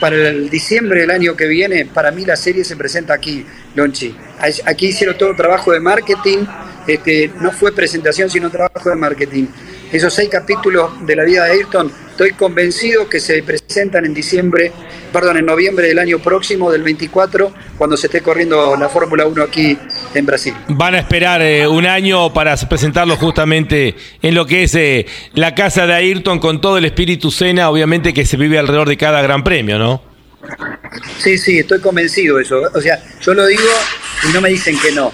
para 0.00 0.16
el 0.30 0.48
diciembre 0.48 1.00
del 1.00 1.10
año 1.10 1.36
que 1.36 1.46
viene, 1.46 1.84
para 1.84 2.10
mí 2.10 2.24
la 2.24 2.36
serie 2.36 2.64
se 2.64 2.76
presenta 2.76 3.14
aquí, 3.14 3.44
Lonchi. 3.74 4.16
Aquí 4.64 4.86
hicieron 4.86 5.18
todo 5.18 5.30
el 5.30 5.36
trabajo 5.36 5.72
de 5.72 5.80
marketing, 5.80 6.46
este, 6.86 7.30
no 7.40 7.52
fue 7.52 7.72
presentación, 7.72 8.30
sino 8.30 8.50
trabajo 8.50 8.88
de 8.88 8.96
marketing. 8.96 9.46
Esos 9.92 10.14
seis 10.14 10.28
capítulos 10.28 11.04
de 11.04 11.16
la 11.16 11.24
vida 11.24 11.44
de 11.44 11.52
Ayrton, 11.52 11.92
estoy 12.10 12.32
convencido 12.32 13.08
que 13.08 13.18
se 13.18 13.42
presentan 13.42 14.04
en 14.04 14.14
diciembre, 14.14 14.72
perdón, 15.12 15.38
en 15.38 15.46
noviembre 15.46 15.88
del 15.88 15.98
año 15.98 16.18
próximo, 16.18 16.70
del 16.70 16.82
24, 16.82 17.52
cuando 17.76 17.96
se 17.96 18.06
esté 18.06 18.20
corriendo 18.20 18.76
la 18.76 18.88
Fórmula 18.88 19.26
1 19.26 19.42
aquí 19.42 19.76
en 20.14 20.26
Brasil. 20.26 20.54
Van 20.68 20.94
a 20.94 20.98
esperar 20.98 21.42
eh, 21.42 21.66
un 21.66 21.86
año 21.86 22.32
para 22.32 22.56
presentarlo 22.56 23.16
justamente 23.16 23.96
en 24.22 24.34
lo 24.34 24.46
que 24.46 24.64
es 24.64 24.74
eh, 24.74 25.06
la 25.34 25.54
casa 25.54 25.86
de 25.86 25.94
Ayrton 25.94 26.38
con 26.38 26.60
todo 26.60 26.78
el 26.78 26.84
espíritu 26.84 27.30
cena, 27.30 27.68
obviamente 27.70 28.14
que 28.14 28.24
se 28.24 28.36
vive 28.36 28.58
alrededor 28.58 28.88
de 28.88 28.96
cada 28.96 29.22
gran 29.22 29.42
premio, 29.42 29.78
¿no? 29.78 30.02
Sí, 31.18 31.36
sí, 31.36 31.58
estoy 31.58 31.80
convencido 31.80 32.36
de 32.36 32.44
eso. 32.44 32.62
O 32.74 32.80
sea, 32.80 33.02
yo 33.20 33.34
lo 33.34 33.46
digo 33.46 33.62
y 34.28 34.32
no 34.32 34.40
me 34.40 34.48
dicen 34.48 34.78
que 34.78 34.92
no 34.92 35.12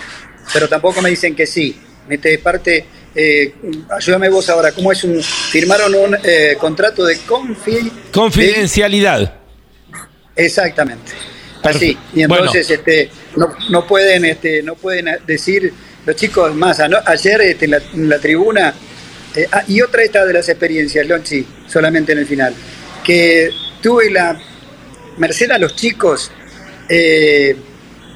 pero 0.52 0.68
tampoco 0.68 1.02
me 1.02 1.10
dicen 1.10 1.34
que 1.34 1.46
sí. 1.46 1.76
Este, 2.08 2.38
parte, 2.38 2.86
eh, 3.16 3.54
ayúdame 3.90 4.28
vos 4.28 4.48
ahora, 4.50 4.72
¿cómo 4.72 4.92
es 4.92 5.02
un, 5.02 5.22
firmaron 5.22 5.94
un 5.94 6.16
eh, 6.22 6.56
contrato 6.60 7.04
de 7.04 7.18
confidencialidad? 8.12 9.34
Exactamente. 10.34 11.12
Así. 11.62 11.96
Y 12.14 12.22
entonces 12.22 12.70
este, 12.70 13.10
no, 13.70 13.86
pueden, 13.86 14.26
este, 14.26 14.62
no 14.62 14.74
pueden 14.74 15.08
decir 15.26 15.72
los 16.04 16.14
chicos 16.14 16.54
más. 16.54 16.78
ayer 16.78 17.40
este, 17.40 17.64
en, 17.64 18.08
la, 18.08 18.18
tribuna, 18.18 18.74
eh, 19.34 19.48
ah, 19.50 19.64
y 19.66 19.80
otra 19.80 20.02
esta 20.02 20.26
de 20.26 20.34
las 20.34 20.48
experiencias, 20.50 21.06
Lonchi, 21.06 21.46
solamente 21.66 22.12
en 22.12 22.18
el 22.18 22.26
final, 22.26 22.54
que 23.02 23.50
tuve 23.82 24.10
la 24.10 24.38
merced 25.16 25.50
a 25.50 25.58
los 25.58 25.74
chicos 25.74 26.30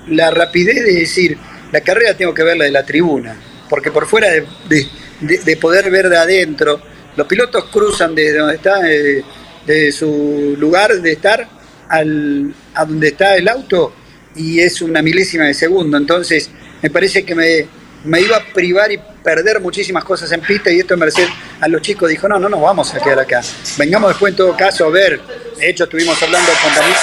la 0.09 0.31
rapidez 0.31 0.85
de 0.85 0.93
decir, 0.93 1.37
la 1.73 1.81
carrera 1.81 2.15
tengo 2.15 2.35
que 2.35 2.43
verla 2.43 2.65
de 2.65 2.71
la 2.71 2.85
tribuna, 2.85 3.37
porque 3.71 3.93
por 3.93 4.07
fuera 4.07 4.29
de, 4.29 5.57
poder 5.57 5.91
ver 5.91 6.09
de 6.09 6.19
adentro, 6.19 6.83
los 7.17 7.27
pilotos 7.27 7.67
cruzan 7.67 8.17
desde 8.17 8.39
donde 8.39 8.57
está, 8.57 8.91
eh, 8.91 9.23
de 9.65 9.93
su 9.93 10.57
lugar 10.59 11.01
de 11.01 11.13
estar 11.13 11.49
al, 11.89 12.53
a 12.75 12.85
donde 12.85 13.09
está 13.09 13.37
el 13.37 13.49
auto 13.49 13.95
y 14.35 14.59
es 14.59 14.83
una 14.83 15.03
milésima 15.03 15.45
de 15.45 15.55
segundo. 15.55 15.97
Entonces, 15.97 16.51
me 16.83 16.91
parece 16.91 17.25
que 17.25 17.35
me, 17.37 17.67
me 18.05 18.21
iba 18.21 18.39
a 18.39 18.45
privar 18.53 18.91
y 18.91 18.99
perder 19.23 19.61
muchísimas 19.61 20.03
cosas 20.03 20.33
en 20.33 20.41
pista 20.41 20.73
y 20.73 20.81
esto 20.81 20.97
Merced 20.97 21.29
a 21.61 21.69
los 21.69 21.81
chicos 21.81 22.09
dijo, 22.11 22.29
no, 22.29 22.41
no 22.41 22.49
nos 22.49 22.61
vamos 22.61 22.93
a 22.93 22.99
quedar 22.99 23.21
acá. 23.21 23.41
Vengamos 23.79 24.11
después 24.11 24.33
en 24.33 24.37
todo 24.37 24.57
caso 24.57 24.87
a 24.87 24.91
ver. 24.91 25.21
De 25.59 25.71
hecho, 25.71 25.85
estuvimos 25.85 26.21
hablando 26.21 26.51
con 26.61 26.75
Daniel, 26.75 26.99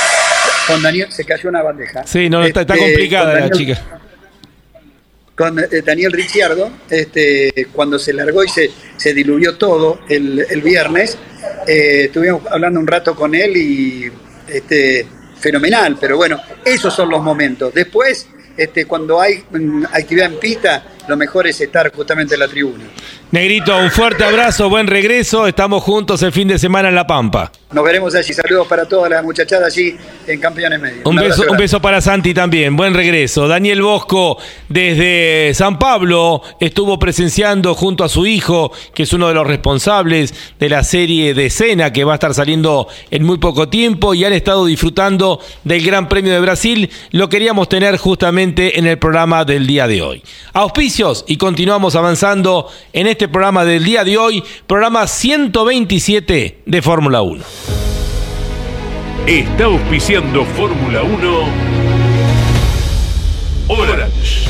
con 0.68 0.84
Daniel 0.84 1.08
se 1.14 1.24
cayó 1.24 1.48
una 1.48 1.64
bandeja. 1.64 2.06
Sí, 2.06 2.30
no, 2.30 2.44
está, 2.44 2.62
este, 2.62 2.78
complicada 2.78 3.40
la 3.40 3.50
chica 3.52 4.02
con 5.38 5.60
eh, 5.60 5.68
Daniel 5.86 6.12
Ricciardo, 6.12 6.72
este, 6.90 7.68
cuando 7.72 8.00
se 8.00 8.12
largó 8.12 8.44
y 8.44 8.50
se, 8.50 8.72
se 8.98 9.14
diluyó 9.14 9.56
todo 9.58 10.00
el, 10.10 10.62
viernes, 10.64 11.18
eh, 11.68 12.06
estuvimos 12.06 12.42
hablando 12.50 12.80
un 12.80 12.88
rato 12.88 13.16
con 13.16 13.36
él 13.36 13.56
y 13.56 14.12
este, 14.48 15.06
fenomenal, 15.40 15.98
pero 16.02 16.18
bueno, 16.18 16.42
esos 16.66 16.94
son 16.94 17.10
los 17.10 17.22
momentos. 17.22 17.72
Después, 17.72 18.28
este, 18.58 18.86
cuando 18.86 19.22
hay 19.22 19.44
mm, 19.52 19.86
actividad 19.94 20.34
en 20.34 20.40
pista, 20.40 20.84
lo 21.08 21.16
mejor 21.16 21.46
es 21.46 21.62
estar 21.62 21.94
justamente 21.94 22.34
en 22.34 22.40
la 22.40 22.48
tribuna. 22.48 22.86
Negrito, 23.30 23.78
un 23.78 23.92
fuerte 23.92 24.24
abrazo, 24.24 24.70
buen 24.70 24.88
regreso. 24.88 25.48
Estamos 25.48 25.84
juntos 25.84 26.24
el 26.24 26.32
fin 26.32 26.48
de 26.48 26.58
semana 26.58 26.88
en 26.88 26.96
La 26.96 27.06
Pampa. 27.06 27.52
Nos 27.74 27.84
veremos 27.84 28.16
allí. 28.16 28.34
Saludos 28.34 28.66
para 28.68 28.86
todas 28.86 29.10
las 29.12 29.22
muchachadas 29.22 29.74
allí 29.74 29.98
en 30.26 30.40
Campeones 30.40 30.80
Medios. 30.80 31.02
Un, 31.06 31.18
beso, 31.18 31.44
un 31.50 31.58
beso 31.58 31.82
para 31.82 32.00
Santi 32.00 32.34
también. 32.34 32.78
Buen 32.78 32.94
regreso. 32.94 33.50
Daniel 33.50 33.82
Bosco 33.82 34.38
desde 34.70 35.54
San 35.54 35.78
Pablo 35.78 36.42
estuvo 36.62 36.98
presenciando 36.98 37.76
junto 37.76 38.06
a 38.06 38.10
su 38.10 38.26
hijo, 38.26 38.72
que 38.94 39.04
es 39.04 39.12
uno 39.12 39.28
de 39.28 39.34
los 39.34 39.46
responsables 39.46 40.34
de 40.58 40.70
la 40.70 40.86
serie 40.86 41.34
de 41.34 41.48
escena 41.48 41.92
que 41.92 42.06
va 42.06 42.14
a 42.14 42.16
estar 42.16 42.34
saliendo 42.34 42.88
en 43.12 43.26
muy 43.26 43.40
poco 43.40 43.68
tiempo 43.68 44.14
y 44.14 44.24
han 44.24 44.32
estado 44.32 44.66
disfrutando 44.66 45.42
del 45.66 45.84
Gran 45.84 46.08
Premio 46.08 46.32
de 46.32 46.40
Brasil. 46.40 46.90
Lo 47.12 47.28
queríamos 47.28 47.68
tener 47.68 47.98
justamente 47.98 48.80
en 48.80 48.88
el 48.88 48.98
programa 48.98 49.44
del 49.44 49.68
día 49.68 49.88
de 49.88 50.02
hoy. 50.02 50.24
Auspicios 50.54 51.26
y 51.28 51.36
continuamos 51.36 51.98
avanzando 51.98 52.72
en 52.94 53.08
este 53.08 53.17
programa 53.26 53.66
del 53.66 53.84
día 53.84 54.04
de 54.04 54.18
hoy, 54.18 54.44
programa 54.68 55.08
127 55.08 56.62
de 56.66 56.82
Fórmula 56.82 57.22
1. 57.22 57.44
Está 59.26 59.66
auspiciando 59.66 60.46
Fórmula 60.46 61.02
1 61.04 61.78
Orange. 63.68 64.48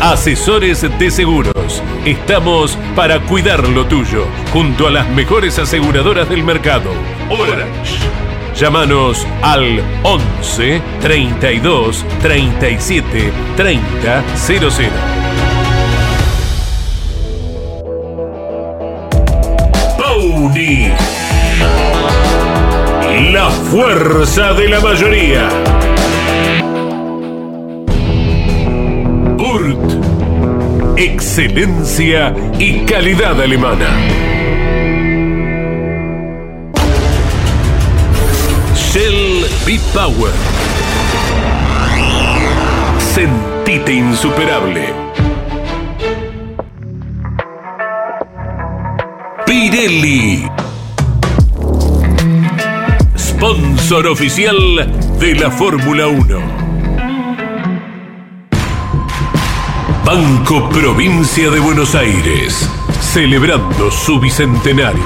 Asesores 0.00 0.86
de 0.98 1.10
seguros. 1.10 1.82
Estamos 2.04 2.78
para 2.94 3.20
cuidar 3.20 3.66
lo 3.68 3.86
tuyo, 3.86 4.26
junto 4.52 4.86
a 4.86 4.90
las 4.90 5.08
mejores 5.08 5.58
aseguradoras 5.58 6.28
del 6.28 6.42
mercado. 6.42 6.90
Orange. 7.30 7.96
Llámanos 8.54 9.26
al 9.40 9.82
11 10.02 10.82
32 11.00 12.04
37 12.20 13.32
30 13.56 14.24
00. 14.36 15.19
Fuerza 23.70 24.52
de 24.54 24.68
la 24.68 24.80
mayoría. 24.80 25.48
Urt. 29.38 30.98
Excelencia 30.98 32.34
y 32.58 32.80
calidad 32.80 33.40
alemana. 33.40 33.86
Shell 38.74 39.46
B-Power. 39.64 40.32
Sentite 42.98 43.92
insuperable. 43.92 44.92
Pirelli. 49.46 50.69
Sponsor 53.40 54.06
oficial 54.08 54.56
de 55.18 55.34
la 55.34 55.50
Fórmula 55.50 56.08
1. 56.08 56.38
Banco 60.04 60.68
Provincia 60.68 61.48
de 61.48 61.58
Buenos 61.58 61.94
Aires, 61.94 62.68
celebrando 63.00 63.90
su 63.90 64.20
bicentenario. 64.20 65.02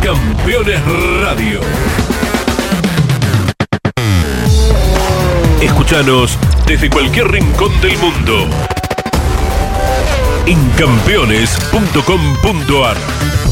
Campeones 0.00 0.80
Radio. 1.20 1.58
Escúchanos 5.60 6.38
desde 6.64 6.88
cualquier 6.88 7.26
rincón 7.26 7.72
del 7.80 7.98
mundo. 7.98 8.46
En 10.46 10.60
campeones.com.ar 10.78 13.51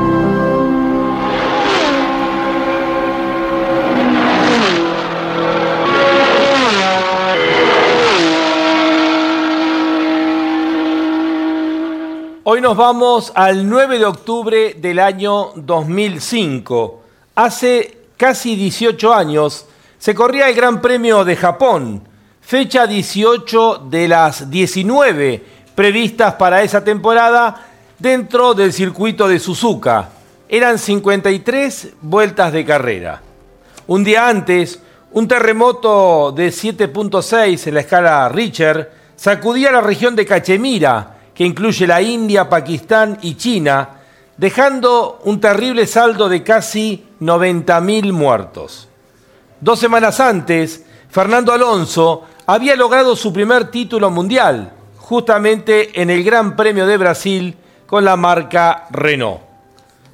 Hoy 12.53 12.59
nos 12.59 12.75
vamos 12.75 13.31
al 13.33 13.69
9 13.69 13.97
de 13.97 14.03
octubre 14.03 14.73
del 14.73 14.99
año 14.99 15.53
2005. 15.55 17.01
Hace 17.35 17.99
casi 18.17 18.57
18 18.57 19.13
años 19.13 19.67
se 19.97 20.13
corría 20.13 20.49
el 20.49 20.55
Gran 20.55 20.81
Premio 20.81 21.23
de 21.23 21.37
Japón, 21.37 22.05
fecha 22.41 22.87
18 22.87 23.87
de 23.89 24.05
las 24.09 24.51
19 24.51 25.41
previstas 25.73 26.33
para 26.33 26.61
esa 26.61 26.83
temporada 26.83 27.69
dentro 27.97 28.53
del 28.53 28.73
circuito 28.73 29.29
de 29.29 29.39
Suzuka. 29.39 30.09
Eran 30.49 30.77
53 30.77 31.93
vueltas 32.01 32.51
de 32.51 32.65
carrera. 32.65 33.21
Un 33.87 34.03
día 34.03 34.27
antes, 34.27 34.81
un 35.13 35.25
terremoto 35.25 36.33
de 36.33 36.49
7.6 36.49 37.67
en 37.67 37.73
la 37.75 37.79
escala 37.79 38.27
Richter 38.27 38.91
sacudía 39.15 39.71
la 39.71 39.79
región 39.79 40.17
de 40.17 40.25
Cachemira, 40.25 41.20
que 41.41 41.47
incluye 41.47 41.87
la 41.87 41.99
India, 42.03 42.47
Pakistán 42.47 43.17
y 43.23 43.33
China, 43.33 43.89
dejando 44.37 45.21
un 45.23 45.41
terrible 45.41 45.87
saldo 45.87 46.29
de 46.29 46.43
casi 46.43 47.03
90.000 47.19 48.13
muertos. 48.13 48.87
Dos 49.59 49.79
semanas 49.79 50.19
antes, 50.19 50.85
Fernando 51.09 51.51
Alonso 51.51 52.25
había 52.45 52.75
logrado 52.75 53.15
su 53.15 53.33
primer 53.33 53.71
título 53.71 54.11
mundial, 54.11 54.71
justamente 54.97 55.99
en 55.99 56.11
el 56.11 56.23
Gran 56.23 56.55
Premio 56.55 56.85
de 56.85 56.97
Brasil 56.97 57.57
con 57.87 58.05
la 58.05 58.15
marca 58.15 58.85
Renault. 58.91 59.41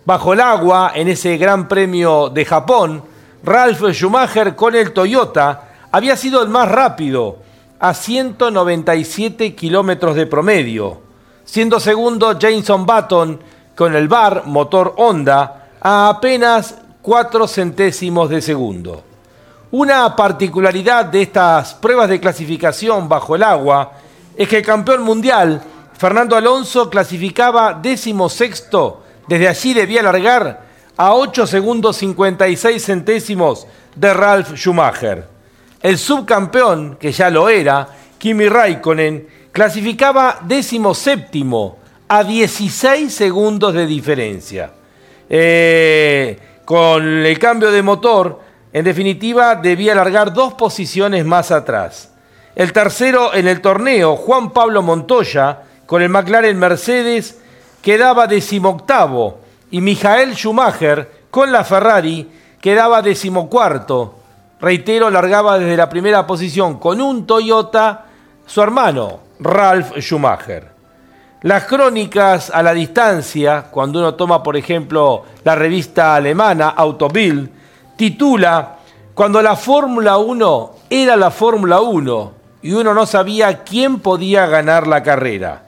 Bajo 0.05 0.31
el 0.31 0.39
agua, 0.39 0.93
en 0.95 1.09
ese 1.09 1.35
Gran 1.35 1.67
Premio 1.67 2.29
de 2.29 2.45
Japón, 2.45 3.03
Ralf 3.43 3.81
Schumacher 3.91 4.55
con 4.55 4.75
el 4.75 4.93
Toyota 4.93 5.71
había 5.91 6.15
sido 6.15 6.41
el 6.41 6.47
más 6.47 6.71
rápido, 6.71 7.39
a 7.79 7.93
197 7.93 9.55
kilómetros 9.55 10.15
de 10.15 10.25
promedio, 10.25 11.05
siendo 11.47 11.79
segundo 11.79 12.37
Jameson 12.37 12.85
Button 12.85 13.39
con 13.73 13.95
el 13.95 14.07
bar 14.07 14.43
motor 14.45 14.93
Honda 14.97 15.69
a 15.79 16.09
apenas 16.09 16.75
4 17.01 17.47
centésimos 17.47 18.29
de 18.29 18.41
segundo. 18.41 19.03
Una 19.71 20.13
particularidad 20.15 21.05
de 21.05 21.21
estas 21.21 21.73
pruebas 21.73 22.09
de 22.09 22.19
clasificación 22.19 23.07
bajo 23.07 23.35
el 23.35 23.43
agua 23.43 23.93
es 24.35 24.47
que 24.47 24.57
el 24.57 24.65
campeón 24.65 25.03
mundial, 25.03 25.61
Fernando 25.97 26.35
Alonso, 26.35 26.89
clasificaba 26.89 27.73
décimo 27.73 28.27
sexto, 28.27 29.03
desde 29.27 29.47
allí 29.47 29.73
debía 29.73 30.03
largar 30.03 30.65
a 30.97 31.13
8 31.13 31.47
segundos 31.47 31.95
56 31.97 32.83
centésimos 32.83 33.67
de 33.95 34.13
Ralf 34.13 34.53
Schumacher. 34.55 35.25
El 35.81 35.97
subcampeón, 35.97 36.97
que 36.99 37.13
ya 37.13 37.29
lo 37.29 37.47
era, 37.47 37.87
Kimi 38.17 38.49
Raikkonen, 38.49 39.27
clasificaba 39.57 40.37
décimo 40.43 40.93
séptimo 40.93 41.79
a 42.07 42.23
16 42.23 43.11
segundos 43.11 43.73
de 43.73 43.87
diferencia. 43.87 44.69
Eh, 45.27 46.37
con 46.63 47.03
el 47.25 47.39
cambio 47.39 47.71
de 47.71 47.81
motor, 47.81 48.39
en 48.71 48.85
definitiva, 48.85 49.55
debía 49.55 49.95
largar 49.95 50.31
dos 50.31 50.53
posiciones 50.53 51.25
más 51.25 51.49
atrás. 51.49 52.13
El 52.53 52.71
tercero 52.71 53.33
en 53.33 53.47
el 53.47 53.59
torneo, 53.59 54.15
Juan 54.15 54.51
Pablo 54.51 54.83
Montoya, 54.83 55.63
con 55.87 56.03
el 56.03 56.09
McLaren 56.09 56.59
Mercedes, 56.59 57.39
quedaba 57.81 58.27
decimoctavo 58.27 59.39
y 59.71 59.81
Michael 59.81 60.35
Schumacher, 60.35 61.09
con 61.31 61.51
la 61.51 61.63
Ferrari, 61.63 62.29
quedaba 62.61 63.01
decimocuarto. 63.01 64.19
Reitero, 64.61 65.09
largaba 65.09 65.57
desde 65.57 65.77
la 65.77 65.89
primera 65.89 66.27
posición 66.27 66.77
con 66.77 67.01
un 67.01 67.25
Toyota, 67.25 68.05
su 68.45 68.61
hermano, 68.61 69.25
Ralf 69.39 69.97
Schumacher. 69.99 70.77
Las 71.43 71.65
crónicas 71.65 72.49
a 72.49 72.63
la 72.63 72.73
distancia, 72.73 73.65
cuando 73.69 73.99
uno 73.99 74.15
toma, 74.15 74.41
por 74.41 74.57
ejemplo, 74.57 75.23
la 75.43 75.55
revista 75.55 76.15
alemana 76.15 76.69
Autobild, 76.69 77.49
titula 77.95 78.77
Cuando 79.13 79.41
la 79.41 79.55
Fórmula 79.55 80.17
1 80.17 80.71
era 80.89 81.15
la 81.15 81.29
Fórmula 81.29 81.79
1 81.81 82.33
y 82.63 82.73
uno 82.73 82.93
no 82.93 83.05
sabía 83.05 83.63
quién 83.63 83.99
podía 83.99 84.47
ganar 84.47 84.87
la 84.87 85.03
carrera. 85.03 85.63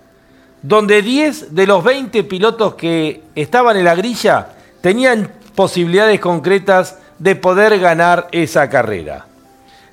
Donde 0.62 1.02
10 1.02 1.54
de 1.54 1.68
los 1.68 1.84
20 1.84 2.24
pilotos 2.24 2.74
que 2.74 3.24
estaban 3.36 3.78
en 3.78 3.86
la 3.86 3.96
grilla 3.96 4.50
tenían 4.82 5.32
posibilidades 5.56 6.20
concretas 6.20 6.98
de 7.20 7.36
poder 7.36 7.80
ganar 7.80 8.28
esa 8.32 8.70
carrera. 8.70 9.26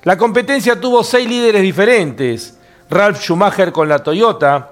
La 0.03 0.17
competencia 0.17 0.79
tuvo 0.79 1.03
seis 1.03 1.27
líderes 1.27 1.61
diferentes. 1.61 2.56
Ralph 2.89 3.19
Schumacher 3.19 3.71
con 3.71 3.89
la 3.89 3.99
Toyota, 3.99 4.69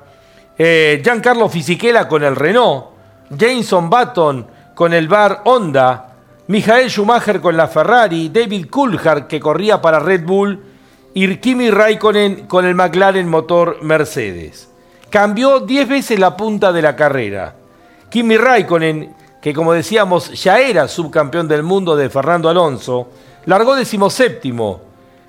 eh, 0.58 1.02
Giancarlo 1.04 1.50
Fisichella 1.50 2.08
con 2.08 2.24
el 2.24 2.36
Renault, 2.36 2.86
Jameson 3.30 3.90
Button 3.90 4.48
con 4.74 4.94
el 4.94 5.08
Bar 5.08 5.42
Honda, 5.46 6.14
Michael 6.48 6.90
Schumacher 6.90 7.42
con 7.42 7.58
la 7.58 7.68
Ferrari, 7.68 8.30
David 8.30 8.68
Coulthard 8.70 9.28
que 9.28 9.40
corría 9.40 9.82
para 9.82 10.00
Red 10.00 10.26
Bull 10.26 10.64
y 11.14 11.38
Kimi 11.38 11.72
Raikkonen 11.72 12.46
con 12.46 12.66
el 12.66 12.76
McLaren 12.76 13.28
motor 13.28 13.80
Mercedes. 13.82 14.70
Cambió 15.10 15.62
10 15.62 15.88
veces 15.88 16.20
la 16.20 16.36
punta 16.36 16.72
de 16.72 16.82
la 16.82 16.96
carrera. 16.96 17.56
Kimi 18.10 18.38
Raikkonen, 18.38 19.16
que 19.42 19.54
como 19.54 19.74
decíamos 19.74 20.42
ya 20.42 20.60
era 20.60 20.88
subcampeón 20.88 21.48
del 21.48 21.64
mundo 21.64 21.96
de 21.96 22.10
Fernando 22.10 22.50
Alonso, 22.50 23.10
largó 23.46 23.76
decimoséptimo, 23.76 24.82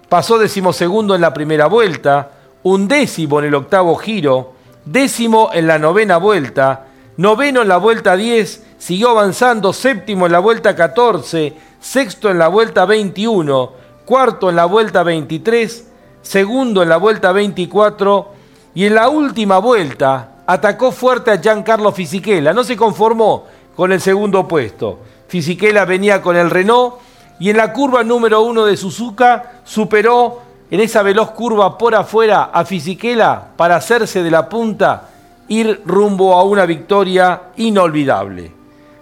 pasó 0.08 0.38
decimosegundo 0.38 1.14
en 1.14 1.20
la 1.20 1.32
primera 1.32 1.66
vuelta, 1.66 2.30
un 2.66 2.88
décimo 2.88 3.38
en 3.38 3.44
el 3.44 3.54
octavo 3.54 3.94
giro, 3.94 4.54
décimo 4.84 5.50
en 5.52 5.68
la 5.68 5.78
novena 5.78 6.16
vuelta, 6.16 6.86
noveno 7.16 7.62
en 7.62 7.68
la 7.68 7.76
vuelta 7.76 8.16
10, 8.16 8.64
siguió 8.76 9.10
avanzando, 9.10 9.72
séptimo 9.72 10.26
en 10.26 10.32
la 10.32 10.40
vuelta 10.40 10.74
14, 10.74 11.54
sexto 11.78 12.28
en 12.28 12.40
la 12.40 12.48
vuelta 12.48 12.84
21, 12.84 13.72
cuarto 14.04 14.50
en 14.50 14.56
la 14.56 14.64
vuelta 14.64 15.04
23, 15.04 15.86
segundo 16.22 16.82
en 16.82 16.88
la 16.88 16.96
vuelta 16.96 17.30
24 17.30 18.32
y 18.74 18.86
en 18.86 18.96
la 18.96 19.10
última 19.10 19.58
vuelta 19.58 20.42
atacó 20.44 20.90
fuerte 20.90 21.30
a 21.30 21.40
Giancarlo 21.40 21.92
Fisichella, 21.92 22.52
no 22.52 22.64
se 22.64 22.76
conformó 22.76 23.44
con 23.76 23.92
el 23.92 24.00
segundo 24.00 24.48
puesto. 24.48 24.98
Fisichella 25.28 25.84
venía 25.84 26.20
con 26.20 26.34
el 26.34 26.50
Renault 26.50 26.94
y 27.38 27.48
en 27.48 27.58
la 27.58 27.72
curva 27.72 28.02
número 28.02 28.42
uno 28.42 28.64
de 28.64 28.76
Suzuka 28.76 29.60
superó 29.62 30.45
en 30.70 30.80
esa 30.80 31.02
veloz 31.02 31.30
curva 31.30 31.78
por 31.78 31.94
afuera 31.94 32.50
a 32.52 32.64
Fisichella 32.64 33.40
para 33.56 33.76
hacerse 33.76 34.22
de 34.22 34.30
la 34.30 34.48
punta, 34.48 35.08
ir 35.48 35.82
rumbo 35.84 36.34
a 36.34 36.42
una 36.42 36.66
victoria 36.66 37.42
inolvidable. 37.56 38.52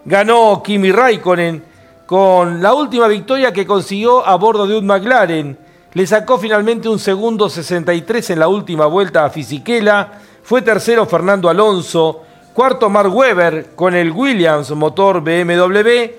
Ganó 0.04 0.62
Kimi 0.62 0.92
Raikkonen 0.92 1.64
con 2.06 2.62
la 2.62 2.74
última 2.74 3.08
victoria 3.08 3.52
que 3.52 3.66
consiguió 3.66 4.26
a 4.26 4.36
bordo 4.36 4.66
de 4.66 4.76
un 4.76 4.86
McLaren. 4.86 5.58
Le 5.94 6.06
sacó 6.06 6.38
finalmente 6.38 6.88
un 6.88 6.98
segundo 6.98 7.48
63 7.48 8.30
en 8.30 8.40
la 8.40 8.48
última 8.48 8.86
vuelta 8.86 9.24
a 9.24 9.30
Fisichella. 9.30 10.12
Fue 10.42 10.60
tercero 10.60 11.06
Fernando 11.06 11.48
Alonso, 11.48 12.22
cuarto 12.52 12.90
Mark 12.90 13.14
Webber 13.14 13.74
con 13.74 13.94
el 13.94 14.10
Williams 14.12 14.70
motor 14.72 15.22
BMW 15.22 16.10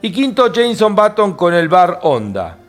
y 0.00 0.12
quinto 0.12 0.50
Jameson 0.50 0.94
Button 0.94 1.34
con 1.34 1.52
el 1.52 1.68
Bar 1.68 2.00
Honda. 2.02 2.63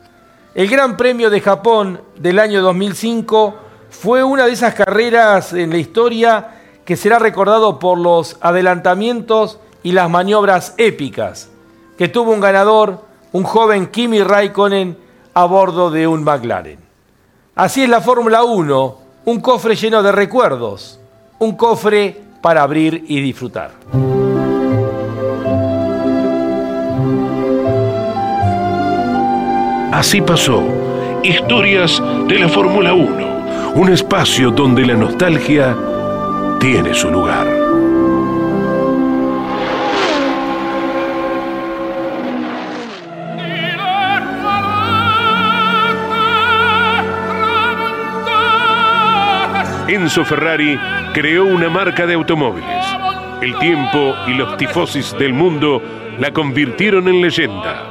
El 0.56 0.68
Gran 0.68 0.96
Premio 0.96 1.28
de 1.28 1.42
Japón 1.42 2.00
del 2.16 2.38
año 2.38 2.62
2005 2.62 3.56
fue 3.90 4.24
una 4.24 4.46
de 4.46 4.52
esas 4.52 4.72
carreras 4.72 5.52
en 5.52 5.68
la 5.68 5.76
historia 5.76 6.48
que 6.86 6.96
será 6.96 7.18
recordado 7.18 7.78
por 7.78 7.98
los 7.98 8.38
adelantamientos 8.40 9.58
y 9.82 9.92
las 9.92 10.08
maniobras 10.08 10.72
épicas, 10.78 11.50
que 11.98 12.08
tuvo 12.08 12.32
un 12.32 12.40
ganador, 12.40 13.02
un 13.32 13.44
joven 13.44 13.88
Kimi 13.88 14.22
Raikkonen, 14.22 14.96
a 15.34 15.44
bordo 15.44 15.90
de 15.90 16.06
un 16.06 16.24
McLaren. 16.24 16.78
Así 17.54 17.82
es 17.82 17.90
la 17.90 18.00
Fórmula 18.00 18.42
1, 18.42 18.98
un 19.26 19.40
cofre 19.42 19.76
lleno 19.76 20.02
de 20.02 20.12
recuerdos, 20.12 20.98
un 21.38 21.54
cofre 21.54 22.18
para 22.40 22.62
abrir 22.62 23.04
y 23.06 23.20
disfrutar. 23.20 23.72
Así 29.96 30.20
pasó. 30.20 30.62
Historias 31.24 32.02
de 32.28 32.38
la 32.38 32.50
Fórmula 32.50 32.92
1. 32.92 33.72
Un 33.76 33.90
espacio 33.90 34.50
donde 34.50 34.84
la 34.84 34.92
nostalgia 34.92 35.74
tiene 36.60 36.92
su 36.92 37.10
lugar. 37.10 37.46
Enzo 49.88 50.26
Ferrari 50.26 50.78
creó 51.14 51.46
una 51.46 51.70
marca 51.70 52.04
de 52.04 52.12
automóviles. 52.12 52.86
El 53.40 53.58
tiempo 53.60 54.14
y 54.26 54.34
los 54.34 54.58
tifosis 54.58 55.16
del 55.18 55.32
mundo 55.32 55.80
la 56.18 56.32
convirtieron 56.32 57.08
en 57.08 57.22
leyenda. 57.22 57.82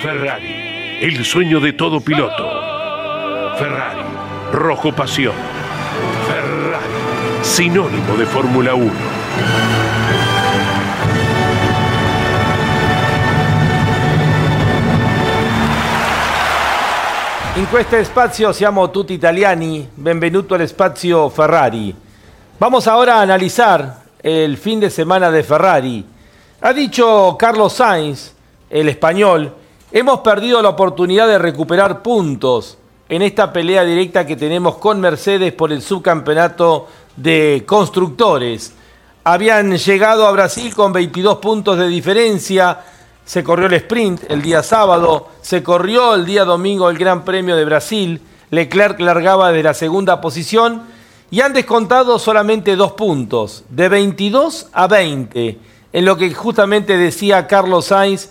Ferrari 0.00 0.59
el 1.00 1.24
sueño 1.24 1.60
de 1.60 1.72
todo 1.72 1.98
piloto. 2.02 2.46
Ferrari, 3.56 4.02
rojo 4.52 4.92
pasión. 4.92 5.32
Ferrari, 6.26 6.84
sinónimo 7.42 8.16
de 8.18 8.26
Fórmula 8.26 8.74
1. 8.74 8.92
In 17.56 17.68
questo 17.70 18.04
spazio 18.04 18.52
siamo 18.52 18.90
tutti 18.90 19.14
italiani, 19.14 19.88
benvenuto 19.94 20.54
al 20.54 20.68
spazio 20.68 21.30
Ferrari. 21.30 21.94
Vamos 22.58 22.86
ahora 22.86 23.16
a 23.16 23.22
analizar 23.22 24.02
el 24.22 24.58
fin 24.58 24.80
de 24.80 24.90
semana 24.90 25.30
de 25.30 25.42
Ferrari. 25.42 26.04
Ha 26.60 26.74
dicho 26.74 27.36
Carlos 27.38 27.72
Sainz, 27.72 28.34
el 28.68 28.90
español, 28.90 29.54
Hemos 29.92 30.20
perdido 30.20 30.62
la 30.62 30.68
oportunidad 30.68 31.26
de 31.26 31.36
recuperar 31.36 32.00
puntos 32.00 32.78
en 33.08 33.22
esta 33.22 33.52
pelea 33.52 33.82
directa 33.82 34.24
que 34.24 34.36
tenemos 34.36 34.76
con 34.76 35.00
Mercedes 35.00 35.52
por 35.52 35.72
el 35.72 35.82
subcampeonato 35.82 36.86
de 37.16 37.64
constructores. 37.66 38.72
Habían 39.24 39.76
llegado 39.76 40.28
a 40.28 40.30
Brasil 40.30 40.72
con 40.76 40.92
22 40.92 41.38
puntos 41.38 41.76
de 41.76 41.88
diferencia. 41.88 42.78
Se 43.24 43.42
corrió 43.42 43.66
el 43.66 43.72
sprint 43.74 44.30
el 44.30 44.42
día 44.42 44.62
sábado, 44.62 45.26
se 45.40 45.60
corrió 45.64 46.14
el 46.14 46.24
día 46.24 46.44
domingo 46.44 46.88
el 46.88 46.96
Gran 46.96 47.24
Premio 47.24 47.56
de 47.56 47.64
Brasil. 47.64 48.20
Leclerc 48.50 49.00
largaba 49.00 49.50
de 49.50 49.64
la 49.64 49.74
segunda 49.74 50.20
posición 50.20 50.84
y 51.32 51.40
han 51.40 51.52
descontado 51.52 52.20
solamente 52.20 52.76
dos 52.76 52.92
puntos, 52.92 53.64
de 53.68 53.88
22 53.88 54.68
a 54.72 54.86
20, 54.86 55.58
en 55.92 56.04
lo 56.04 56.16
que 56.16 56.32
justamente 56.32 56.96
decía 56.96 57.48
Carlos 57.48 57.86
Sainz 57.86 58.30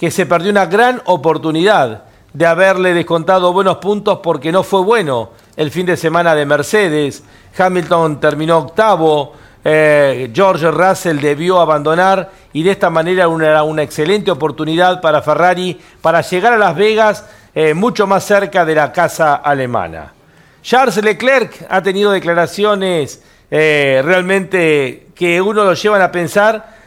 que 0.00 0.10
se 0.10 0.24
perdió 0.24 0.50
una 0.50 0.64
gran 0.64 1.02
oportunidad 1.04 2.04
de 2.32 2.46
haberle 2.46 2.94
descontado 2.94 3.52
buenos 3.52 3.76
puntos 3.76 4.20
porque 4.22 4.50
no 4.50 4.62
fue 4.62 4.80
bueno 4.80 5.32
el 5.56 5.70
fin 5.70 5.84
de 5.84 5.98
semana 5.98 6.34
de 6.34 6.46
Mercedes. 6.46 7.22
Hamilton 7.58 8.18
terminó 8.18 8.56
octavo, 8.56 9.34
eh, 9.62 10.30
George 10.32 10.70
Russell 10.70 11.20
debió 11.20 11.60
abandonar 11.60 12.30
y 12.54 12.62
de 12.62 12.70
esta 12.70 12.88
manera 12.88 13.28
era 13.42 13.62
una 13.62 13.82
excelente 13.82 14.30
oportunidad 14.30 15.02
para 15.02 15.20
Ferrari 15.20 15.78
para 16.00 16.22
llegar 16.22 16.54
a 16.54 16.58
Las 16.58 16.76
Vegas 16.76 17.26
eh, 17.54 17.74
mucho 17.74 18.06
más 18.06 18.24
cerca 18.24 18.64
de 18.64 18.76
la 18.76 18.92
casa 18.92 19.34
alemana. 19.34 20.14
Charles 20.62 20.96
Leclerc 21.04 21.66
ha 21.68 21.82
tenido 21.82 22.10
declaraciones 22.10 23.22
eh, 23.50 24.00
realmente 24.02 25.08
que 25.14 25.42
uno 25.42 25.62
lo 25.62 25.74
llevan 25.74 26.00
a 26.00 26.10
pensar 26.10 26.80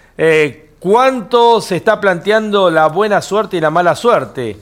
¿Cuánto 0.83 1.61
se 1.61 1.77
está 1.77 2.01
planteando 2.01 2.69
la 2.69 2.87
buena 2.87 3.21
suerte 3.21 3.55
y 3.55 3.61
la 3.61 3.69
mala 3.69 3.95
suerte? 3.95 4.57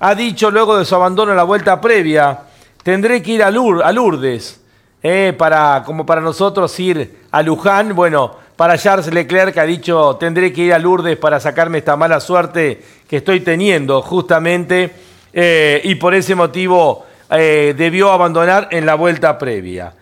Ha 0.00 0.14
dicho 0.14 0.50
luego 0.50 0.78
de 0.78 0.86
su 0.86 0.94
abandono 0.94 1.32
en 1.32 1.36
la 1.36 1.42
vuelta 1.42 1.82
previa, 1.82 2.38
tendré 2.82 3.20
que 3.20 3.32
ir 3.32 3.42
a, 3.42 3.50
Lourdes, 3.50 4.58
eh, 5.02 5.34
para, 5.36 5.82
como 5.84 6.06
para 6.06 6.22
nosotros 6.22 6.80
ir 6.80 7.18
a 7.30 7.42
Luján. 7.42 7.94
Bueno, 7.94 8.36
para 8.56 8.78
Charles 8.78 9.12
Leclerc 9.12 9.54
ha 9.58 9.64
dicho, 9.64 10.16
tendré 10.18 10.50
que 10.50 10.62
ir 10.62 10.72
a 10.72 10.78
Lourdes 10.78 11.18
para 11.18 11.40
sacarme 11.40 11.76
esta 11.76 11.94
mala 11.94 12.20
suerte 12.20 12.82
que 13.06 13.18
estoy 13.18 13.40
teniendo 13.40 14.00
justamente, 14.00 14.94
eh, 15.30 15.82
y 15.84 15.96
por 15.96 16.14
ese 16.14 16.34
motivo 16.34 17.04
eh, 17.28 17.74
debió 17.76 18.12
abandonar 18.12 18.68
en 18.70 18.86
la 18.86 18.94
vuelta 18.94 19.36
previa. 19.36 19.92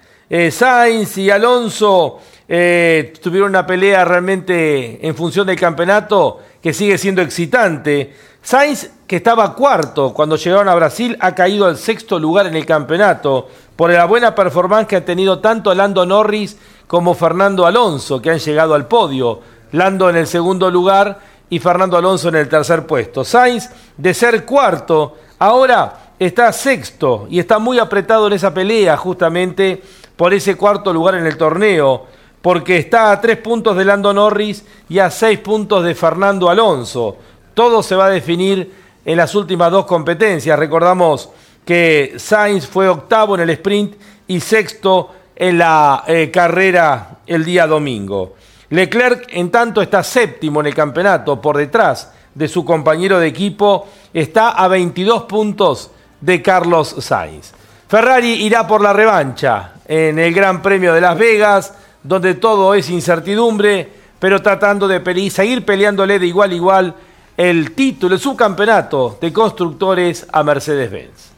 Sainz 0.51 1.19
y 1.19 1.31
Alonso 1.31 2.21
eh, 2.49 3.13
tuvieron 3.23 3.51
una 3.51 3.67
pelea 3.67 4.05
realmente 4.05 5.07
en 5.07 5.15
función 5.15 5.47
del 5.47 5.59
campeonato 5.59 6.41
que 6.63 6.73
sigue 6.73 6.99
siendo 6.99 7.23
excitante. 7.23 8.15
Sainz, 8.43 8.91
que 9.07 9.17
estaba 9.17 9.55
cuarto 9.55 10.13
cuando 10.13 10.37
llegaron 10.37 10.69
a 10.69 10.75
Brasil, 10.75 11.17
ha 11.21 11.35
caído 11.35 11.67
al 11.67 11.79
sexto 11.79 12.19
lugar 12.19 12.47
en 12.47 12.55
el 12.55 12.67
campeonato 12.67 13.49
por 13.77 13.91
la 13.91 14.05
buena 14.05 14.35
performance 14.35 14.87
que 14.87 14.97
han 14.97 15.05
tenido 15.05 15.39
tanto 15.41 15.75
Lando 15.75 16.05
Norris 16.05 16.57
como 16.87 17.15
Fernando 17.15 17.67
Alonso, 17.67 18.21
que 18.21 18.31
han 18.31 18.39
llegado 18.39 18.75
al 18.75 18.87
podio. 18.87 19.41
Lando 19.73 20.09
en 20.09 20.17
el 20.17 20.27
segundo 20.27 20.71
lugar 20.71 21.19
y 21.51 21.59
Fernando 21.59 21.97
Alonso 21.97 22.29
en 22.29 22.37
el 22.37 22.49
tercer 22.49 22.87
puesto. 22.87 23.25
Sainz, 23.25 23.71
de 23.97 24.15
ser 24.15 24.45
cuarto, 24.45 25.17
ahora 25.39 26.13
está 26.19 26.53
sexto 26.53 27.27
y 27.31 27.39
está 27.39 27.59
muy 27.59 27.79
apretado 27.79 28.27
en 28.27 28.35
esa 28.35 28.55
pelea 28.55 28.97
justamente 28.97 29.83
por 30.17 30.33
ese 30.33 30.57
cuarto 30.57 30.93
lugar 30.93 31.17
en 31.17 31.27
el 31.27 31.37
torneo, 31.37 32.07
porque 32.45 32.77
está 32.77 33.11
a 33.11 33.23
tres 33.23 33.39
puntos 33.39 33.75
de 33.75 33.87
Lando 33.87 34.13
Norris 34.13 34.67
y 34.91 34.99
a 34.99 35.11
seis 35.11 35.39
puntos 35.39 35.83
de 35.83 35.95
Fernando 35.95 36.51
Alonso. 36.51 37.17
Todo 37.55 37.83
se 37.83 37.97
va 37.97 38.05
a 38.05 38.11
definir 38.11 38.71
en 39.03 39.17
las 39.17 39.35
últimas 39.35 39.71
dos 39.71 39.87
competencias. 39.87 40.59
Recordamos 40.59 41.31
que 41.65 42.17
Sainz 42.19 42.67
fue 42.67 42.87
octavo 42.87 43.35
en 43.35 43.41
el 43.41 43.49
sprint 43.49 43.95
y 44.27 44.41
sexto 44.41 45.11
en 45.35 45.57
la 45.57 46.05
eh, 46.07 46.31
carrera 46.31 47.17
el 47.27 47.47
día 47.47 47.67
domingo. 47.67 48.35
Leclerc, 48.69 49.25
en 49.31 49.51
tanto, 49.51 49.81
está 49.81 50.03
séptimo 50.03 50.61
en 50.61 50.67
el 50.67 50.75
campeonato, 50.75 51.41
por 51.41 51.57
detrás 51.57 52.13
de 52.35 52.47
su 52.47 52.63
compañero 52.63 53.19
de 53.19 53.29
equipo, 53.29 53.89
está 54.13 54.51
a 54.51 54.69
22 54.69 55.23
puntos 55.23 55.93
de 56.21 56.43
Carlos 56.43 56.95
Sainz. 56.99 57.53
Ferrari 57.89 58.45
irá 58.45 58.67
por 58.67 58.83
la 58.83 58.93
revancha 58.93 59.73
en 59.87 60.19
el 60.19 60.35
Gran 60.35 60.61
Premio 60.61 60.93
de 60.93 61.01
Las 61.01 61.17
Vegas, 61.17 61.73
donde 62.05 62.35
todo 62.35 62.75
es 62.75 62.89
incertidumbre, 62.91 63.91
pero 64.21 64.41
tratando 64.41 64.87
de 64.87 65.31
seguir 65.31 65.65
peleándole 65.65 66.21
de 66.21 66.27
igual 66.27 66.53
a 66.53 66.55
igual 66.55 66.95
el 67.37 67.73
título, 67.73 68.15
el 68.15 68.21
subcampeonato 68.21 69.19
de 69.21 69.33
constructores 69.33 70.27
a 70.31 70.45
Mercedes-Benz. 70.45 71.33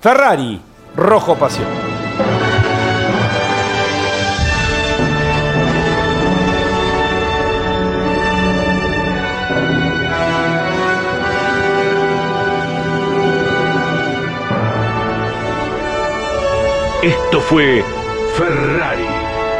Ferrari, 0.00 0.60
rojo 0.96 1.36
pasión. 1.36 1.66
Esto 17.06 17.40
fue 17.40 17.84
Ferrari, 18.36 19.05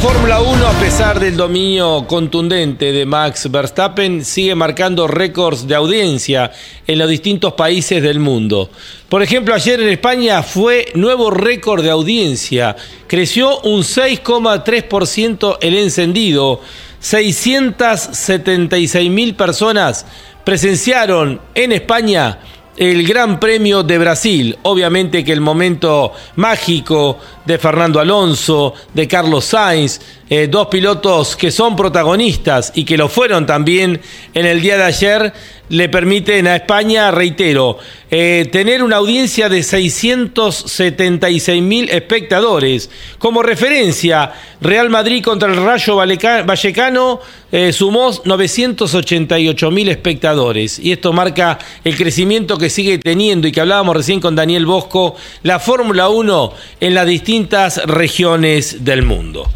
Fórmula 0.00 0.40
1, 0.40 0.66
a 0.66 0.72
pesar 0.80 1.20
del 1.20 1.36
dominio 1.36 2.06
contundente 2.06 2.90
de 2.90 3.04
Max 3.04 3.50
Verstappen, 3.50 4.24
sigue 4.24 4.54
marcando 4.54 5.06
récords 5.06 5.68
de 5.68 5.74
audiencia 5.74 6.50
en 6.86 6.98
los 6.98 7.10
distintos 7.10 7.52
países 7.52 8.02
del 8.02 8.18
mundo. 8.18 8.70
Por 9.10 9.22
ejemplo, 9.22 9.54
ayer 9.54 9.78
en 9.78 9.90
España 9.90 10.42
fue 10.42 10.86
nuevo 10.94 11.30
récord 11.30 11.82
de 11.82 11.90
audiencia. 11.90 12.76
Creció 13.06 13.60
un 13.60 13.82
6,3% 13.82 15.58
el 15.60 15.76
encendido. 15.76 16.62
676 17.00 19.10
mil 19.10 19.34
personas 19.34 20.06
presenciaron 20.44 21.42
en 21.54 21.72
España 21.72 22.38
el 22.76 23.06
Gran 23.06 23.40
Premio 23.40 23.82
de 23.82 23.98
Brasil. 23.98 24.58
Obviamente 24.62 25.24
que 25.24 25.32
el 25.32 25.40
momento 25.40 26.12
mágico 26.36 27.18
de 27.44 27.58
Fernando 27.58 28.00
Alonso, 28.00 28.74
de 28.94 29.08
Carlos 29.08 29.44
Sainz, 29.44 30.00
eh, 30.32 30.46
dos 30.48 30.68
pilotos 30.68 31.34
que 31.34 31.50
son 31.50 31.74
protagonistas 31.74 32.70
y 32.76 32.84
que 32.84 32.96
lo 32.96 33.08
fueron 33.08 33.46
también 33.46 34.00
en 34.32 34.46
el 34.46 34.60
día 34.62 34.76
de 34.76 34.84
ayer, 34.84 35.32
le 35.70 35.88
permiten 35.88 36.46
a 36.46 36.54
España, 36.54 37.10
reitero, 37.10 37.78
eh, 38.12 38.48
tener 38.52 38.84
una 38.84 38.96
audiencia 38.96 39.48
de 39.48 39.64
676 39.64 41.62
mil 41.62 41.88
espectadores. 41.90 42.90
Como 43.18 43.42
referencia, 43.42 44.32
Real 44.60 44.88
Madrid 44.88 45.20
contra 45.22 45.48
el 45.48 45.56
Rayo 45.56 45.96
Vallecano 45.96 47.20
eh, 47.50 47.72
sumó 47.72 48.12
988 48.24 49.70
mil 49.72 49.88
espectadores. 49.88 50.78
Y 50.78 50.92
esto 50.92 51.12
marca 51.12 51.58
el 51.82 51.96
crecimiento 51.96 52.56
que 52.56 52.70
sigue 52.70 52.98
teniendo 52.98 53.48
y 53.48 53.52
que 53.52 53.60
hablábamos 53.60 53.96
recién 53.96 54.20
con 54.20 54.36
Daniel 54.36 54.64
Bosco, 54.64 55.16
la 55.42 55.58
Fórmula 55.58 56.08
1 56.08 56.52
en 56.80 56.94
las 56.94 57.06
distintas 57.06 57.84
regiones 57.84 58.84
del 58.84 59.02
mundo. 59.02 59.50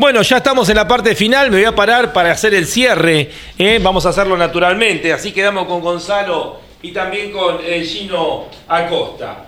Bueno, 0.00 0.22
ya 0.22 0.38
estamos 0.38 0.66
en 0.70 0.76
la 0.76 0.88
parte 0.88 1.14
final, 1.14 1.50
me 1.50 1.58
voy 1.58 1.66
a 1.66 1.74
parar 1.74 2.10
para 2.10 2.32
hacer 2.32 2.54
el 2.54 2.66
cierre, 2.66 3.30
¿eh? 3.58 3.78
vamos 3.82 4.06
a 4.06 4.08
hacerlo 4.08 4.34
naturalmente, 4.34 5.12
así 5.12 5.30
quedamos 5.30 5.66
con 5.66 5.82
Gonzalo 5.82 6.58
y 6.80 6.90
también 6.90 7.30
con 7.30 7.58
eh, 7.62 7.84
Gino 7.84 8.46
Acosta. 8.66 9.46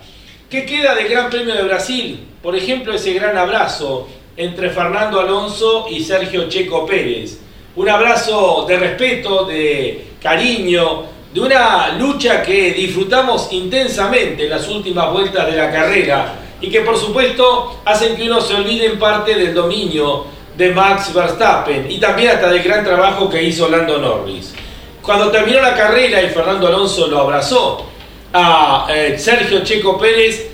¿Qué 0.50 0.66
queda 0.66 0.94
del 0.94 1.08
Gran 1.08 1.30
Premio 1.30 1.54
de 1.54 1.62
Brasil? 1.62 2.22
Por 2.42 2.54
ejemplo, 2.54 2.92
ese 2.92 3.14
gran 3.14 3.38
abrazo 3.38 4.06
entre 4.36 4.68
Fernando 4.68 5.20
Alonso 5.20 5.86
y 5.90 6.04
Sergio 6.04 6.46
Checo 6.50 6.84
Pérez. 6.84 7.38
Un 7.74 7.88
abrazo 7.88 8.66
de 8.68 8.76
respeto, 8.76 9.46
de 9.46 10.04
cariño, 10.22 11.04
de 11.32 11.40
una 11.40 11.96
lucha 11.96 12.42
que 12.42 12.72
disfrutamos 12.72 13.50
intensamente 13.52 14.44
en 14.44 14.50
las 14.50 14.68
últimas 14.68 15.10
vueltas 15.12 15.46
de 15.46 15.56
la 15.56 15.72
carrera 15.72 16.34
y 16.60 16.68
que 16.68 16.82
por 16.82 16.98
supuesto 16.98 17.80
hacen 17.86 18.14
que 18.16 18.24
uno 18.24 18.42
se 18.42 18.54
olvide 18.54 18.84
en 18.84 18.98
parte 18.98 19.34
del 19.34 19.54
dominio 19.54 20.41
de 20.56 20.70
Max 20.70 21.12
Verstappen 21.14 21.90
y 21.90 21.98
también 21.98 22.30
hasta 22.30 22.48
del 22.48 22.62
gran 22.62 22.84
trabajo 22.84 23.28
que 23.28 23.42
hizo 23.42 23.68
Lando 23.68 23.98
Norris. 23.98 24.54
Cuando 25.00 25.30
terminó 25.30 25.60
la 25.60 25.74
carrera 25.74 26.22
y 26.22 26.28
Fernando 26.28 26.68
Alonso 26.68 27.06
lo 27.08 27.20
abrazó 27.20 27.86
a 28.32 28.86
eh, 28.90 29.18
Sergio 29.18 29.64
Checo 29.64 29.98
Pérez, 29.98 30.46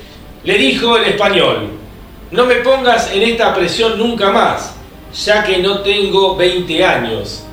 le 0.44 0.56
dijo 0.56 0.96
en 0.96 1.04
español, 1.04 1.70
no 2.30 2.44
me 2.46 2.56
pongas 2.56 3.12
en 3.12 3.22
esta 3.22 3.54
presión 3.54 3.98
nunca 3.98 4.30
más, 4.30 4.74
ya 5.24 5.44
que 5.44 5.58
no 5.58 5.80
tengo 5.80 6.36
20 6.36 6.84
años. 6.84 7.44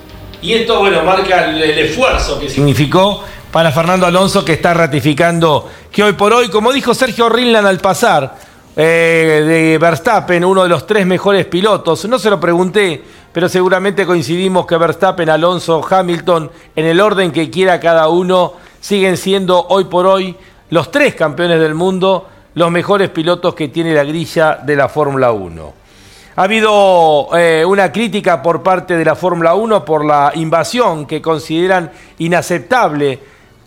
Y 0.41 0.53
esto, 0.53 0.79
bueno, 0.79 1.03
marca 1.03 1.45
el, 1.45 1.61
el 1.61 1.79
esfuerzo 1.79 2.39
que 2.39 2.49
significó 2.49 3.23
para 3.51 3.71
Fernando 3.71 4.05
Alonso 4.05 4.43
que 4.43 4.53
está 4.53 4.73
ratificando 4.73 5.69
que 5.91 6.03
hoy 6.03 6.13
por 6.13 6.33
hoy, 6.33 6.49
como 6.49 6.73
dijo 6.73 6.93
Sergio 6.93 7.29
Rinland 7.29 7.65
al 7.65 7.79
pasar, 7.79 8.35
eh, 8.77 9.43
de 9.47 9.77
Verstappen, 9.77 10.43
uno 10.43 10.63
de 10.63 10.69
los 10.69 10.85
tres 10.85 11.05
mejores 11.05 11.45
pilotos. 11.45 12.05
No 12.05 12.19
se 12.19 12.29
lo 12.29 12.39
pregunté, 12.39 13.01
pero 13.31 13.47
seguramente 13.47 14.05
coincidimos 14.05 14.65
que 14.65 14.77
Verstappen, 14.77 15.29
Alonso, 15.29 15.81
Hamilton, 15.89 16.51
en 16.75 16.85
el 16.85 16.99
orden 16.99 17.31
que 17.31 17.49
quiera 17.49 17.79
cada 17.79 18.09
uno, 18.09 18.53
siguen 18.81 19.15
siendo 19.17 19.65
hoy 19.69 19.85
por 19.85 20.05
hoy 20.05 20.35
los 20.69 20.91
tres 20.91 21.15
campeones 21.15 21.59
del 21.59 21.73
mundo, 21.73 22.27
los 22.55 22.69
mejores 22.69 23.09
pilotos 23.09 23.55
que 23.55 23.69
tiene 23.69 23.93
la 23.93 24.03
grilla 24.03 24.55
de 24.55 24.75
la 24.75 24.89
Fórmula 24.89 25.31
1. 25.31 25.73
Ha 26.35 26.43
habido 26.43 27.29
eh, 27.37 27.63
una 27.65 27.93
crítica 27.93 28.41
por 28.41 28.61
parte 28.61 28.97
de 28.97 29.05
la 29.05 29.15
Fórmula 29.15 29.55
1 29.55 29.85
por 29.85 30.03
la 30.03 30.33
invasión 30.35 31.05
que 31.05 31.21
consideran 31.21 31.91
inaceptable 32.17 33.19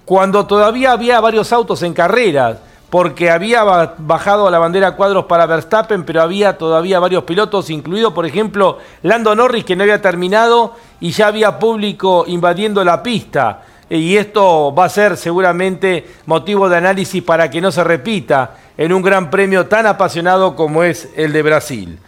cuando 0.05 0.47
todavía 0.47 0.93
había 0.93 1.19
varios 1.21 1.51
autos 1.53 1.83
en 1.83 1.95
carreras 1.95 2.59
porque 2.91 3.30
había 3.30 3.64
bajado 3.99 4.51
la 4.51 4.59
bandera 4.59 4.97
cuadros 4.97 5.26
para 5.26 5.47
Verstappen, 5.47 6.05
pero 6.05 6.22
había 6.22 6.57
todavía 6.57 6.99
varios 6.99 7.24
pilotos, 7.24 7.68
incluido 7.70 8.14
por 8.14 8.24
ejemplo 8.24 8.78
Lando 9.03 9.34
Norris, 9.34 9.64
que 9.64 9.76
no 9.76 9.82
había 9.82 10.01
terminado 10.01 10.74
y 11.01 11.11
ya 11.11 11.26
había 11.26 11.59
público 11.59 12.24
invadiendo 12.26 12.82
la 12.84 13.03
pista. 13.03 13.62
Y 13.91 14.16
esto 14.16 14.74
va 14.74 14.84
a 14.84 14.91
ser 14.91 15.16
seguramente 15.16 16.07
motivo 16.26 16.68
de 16.68 16.76
análisis 16.76 17.22
para 17.22 17.51
que 17.51 17.61
no 17.61 17.72
se 17.72 17.84
repita 17.84 18.55
en 18.76 18.93
un 18.93 19.03
gran 19.03 19.30
premio 19.30 19.66
tan 19.66 19.86
apasionado 19.86 20.55
como 20.55 20.82
es 20.82 21.11
el 21.16 21.32
de 21.32 21.43
Brasil. 21.43 21.99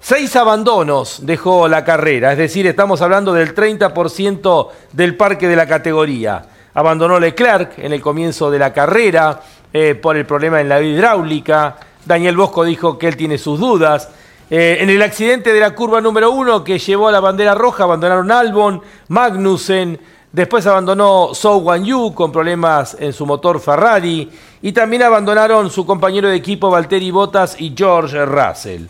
Seis 0.00 0.36
abandonos 0.36 1.20
dejó 1.24 1.66
la 1.66 1.84
carrera, 1.84 2.32
es 2.32 2.38
decir, 2.38 2.66
estamos 2.66 3.00
hablando 3.00 3.32
del 3.32 3.54
30% 3.54 4.68
del 4.92 5.16
parque 5.16 5.48
de 5.48 5.56
la 5.56 5.66
categoría. 5.66 6.44
Abandonó 6.74 7.18
Leclerc 7.18 7.78
en 7.78 7.92
el 7.92 8.02
comienzo 8.02 8.50
de 8.50 8.58
la 8.58 8.72
carrera, 8.72 9.40
eh, 9.76 9.96
por 9.96 10.16
el 10.16 10.24
problema 10.24 10.60
en 10.60 10.68
la 10.68 10.80
hidráulica. 10.80 11.76
Daniel 12.04 12.36
Bosco 12.36 12.62
dijo 12.62 12.96
que 12.96 13.08
él 13.08 13.16
tiene 13.16 13.38
sus 13.38 13.58
dudas. 13.58 14.08
Eh, 14.48 14.76
en 14.78 14.88
el 14.88 15.02
accidente 15.02 15.52
de 15.52 15.58
la 15.58 15.74
curva 15.74 16.00
número 16.00 16.30
uno 16.30 16.62
que 16.62 16.78
llevó 16.78 17.08
a 17.08 17.12
la 17.12 17.18
bandera 17.18 17.56
roja, 17.56 17.82
abandonaron 17.82 18.30
Albon, 18.30 18.80
Magnussen, 19.08 19.98
después 20.30 20.64
abandonó 20.68 21.34
Zhou 21.34 21.58
Guanyu 21.58 22.14
con 22.14 22.30
problemas 22.30 22.96
en 23.00 23.12
su 23.12 23.26
motor 23.26 23.58
Ferrari 23.58 24.30
y 24.62 24.70
también 24.70 25.02
abandonaron 25.02 25.68
su 25.70 25.84
compañero 25.84 26.28
de 26.28 26.36
equipo 26.36 26.70
Valtteri 26.70 27.10
Bottas 27.10 27.60
y 27.60 27.74
George 27.76 28.24
Russell. 28.24 28.82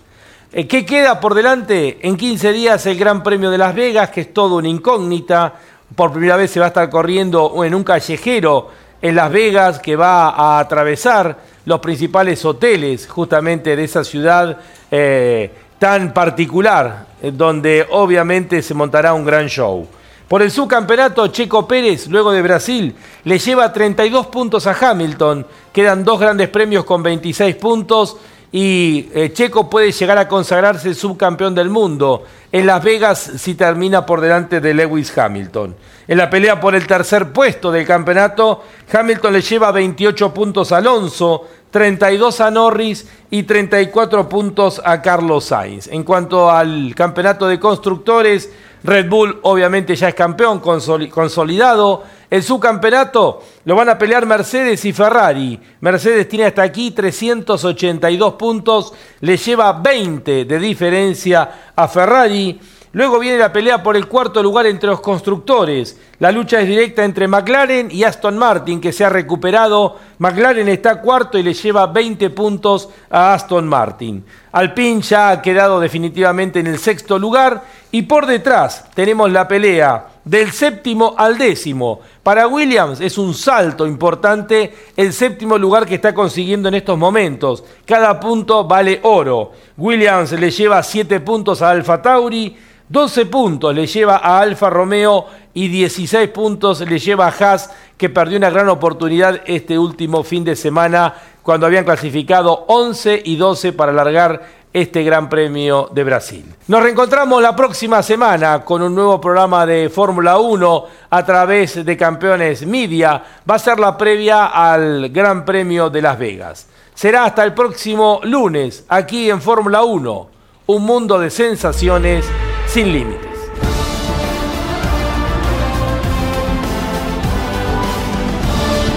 Eh, 0.52 0.68
¿Qué 0.68 0.84
queda 0.84 1.18
por 1.18 1.32
delante? 1.32 1.98
En 2.02 2.18
15 2.18 2.52
días 2.52 2.84
el 2.84 2.98
Gran 2.98 3.22
Premio 3.22 3.50
de 3.50 3.56
Las 3.56 3.74
Vegas, 3.74 4.10
que 4.10 4.20
es 4.20 4.34
todo 4.34 4.56
una 4.56 4.68
incógnita. 4.68 5.54
Por 5.96 6.12
primera 6.12 6.36
vez 6.36 6.50
se 6.50 6.60
va 6.60 6.66
a 6.66 6.68
estar 6.68 6.90
corriendo 6.90 7.64
en 7.64 7.74
un 7.74 7.84
callejero 7.84 8.83
en 9.04 9.14
Las 9.14 9.30
Vegas 9.30 9.80
que 9.80 9.96
va 9.96 10.30
a 10.30 10.58
atravesar 10.58 11.36
los 11.66 11.78
principales 11.80 12.42
hoteles 12.42 13.06
justamente 13.06 13.76
de 13.76 13.84
esa 13.84 14.02
ciudad 14.02 14.56
eh, 14.90 15.52
tan 15.78 16.14
particular, 16.14 17.08
donde 17.34 17.86
obviamente 17.90 18.62
se 18.62 18.72
montará 18.72 19.12
un 19.12 19.26
gran 19.26 19.46
show. 19.46 19.86
Por 20.26 20.40
el 20.40 20.50
subcampeonato, 20.50 21.26
Checo 21.26 21.68
Pérez, 21.68 22.08
luego 22.08 22.32
de 22.32 22.40
Brasil, 22.40 22.96
le 23.24 23.38
lleva 23.38 23.70
32 23.70 24.28
puntos 24.28 24.66
a 24.66 24.72
Hamilton. 24.72 25.46
Quedan 25.70 26.02
dos 26.02 26.18
grandes 26.18 26.48
premios 26.48 26.86
con 26.86 27.02
26 27.02 27.56
puntos 27.56 28.16
y 28.56 29.10
eh, 29.12 29.32
Checo 29.32 29.68
puede 29.68 29.90
llegar 29.90 30.16
a 30.16 30.28
consagrarse 30.28 30.94
subcampeón 30.94 31.56
del 31.56 31.70
mundo 31.70 32.22
en 32.52 32.66
Las 32.66 32.84
Vegas 32.84 33.32
si 33.38 33.56
termina 33.56 34.06
por 34.06 34.20
delante 34.20 34.60
de 34.60 34.72
Lewis 34.72 35.18
Hamilton. 35.18 35.74
En 36.06 36.18
la 36.18 36.30
pelea 36.30 36.60
por 36.60 36.76
el 36.76 36.86
tercer 36.86 37.32
puesto 37.32 37.72
del 37.72 37.84
campeonato, 37.84 38.62
Hamilton 38.92 39.32
le 39.32 39.40
lleva 39.40 39.72
28 39.72 40.32
puntos 40.32 40.70
a 40.70 40.76
Alonso, 40.76 41.48
32 41.72 42.40
a 42.42 42.52
Norris 42.52 43.08
y 43.28 43.42
34 43.42 44.28
puntos 44.28 44.80
a 44.84 45.02
Carlos 45.02 45.46
Sainz. 45.46 45.88
En 45.88 46.04
cuanto 46.04 46.48
al 46.48 46.94
campeonato 46.94 47.48
de 47.48 47.58
constructores, 47.58 48.52
Red 48.84 49.08
Bull 49.08 49.40
obviamente 49.42 49.96
ya 49.96 50.10
es 50.10 50.14
campeón 50.14 50.60
consolidado. 50.60 52.04
El 52.34 52.42
subcampeonato 52.42 53.44
lo 53.64 53.76
van 53.76 53.90
a 53.90 53.96
pelear 53.96 54.26
Mercedes 54.26 54.84
y 54.86 54.92
Ferrari. 54.92 55.56
Mercedes 55.78 56.28
tiene 56.28 56.46
hasta 56.46 56.64
aquí 56.64 56.90
382 56.90 58.34
puntos, 58.34 58.92
le 59.20 59.36
lleva 59.36 59.74
20 59.74 60.44
de 60.44 60.58
diferencia 60.58 61.70
a 61.76 61.86
Ferrari. 61.86 62.58
Luego 62.90 63.20
viene 63.20 63.38
la 63.38 63.52
pelea 63.52 63.80
por 63.84 63.94
el 63.94 64.08
cuarto 64.08 64.42
lugar 64.42 64.66
entre 64.66 64.90
los 64.90 65.00
constructores. 65.00 65.96
La 66.18 66.32
lucha 66.32 66.60
es 66.60 66.66
directa 66.66 67.04
entre 67.04 67.28
McLaren 67.28 67.88
y 67.92 68.02
Aston 68.02 68.36
Martin, 68.36 68.80
que 68.80 68.92
se 68.92 69.04
ha 69.04 69.10
recuperado. 69.10 69.96
McLaren 70.18 70.68
está 70.68 71.00
cuarto 71.00 71.38
y 71.38 71.44
le 71.44 71.54
lleva 71.54 71.86
20 71.86 72.30
puntos 72.30 72.88
a 73.10 73.34
Aston 73.34 73.68
Martin. 73.68 74.24
Alpine 74.50 75.02
ya 75.02 75.30
ha 75.30 75.40
quedado 75.40 75.78
definitivamente 75.78 76.58
en 76.58 76.66
el 76.66 76.80
sexto 76.80 77.16
lugar. 77.16 77.62
Y 77.92 78.02
por 78.02 78.26
detrás 78.26 78.90
tenemos 78.92 79.30
la 79.30 79.46
pelea 79.46 80.13
del 80.24 80.52
séptimo 80.52 81.14
al 81.16 81.36
décimo. 81.36 82.00
Para 82.22 82.46
Williams 82.46 83.00
es 83.00 83.18
un 83.18 83.34
salto 83.34 83.86
importante 83.86 84.74
el 84.96 85.12
séptimo 85.12 85.58
lugar 85.58 85.86
que 85.86 85.96
está 85.96 86.14
consiguiendo 86.14 86.68
en 86.68 86.74
estos 86.74 86.98
momentos. 86.98 87.64
Cada 87.84 88.18
punto 88.18 88.64
vale 88.64 89.00
oro. 89.02 89.52
Williams 89.76 90.32
le 90.32 90.50
lleva 90.50 90.82
7 90.82 91.20
puntos 91.20 91.60
a 91.62 91.70
Alfa 91.70 92.00
Tauri. 92.00 92.56
12 92.88 93.26
puntos 93.26 93.74
le 93.74 93.86
lleva 93.86 94.18
a 94.18 94.40
Alfa 94.40 94.68
Romeo 94.68 95.26
y 95.54 95.68
16 95.68 96.28
puntos 96.30 96.80
le 96.80 96.98
lleva 96.98 97.26
a 97.26 97.30
Haas, 97.30 97.70
que 97.96 98.10
perdió 98.10 98.36
una 98.36 98.50
gran 98.50 98.68
oportunidad 98.68 99.40
este 99.46 99.78
último 99.78 100.22
fin 100.22 100.44
de 100.44 100.54
semana 100.54 101.14
cuando 101.42 101.66
habían 101.66 101.84
clasificado 101.84 102.64
11 102.68 103.22
y 103.24 103.36
12 103.36 103.72
para 103.72 103.92
alargar 103.92 104.63
este 104.74 105.04
Gran 105.04 105.28
Premio 105.28 105.88
de 105.92 106.02
Brasil. 106.02 106.44
Nos 106.66 106.82
reencontramos 106.82 107.40
la 107.40 107.54
próxima 107.54 108.02
semana 108.02 108.64
con 108.64 108.82
un 108.82 108.92
nuevo 108.92 109.20
programa 109.20 109.64
de 109.64 109.88
Fórmula 109.88 110.38
1 110.38 110.84
a 111.10 111.24
través 111.24 111.84
de 111.84 111.96
Campeones 111.96 112.66
Media. 112.66 113.22
Va 113.48 113.54
a 113.54 113.58
ser 113.60 113.78
la 113.78 113.96
previa 113.96 114.46
al 114.46 115.10
Gran 115.10 115.44
Premio 115.44 115.90
de 115.90 116.02
Las 116.02 116.18
Vegas. 116.18 116.66
Será 116.92 117.24
hasta 117.24 117.44
el 117.44 117.54
próximo 117.54 118.20
lunes 118.24 118.84
aquí 118.88 119.30
en 119.30 119.40
Fórmula 119.40 119.84
1, 119.84 120.28
un 120.66 120.82
mundo 120.84 121.20
de 121.20 121.30
sensaciones 121.30 122.26
sin 122.66 122.92
límites. 122.92 123.30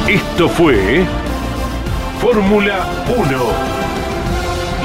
Esto 0.08 0.50
fue 0.50 1.06
Fórmula 2.20 2.88
1. 3.16 3.77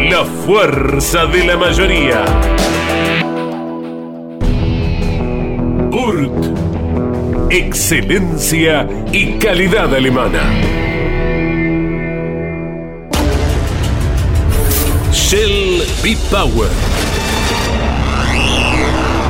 La 0.00 0.24
fuerza 0.24 1.26
de 1.26 1.44
la 1.44 1.56
mayoría. 1.56 2.24
Urt. 5.90 7.50
Excelencia 7.50 8.88
y 9.12 9.32
calidad 9.38 9.92
alemana. 9.92 10.40
Shell 15.12 15.82
B-Power. 16.02 16.70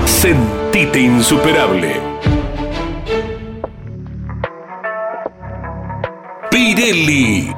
Sentite 0.04 1.00
insuperable. 1.00 2.00
Pirelli. 6.50 7.57